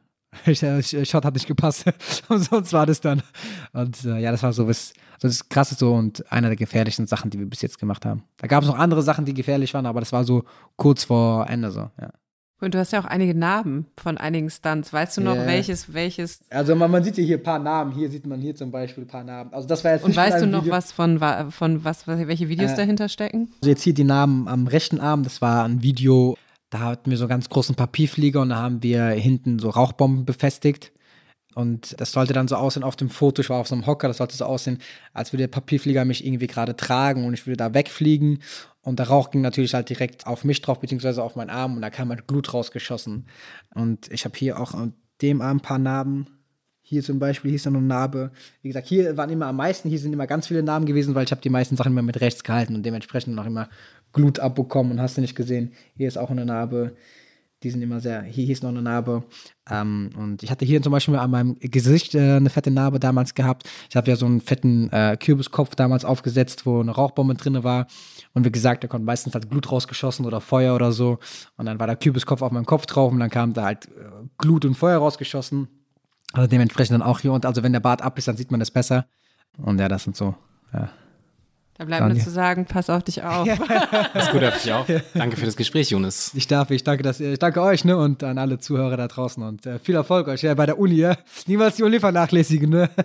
Shot 1.06 1.26
hat 1.26 1.34
nicht 1.34 1.48
gepasst. 1.48 1.86
und 2.30 2.44
sonst 2.44 2.74
war 2.74 2.86
das 2.86 3.02
dann. 3.02 3.22
Und 3.74 4.04
äh, 4.06 4.20
ja, 4.20 4.32
das 4.32 4.44
war 4.44 4.54
so 4.54 4.68
was, 4.68 4.94
so 5.20 5.28
das 5.28 5.48
krasseste 5.50 5.88
und 5.90 6.32
einer 6.32 6.48
der 6.50 6.56
gefährlichsten 6.58 7.08
Sachen, 7.08 7.30
die 7.30 7.40
wir 7.40 7.46
bis 7.46 7.62
jetzt 7.62 7.80
gemacht 7.80 8.06
haben. 8.06 8.24
Da 8.38 8.48
gab 8.48 8.64
es 8.64 8.70
noch 8.70 8.78
andere 8.78 9.02
Sachen, 9.04 9.26
die 9.26 9.34
gefährlich 9.34 9.74
waren, 9.74 9.86
aber 9.86 10.00
das 10.00 10.12
war 10.12 10.24
so 10.24 10.44
kurz 10.76 11.04
vor 11.06 11.48
Ende 11.50 11.72
so, 11.72 11.90
ja. 12.00 12.10
Und 12.62 12.74
du 12.76 12.80
hast 12.80 12.94
ja 12.94 13.02
auch 13.02 13.06
einige 13.06 13.36
Narben 13.36 13.88
von 13.98 14.18
einigen 14.18 14.50
Stunts. 14.50 14.94
Weißt 14.94 15.18
du 15.18 15.22
noch, 15.22 15.36
Ja. 15.36 15.46
welches, 15.48 15.94
welches? 15.94 16.40
Also 16.50 16.78
man, 16.78 16.90
man 16.90 17.04
sieht 17.04 17.18
ja 17.18 17.24
hier 17.26 17.36
ein 17.38 17.44
paar 17.44 17.60
Namen. 17.60 17.92
Hier 17.92 18.10
sieht 18.10 18.26
man 18.26 18.40
hier 18.40 18.56
zum 18.56 18.72
Beispiel 18.72 19.04
ein 19.04 19.08
paar 19.08 19.26
Namen. 19.26 19.52
Also 19.54 19.68
das 19.68 19.84
war 19.84 19.92
jetzt 19.92 20.06
Und 20.06 20.16
weißt 20.16 20.42
du 20.42 20.48
noch, 20.48 20.62
Video. 20.62 20.72
was 20.74 20.94
von, 20.94 21.20
von 21.52 21.84
was 21.84 22.08
welche 22.08 22.48
Videos 22.48 22.72
Äh, 22.72 22.76
dahinter 22.78 23.10
stecken? 23.10 23.50
Also 23.60 23.70
jetzt 23.70 23.82
hier 23.84 23.94
die 23.94 24.06
Namen 24.06 24.48
am 24.48 24.68
rechten 24.68 25.02
Arm, 25.02 25.24
das 25.24 25.42
war 25.42 25.66
ein 25.66 25.84
Video, 25.84 26.38
da 26.74 26.80
hatten 26.80 27.12
wir 27.12 27.18
so 27.18 27.28
ganz 27.28 27.50
großen 27.50 27.76
Papierflieger 27.76 28.42
und 28.42 28.50
da 28.50 28.56
haben 28.58 28.82
wir 28.82 29.06
hinten 29.10 29.60
so 29.60 29.70
Rauchbomben 29.70 30.26
befestigt. 30.26 30.92
Und 31.54 32.00
das 32.02 32.12
sollte 32.12 32.34
dann 32.34 32.48
so 32.48 32.56
aussehen 32.56 32.84
auf 32.84 32.96
dem 32.96 33.12
Foto, 33.12 33.44
ich 33.44 33.50
war 33.52 33.60
auf 33.60 33.68
so 33.68 33.76
einem 33.76 33.86
Hocker, 33.86 34.08
das 34.08 34.18
sollte 34.18 34.36
so 34.36 34.46
aussehen, 34.46 34.80
als 35.14 35.32
würde 35.32 35.44
der 35.44 35.50
Papierflieger 35.50 36.04
mich 36.04 36.26
irgendwie 36.26 36.48
gerade 36.48 36.76
tragen 36.76 37.26
und 37.26 37.36
ich 37.36 37.46
würde 37.46 37.58
da 37.58 37.76
wegfliegen. 37.76 38.40
Und 38.82 38.98
der 38.98 39.08
Rauch 39.08 39.30
ging 39.30 39.42
natürlich 39.42 39.76
halt 39.76 39.90
direkt 39.90 40.26
auf 40.26 40.44
mich 40.46 40.64
drauf, 40.64 40.80
beziehungsweise 40.80 41.22
auf 41.22 41.36
meinen 41.36 41.52
Arm 41.52 41.76
und 41.76 41.84
da 41.84 41.92
kam 41.92 42.10
halt 42.10 42.26
Glut 42.28 42.52
rausgeschossen. 42.56 43.28
Und 43.76 44.12
ich 44.12 44.26
habe 44.26 44.36
hier 44.36 44.60
auch 44.60 44.74
an 44.74 44.96
dem 45.22 45.42
Arm 45.42 45.58
ein 45.58 45.62
paar 45.62 45.78
Narben. 45.78 46.28
Hier 46.86 47.02
zum 47.02 47.18
Beispiel, 47.18 47.50
hier 47.50 47.56
ist 47.56 47.66
noch 47.66 47.74
eine 47.74 47.82
Narbe. 47.82 48.32
Wie 48.62 48.68
gesagt, 48.68 48.88
hier 48.88 49.16
waren 49.16 49.30
immer 49.30 49.48
am 49.48 49.56
meisten, 49.56 49.88
hier 49.88 50.00
sind 50.00 50.12
immer 50.12 50.28
ganz 50.28 50.48
viele 50.48 50.62
Narben 50.62 50.86
gewesen, 50.86 51.16
weil 51.16 51.24
ich 51.24 51.32
habe 51.32 51.42
die 51.42 51.50
meisten 51.50 51.78
Sachen 51.78 51.94
immer 51.94 52.02
mit 52.02 52.20
rechts 52.20 52.44
gehalten 52.44 52.76
und 52.76 52.86
dementsprechend 52.86 53.36
noch 53.36 53.46
immer 53.46 53.70
Glut 54.12 54.40
abbekommen 54.40 54.92
und 54.92 55.02
hast 55.02 55.16
du 55.16 55.22
nicht 55.22 55.34
gesehen. 55.34 55.72
Hier 55.96 56.10
ist 56.10 56.18
auch 56.18 56.30
eine 56.30 56.46
Narbe. 56.46 56.96
Die 57.64 57.70
sind 57.70 57.82
immer 57.82 58.02
sehr, 58.02 58.22
hier, 58.24 58.50
ist 58.50 58.64
noch 58.64 58.70
eine 58.70 58.82
Narbe. 58.82 59.24
Ähm, 59.70 60.10
und 60.18 60.44
ich 60.44 60.52
hatte 60.52 60.66
hier 60.66 60.82
zum 60.82 60.92
Beispiel 60.92 61.16
an 61.16 61.32
meinem 61.32 61.56
Gesicht 61.62 62.14
äh, 62.14 62.36
eine 62.36 62.50
fette 62.50 62.70
Narbe 62.70 63.00
damals 63.00 63.34
gehabt. 63.34 63.64
Ich 63.90 63.96
habe 63.96 64.12
ja 64.12 64.18
so 64.18 64.26
einen 64.26 64.42
fetten 64.42 64.92
äh, 64.92 65.16
Kürbiskopf 65.18 65.74
damals 65.76 66.04
aufgesetzt, 66.04 66.66
wo 66.66 66.82
eine 66.82 66.92
Rauchbombe 66.92 67.36
drin 67.36 67.64
war. 67.64 67.88
Und 68.34 68.44
wie 68.44 68.52
gesagt, 68.52 68.84
da 68.84 68.90
kommt 68.90 69.06
meistens 69.06 69.34
halt 69.34 69.50
Glut 69.50 69.72
rausgeschossen 69.72 70.26
oder 70.26 70.42
Feuer 70.42 70.76
oder 70.76 70.92
so. 70.92 71.20
Und 71.56 71.66
dann 71.66 71.80
war 71.80 71.88
der 71.88 71.96
Kürbiskopf 71.96 72.42
auf 72.42 72.52
meinem 72.52 72.66
Kopf 72.66 72.86
drauf 72.86 73.14
und 73.14 73.22
dann 73.22 73.30
kam 73.30 73.54
da 73.54 73.64
halt 73.64 73.86
äh, 73.86 74.28
Glut 74.38 74.66
und 74.66 74.76
Feuer 74.76 74.98
rausgeschossen. 74.98 75.70
Also 76.34 76.48
dementsprechend 76.48 76.96
dann 76.96 77.02
auch 77.04 77.20
hier. 77.20 77.32
Und 77.32 77.46
also 77.46 77.64
wenn 77.64 77.72
der 77.72 77.80
Bart 77.80 78.02
ab 78.02 78.18
ist, 78.18 78.28
dann 78.28 78.36
sieht 78.36 78.52
man 78.52 78.60
das 78.60 78.72
besser. 78.72 79.06
Und 79.58 79.80
ja, 79.80 79.88
das 79.88 80.04
sind 80.04 80.18
so, 80.18 80.36
ja. 80.74 80.90
Da 81.76 81.86
bleibt 81.86 82.04
mir 82.04 82.10
Daniel. 82.10 82.24
zu 82.24 82.30
sagen, 82.30 82.66
pass 82.66 82.90
auf 82.90 83.04
dich 83.04 83.24
auf. 83.24 83.48
Alles 84.14 84.30
Gute 84.32 84.48
auf 84.48 84.62
dich 84.62 84.72
auch. 84.72 84.86
Danke 85.16 85.38
für 85.38 85.46
das 85.46 85.56
Gespräch, 85.56 85.90
Jonas. 85.90 86.32
Ich 86.36 86.48
darf, 86.48 86.70
ich 86.70 86.84
danke, 86.84 87.02
dass, 87.02 87.20
ich 87.20 87.40
danke 87.40 87.64
euch, 87.64 87.84
ne, 87.84 87.98
und 87.98 88.24
an 88.24 88.38
alle 88.38 88.60
Zuhörer 88.60 88.96
da 88.96 89.08
draußen 89.08 89.42
und 89.42 89.66
äh, 89.66 89.80
viel 89.80 89.96
Erfolg 89.96 90.28
euch 90.28 90.44
ja, 90.44 90.54
bei 90.54 90.68
der 90.68 90.78
Uni, 90.78 90.96
ja. 90.96 91.18
Niemals 91.48 91.78
die 91.78 91.84
Uni 91.84 92.00
vernachlässigen, 92.00 92.70
ne. 92.70 92.92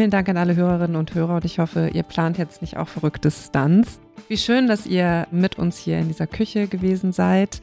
vielen 0.00 0.10
Dank 0.10 0.28
an 0.28 0.36
alle 0.36 0.54
Hörerinnen 0.56 0.96
und 0.96 1.12
Hörer 1.14 1.34
und 1.34 1.44
ich 1.44 1.58
hoffe, 1.58 1.90
ihr 1.92 2.04
plant 2.04 2.38
jetzt 2.38 2.62
nicht 2.62 2.76
auch 2.76 2.88
verrückte 2.88 3.30
Stunts. 3.30 4.00
Wie 4.30 4.38
schön, 4.38 4.68
dass 4.68 4.86
ihr 4.86 5.26
mit 5.32 5.58
uns 5.58 5.76
hier 5.76 5.98
in 5.98 6.06
dieser 6.06 6.28
Küche 6.28 6.68
gewesen 6.68 7.10
seid. 7.10 7.60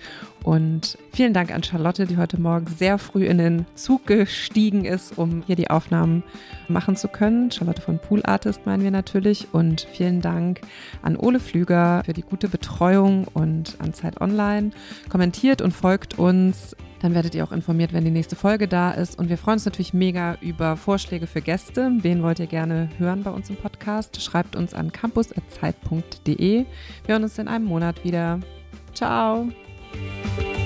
Und 0.47 0.97
vielen 1.11 1.33
Dank 1.33 1.53
an 1.53 1.61
Charlotte, 1.61 2.05
die 2.05 2.15
heute 2.15 2.39
Morgen 2.39 2.67
sehr 2.67 2.97
früh 2.99 3.25
in 3.25 3.37
den 3.37 3.65
Zug 3.75 4.07
gestiegen 4.07 4.85
ist, 4.85 5.17
um 5.17 5.43
hier 5.45 5.57
die 5.57 5.69
Aufnahmen 5.69 6.23
machen 6.69 6.95
zu 6.95 7.09
können. 7.09 7.51
Charlotte 7.51 7.81
von 7.81 7.99
Pool 7.99 8.21
Artist 8.23 8.65
meinen 8.65 8.81
wir 8.81 8.91
natürlich. 8.91 9.49
Und 9.51 9.81
vielen 9.91 10.21
Dank 10.21 10.61
an 11.01 11.17
Ole 11.17 11.41
Flüger 11.41 12.01
für 12.05 12.13
die 12.13 12.21
gute 12.21 12.47
Betreuung 12.47 13.27
und 13.33 13.75
an 13.79 13.93
Zeit 13.93 14.21
Online. 14.21 14.71
Kommentiert 15.09 15.61
und 15.61 15.73
folgt 15.73 16.17
uns 16.17 16.77
dann 17.01 17.13
werdet 17.13 17.35
ihr 17.35 17.43
auch 17.43 17.51
informiert, 17.51 17.93
wenn 17.93 18.05
die 18.05 18.09
nächste 18.09 18.35
Folge 18.37 18.67
da 18.67 18.89
ist. 18.89 19.19
Und 19.19 19.29
wir 19.29 19.37
freuen 19.37 19.55
uns 19.55 19.65
natürlich 19.65 19.93
mega 19.93 20.35
über 20.41 20.77
Vorschläge 20.77 21.27
für 21.27 21.41
Gäste. 21.41 21.91
Wen 21.99 22.23
wollt 22.23 22.39
ihr 22.39 22.47
gerne 22.47 22.89
hören 22.97 23.21
bei 23.21 23.29
uns 23.29 23.51
im 23.51 23.55
Podcast? 23.57 24.19
Schreibt 24.19 24.55
uns 24.55 24.73
an 24.73 24.93
campus.zeit.de. 24.93 26.65
Wir 26.65 26.65
hören 27.05 27.23
uns 27.23 27.37
in 27.37 27.49
einem 27.49 27.65
Monat 27.65 28.03
wieder. 28.03 28.39
Ciao. 28.95 29.49
Bye. 30.37 30.57